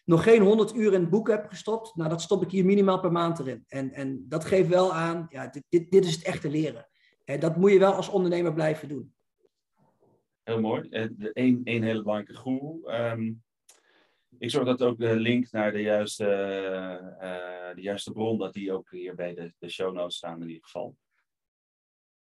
nog 0.05 0.23
geen 0.23 0.41
100 0.41 0.75
uur 0.75 0.93
in 0.93 1.01
het 1.01 1.09
boek 1.09 1.27
heb 1.27 1.45
gestopt, 1.49 1.95
nou, 1.95 2.09
dat 2.09 2.21
stop 2.21 2.43
ik 2.43 2.51
hier 2.51 2.65
minimaal 2.65 2.99
per 2.99 3.11
maand 3.11 3.39
erin. 3.39 3.63
En, 3.67 3.91
en 3.91 4.25
dat 4.29 4.45
geeft 4.45 4.69
wel 4.69 4.93
aan, 4.93 5.25
ja, 5.29 5.47
dit, 5.47 5.63
dit, 5.69 5.91
dit 5.91 6.05
is 6.05 6.15
het 6.15 6.23
echte 6.23 6.49
leren. 6.49 6.87
En 7.25 7.39
dat 7.39 7.55
moet 7.55 7.71
je 7.71 7.79
wel 7.79 7.93
als 7.93 8.09
ondernemer 8.09 8.53
blijven 8.53 8.87
doen. 8.87 9.13
Heel 10.43 10.59
mooi. 10.59 10.87
Eén 11.33 11.61
één 11.63 11.83
hele 11.83 12.01
belangrijke 12.01 12.41
guru. 12.41 12.81
Um, 12.85 13.43
ik 14.41 14.49
zorg 14.49 14.65
dat 14.65 14.81
ook 14.81 14.99
de 14.99 15.15
link 15.15 15.51
naar 15.51 15.71
de 15.71 15.81
juiste, 15.81 16.25
uh, 17.21 17.75
de 17.75 17.81
juiste 17.81 18.11
bron, 18.11 18.37
dat 18.37 18.53
die 18.53 18.71
ook 18.71 18.91
hier 18.91 19.15
bij 19.15 19.33
de, 19.33 19.53
de 19.57 19.69
show 19.69 19.93
notes 19.93 20.15
staan 20.15 20.41
in 20.41 20.47
ieder 20.47 20.63
geval. 20.63 20.97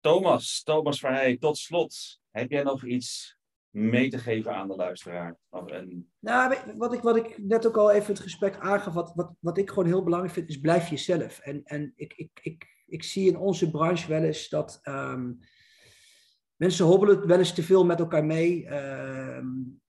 Thomas, 0.00 0.62
Thomas 0.62 1.00
Verheij, 1.00 1.36
tot 1.36 1.58
slot. 1.58 2.20
Heb 2.30 2.50
jij 2.50 2.62
nog 2.62 2.84
iets 2.84 3.38
mee 3.70 4.10
te 4.10 4.18
geven 4.18 4.54
aan 4.54 4.68
de 4.68 4.76
luisteraar? 4.76 5.38
En... 5.66 6.12
Nou, 6.18 6.56
wat 6.76 6.92
ik, 6.92 7.02
wat 7.02 7.16
ik 7.16 7.38
net 7.38 7.66
ook 7.66 7.76
al 7.76 7.90
even 7.90 8.12
het 8.12 8.22
gesprek 8.22 8.58
aangaf, 8.58 8.94
wat, 8.94 9.12
wat, 9.14 9.34
wat 9.40 9.58
ik 9.58 9.68
gewoon 9.68 9.86
heel 9.86 10.02
belangrijk 10.02 10.34
vind, 10.34 10.48
is 10.48 10.60
blijf 10.60 10.88
jezelf. 10.88 11.38
En, 11.38 11.62
en 11.64 11.92
ik, 11.96 12.12
ik, 12.16 12.30
ik, 12.42 12.84
ik 12.86 13.02
zie 13.02 13.28
in 13.28 13.36
onze 13.36 13.70
branche 13.70 14.08
wel 14.08 14.22
eens 14.22 14.48
dat 14.48 14.80
um, 14.82 15.38
mensen 16.56 16.84
hobbelen 16.84 17.26
wel 17.26 17.38
eens 17.38 17.54
te 17.54 17.62
veel 17.62 17.84
met 17.84 17.98
elkaar 17.98 18.24
mee. 18.24 18.66
Um, 18.66 19.81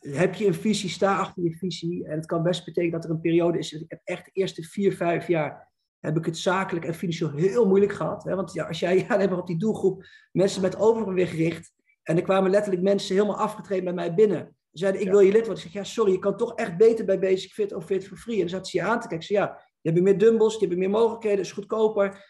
heb 0.00 0.34
je 0.34 0.46
een 0.46 0.54
visie, 0.54 0.90
sta 0.90 1.18
achter 1.18 1.42
je 1.42 1.56
visie. 1.56 2.06
En 2.06 2.16
het 2.16 2.26
kan 2.26 2.42
best 2.42 2.64
betekenen 2.64 3.00
dat 3.00 3.04
er 3.04 3.10
een 3.10 3.20
periode 3.20 3.58
is. 3.58 3.72
Ik 3.72 3.84
heb 3.90 4.00
echt 4.04 4.24
de 4.24 4.30
eerste 4.32 4.62
vier, 4.62 4.96
vijf 4.96 5.26
jaar 5.26 5.68
heb 6.00 6.16
ik 6.16 6.24
het 6.24 6.38
zakelijk 6.38 6.84
en 6.84 6.94
financieel 6.94 7.30
heel 7.30 7.66
moeilijk 7.66 7.92
gehad. 7.92 8.24
Hè? 8.24 8.34
Want 8.34 8.52
ja, 8.52 8.66
als 8.66 8.80
jij 8.80 9.06
alleen 9.08 9.28
maar 9.28 9.38
op 9.38 9.46
die 9.46 9.58
doelgroep 9.58 10.04
mensen 10.32 10.62
met 10.62 10.76
overgewicht 10.76 11.32
richt, 11.32 11.72
en 12.02 12.16
er 12.16 12.22
kwamen 12.22 12.50
letterlijk 12.50 12.82
mensen 12.82 13.14
helemaal 13.14 13.36
afgetreden 13.36 13.84
bij 13.84 13.92
mij 13.92 14.14
binnen. 14.14 14.56
Ze 14.72 14.78
zeiden, 14.78 15.00
ik 15.00 15.10
wil 15.10 15.20
je 15.20 15.32
lid 15.32 15.46
worden. 15.46 15.64
Ik 15.64 15.70
zeg, 15.70 15.72
ja, 15.72 15.84
sorry, 15.84 16.12
je 16.12 16.18
kan 16.18 16.36
toch 16.36 16.54
echt 16.54 16.76
beter 16.76 17.04
bij 17.04 17.18
Basic 17.18 17.52
Fit 17.52 17.72
of 17.72 17.84
Fit 17.84 18.06
for 18.06 18.16
Free. 18.16 18.34
En 18.34 18.40
dan 18.40 18.48
zaten 18.48 18.66
ze 18.66 18.76
je 18.76 18.84
aan 18.84 19.00
te 19.00 19.08
kijken. 19.08 19.26
Ze 19.26 19.32
ja, 19.32 19.60
je 19.80 19.90
hebt 19.90 20.02
meer 20.02 20.18
dumbbells, 20.18 20.58
je 20.58 20.66
hebt 20.66 20.78
meer 20.78 20.90
mogelijkheden, 20.90 21.40
is 21.40 21.52
goedkoper. 21.52 22.24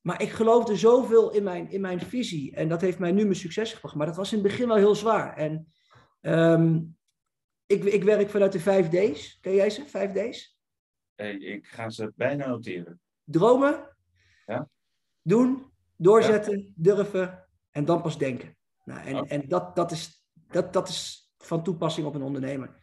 Maar 0.00 0.22
ik 0.22 0.28
geloofde 0.28 0.76
zoveel 0.76 1.32
in 1.32 1.42
mijn, 1.42 1.70
in 1.70 1.80
mijn 1.80 2.00
visie. 2.00 2.54
En 2.54 2.68
dat 2.68 2.80
heeft 2.80 2.98
mij 2.98 3.12
nu 3.12 3.22
mijn 3.22 3.34
succes 3.34 3.72
gebracht. 3.72 3.94
Maar 3.94 4.06
dat 4.06 4.16
was 4.16 4.32
in 4.32 4.38
het 4.38 4.46
begin 4.46 4.66
wel 4.66 4.76
heel 4.76 4.94
zwaar. 4.94 5.36
En 5.36 5.72
um, 6.20 6.96
ik, 7.66 7.84
ik 7.84 8.04
werk 8.04 8.30
vanuit 8.30 8.52
de 8.52 8.60
5 8.60 8.88
D's. 8.88 9.38
Ken 9.40 9.54
jij 9.54 9.70
ze, 9.70 9.86
5 9.86 10.12
D's? 10.12 10.58
Hey, 11.14 11.34
ik 11.34 11.66
ga 11.66 11.90
ze 11.90 12.12
bijna 12.16 12.46
noteren. 12.46 13.00
Dromen. 13.24 13.96
Ja. 14.46 14.68
Doen. 15.22 15.72
Doorzetten. 15.96 16.58
Ja. 16.58 16.72
Durven 16.74 17.48
En 17.70 17.84
dan 17.84 18.02
pas 18.02 18.18
denken. 18.18 18.56
Nou, 18.84 19.00
en 19.00 19.28
en 19.28 19.48
dat, 19.48 19.76
dat, 19.76 19.90
is, 19.90 20.24
dat, 20.48 20.72
dat 20.72 20.88
is 20.88 21.30
van 21.38 21.62
toepassing 21.62 22.06
op 22.06 22.14
een 22.14 22.22
ondernemer. 22.22 22.78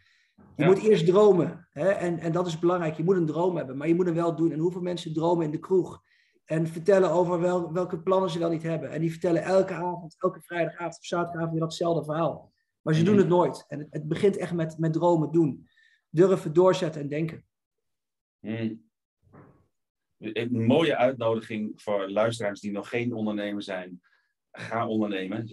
Je 0.56 0.66
moet 0.66 0.84
eerst 0.84 1.06
dromen. 1.06 1.68
Hè? 1.72 1.90
En, 1.90 2.20
en 2.20 2.32
dat 2.32 2.48
is 2.48 2.60
belangrijk. 2.60 2.96
Je 2.96 3.04
moet 3.04 3.16
een 3.16 3.26
droom 3.26 3.58
hebben, 3.58 3.78
maar 3.78 3.88
je 3.88 3.96
moet 3.96 4.06
hem 4.06 4.16
wel 4.16 4.36
doen. 4.36 4.52
En 4.52 4.60
hoeveel 4.60 4.82
mensen 4.82 5.14
dromen 5.14 5.46
in 5.46 5.52
de 5.52 5.60
kroeg? 5.60 6.04
En 6.46 6.68
vertellen 6.68 7.12
over 7.12 7.40
wel, 7.40 7.74
welke 7.74 8.00
plannen 8.00 8.30
ze 8.30 8.40
wel 8.40 8.50
niet 8.50 8.64
hebben. 8.64 8.90
En 8.90 9.02
die 9.02 9.12
vertellen 9.12 9.44
elke 9.44 9.74
avond, 9.74 10.16
elke 10.20 10.42
vrijdagavond 10.42 10.98
of 10.98 11.06
zaterdagavond 11.06 11.52
weer 11.52 11.62
datzelfde 11.62 12.04
verhaal. 12.04 12.52
Maar 12.88 12.96
ze 12.96 13.04
doen 13.04 13.14
mhm. 13.14 13.24
het 13.24 13.32
nooit. 13.32 13.66
En 13.68 13.80
het, 13.80 13.88
het, 13.90 14.08
begint 14.08 14.38
echt 14.38 14.54
met, 14.54 14.78
met 14.78 14.94
dromen 14.94 15.32
doen. 15.32 15.68
Durven 16.10 16.54
doorzetten 16.54 17.02
en 17.02 17.08
denken. 17.08 17.46
Mm. 18.40 18.86
Een 20.18 20.66
mooie 20.66 20.96
uitnodiging 20.96 21.72
voor 21.76 22.10
luisteraars 22.10 22.60
die 22.60 22.72
nog 22.72 22.90
geen 22.90 23.14
ondernemer 23.14 23.62
zijn. 23.62 24.02
Ga 24.52 24.88
ondernemen. 24.88 25.48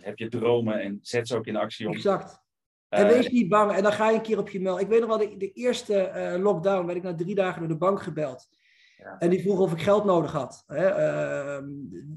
Heb 0.00 0.18
je 0.18 0.28
dromen 0.28 0.80
en 0.80 0.98
zet 1.02 1.28
ze 1.28 1.36
ook 1.36 1.46
in 1.46 1.56
actie 1.56 1.88
om. 1.88 1.94
Exact. 1.94 2.42
En 2.88 3.06
wees 3.06 3.28
niet 3.28 3.48
bang. 3.48 3.72
En 3.72 3.82
dan 3.82 3.92
ga 3.92 4.10
je 4.10 4.16
een 4.16 4.22
keer 4.22 4.38
op 4.38 4.48
je 4.48 4.60
mail. 4.60 4.80
Ik 4.80 4.88
weet 4.88 5.00
nog 5.00 5.08
wel, 5.08 5.28
de, 5.28 5.36
de 5.36 5.52
eerste 5.52 6.12
uh, 6.14 6.42
lockdown 6.42 6.86
werd 6.86 6.98
ik 6.98 7.04
na 7.04 7.14
drie 7.14 7.34
dagen 7.34 7.58
door 7.58 7.68
de 7.68 7.76
bank 7.76 8.02
gebeld. 8.02 8.48
Ja. 8.96 9.18
En 9.18 9.30
die 9.30 9.42
vroeg 9.42 9.58
of 9.58 9.72
ik 9.72 9.82
geld 9.82 10.04
nodig 10.04 10.32
had. 10.32 10.64
Hè? 10.66 10.88
Uh, 10.88 11.66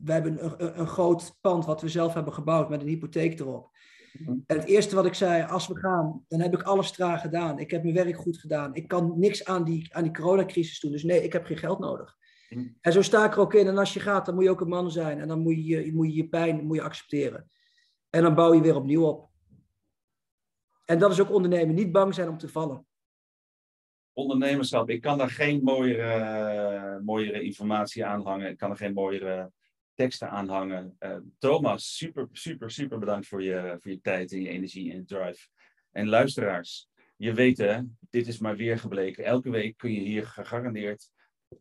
we 0.04 0.12
hebben 0.12 0.44
een, 0.44 0.80
een, 0.80 0.88
groot 0.88 1.38
pand 1.42 1.66
wat 1.66 1.82
we 1.82 1.90
zelf 1.90 2.14
hebben 2.14 2.34
gebouwd 2.34 2.70
met 2.70 2.82
een 2.82 2.88
hypotheek 2.88 3.40
erop. 3.40 3.78
En 4.26 4.44
het 4.46 4.66
eerste 4.66 4.96
wat 4.96 5.06
ik 5.06 5.14
zei, 5.14 5.44
als 5.44 5.68
we 5.68 5.78
gaan, 5.78 6.26
dan 6.28 6.40
heb 6.40 6.54
ik 6.54 6.62
alles 6.62 6.92
traag 6.92 7.22
gedaan. 7.22 7.60
Ik 7.60 7.72
heb 7.72 7.84
mijn 7.84 7.96
werk 7.96 8.18
goed 8.18 8.38
gedaan. 8.38 8.76
Ik 8.76 8.88
kan 8.88 9.20
niks 9.20 9.46
aan 9.46 9.64
die, 9.64 9.96
aan 9.96 10.04
die 10.04 10.14
coronacrisis 10.14 10.80
doen. 10.80 10.92
Dus 10.92 11.04
nee, 11.04 11.24
ik 11.24 11.34
heb 11.34 11.46
geen 11.46 11.58
geld 11.58 11.80
nodig. 11.80 12.18
Mhm. 12.50 12.68
En 12.82 12.92
zo 12.92 13.02
sta 13.02 13.26
ik 13.26 13.34
er 13.34 13.40
ook 13.40 13.54
in. 13.54 13.68
En 13.68 13.78
als 13.78 13.94
je 13.94 14.00
gaat, 14.00 14.26
dan 14.26 14.36
moet 14.36 14.44
je 14.44 14.50
ook 14.50 14.62
een 14.62 14.68
man 14.68 14.92
zijn. 14.92 15.20
En 15.20 15.28
dan 15.28 15.40
moet 15.40 15.66
je 15.66 15.94
moet 15.94 16.08
je, 16.08 16.14
je 16.14 16.28
pijn 16.28 16.66
moet 16.66 16.76
je 16.76 16.84
accepteren. 16.84 17.50
En 18.10 18.22
dan 18.22 18.36
bouw 18.36 18.54
je 18.54 18.62
weer 18.62 18.76
opnieuw 18.76 19.04
op. 19.04 19.30
En 20.86 21.00
dat 21.00 21.12
is 21.12 21.22
ook 21.22 21.32
ondernemen. 21.32 21.76
Niet 21.76 21.92
bang 21.92 22.14
zijn 22.14 22.30
om 22.30 22.38
te 22.38 22.50
vallen. 22.50 22.86
Ondernemerschap. 24.14 24.90
Ik 24.90 25.02
kan 25.02 25.18
daar 25.18 25.30
geen 25.30 25.64
mooiere, 25.64 27.02
mooiere 27.04 27.42
informatie 27.42 28.06
aan 28.06 28.22
hangen. 28.22 28.50
Ik 28.50 28.58
kan 28.58 28.70
er 28.70 28.78
geen 28.78 28.94
mooiere 28.94 29.52
teksten 30.00 30.30
aan 30.30 30.48
hangen. 30.48 30.96
Uh, 31.00 31.18
Thomas, 31.38 31.98
super, 31.98 32.28
super, 32.32 32.72
super 32.72 33.00
bedankt 33.00 33.28
voor 33.28 33.44
je, 33.44 33.78
voor 33.80 33.92
je 33.92 34.02
tijd 34.02 34.32
en 34.32 34.42
je 34.42 34.50
energie 34.50 34.92
en 34.92 35.06
drive. 35.06 35.48
En 35.92 36.08
luisteraars, 36.08 36.90
je 37.16 37.34
weet 37.34 37.84
dit 38.10 38.28
is 38.28 38.40
maar 38.40 38.56
weer 38.56 38.80
gebleken. 38.80 39.24
Elke 39.24 39.50
week 39.50 39.78
kun 39.78 39.94
je 39.94 40.00
hier 40.00 40.28
gegarandeerd 40.28 41.10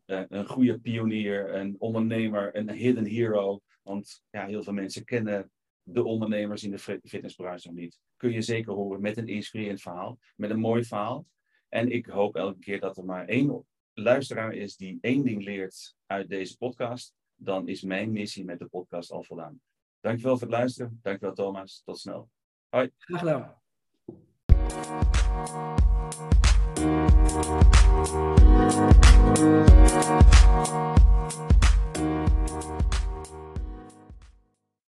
uh, 0.07 0.23
een 0.29 0.47
goede 0.47 0.79
pionier, 0.79 1.55
een 1.55 1.77
ondernemer, 1.79 2.57
een 2.57 2.71
hidden 2.71 3.05
hero. 3.05 3.61
Want 3.83 4.23
ja, 4.31 4.47
heel 4.47 4.63
veel 4.63 4.73
mensen 4.73 5.05
kennen 5.05 5.51
de 5.83 6.05
ondernemers 6.05 6.65
in 6.65 6.71
de 6.71 7.01
fitnessbranche 7.05 7.69
nog 7.69 7.77
niet. 7.77 7.99
Kun 8.17 8.33
je 8.33 8.43
zeker 8.43 8.73
horen 8.73 9.01
met 9.01 9.17
een 9.17 9.29
inspirerend 9.29 9.81
verhaal, 9.81 10.19
met 10.37 10.51
een 10.51 10.61
mooi 10.61 10.85
verhaal. 10.85 11.27
En 11.69 11.91
ik 11.91 12.07
hoop 12.07 12.37
elke 12.37 12.59
keer 12.59 12.81
dat 12.81 12.97
er 12.97 13.05
maar 13.05 13.27
één 13.27 13.67
luisteraar 13.93 14.55
is 14.55 14.77
die 14.77 14.99
één 15.01 15.25
ding 15.25 15.45
leert 15.45 15.97
uit 16.07 16.29
deze 16.29 16.57
podcast. 16.57 17.18
Dan 17.41 17.69
is 17.69 17.83
mijn 17.83 18.13
missie 18.13 18.45
met 18.45 18.59
de 18.59 18.67
podcast 18.67 19.11
al 19.11 19.23
voldaan. 19.23 19.61
Dankjewel 20.01 20.39
voor 20.39 20.47
het 20.47 20.57
luisteren. 20.57 20.99
Dankjewel 21.03 21.35
Thomas. 21.35 21.83
Tot 21.85 21.99
snel. 21.99 22.31
Hoi. 22.69 22.91
Graag 22.99 23.21
gedaan. 23.21 23.57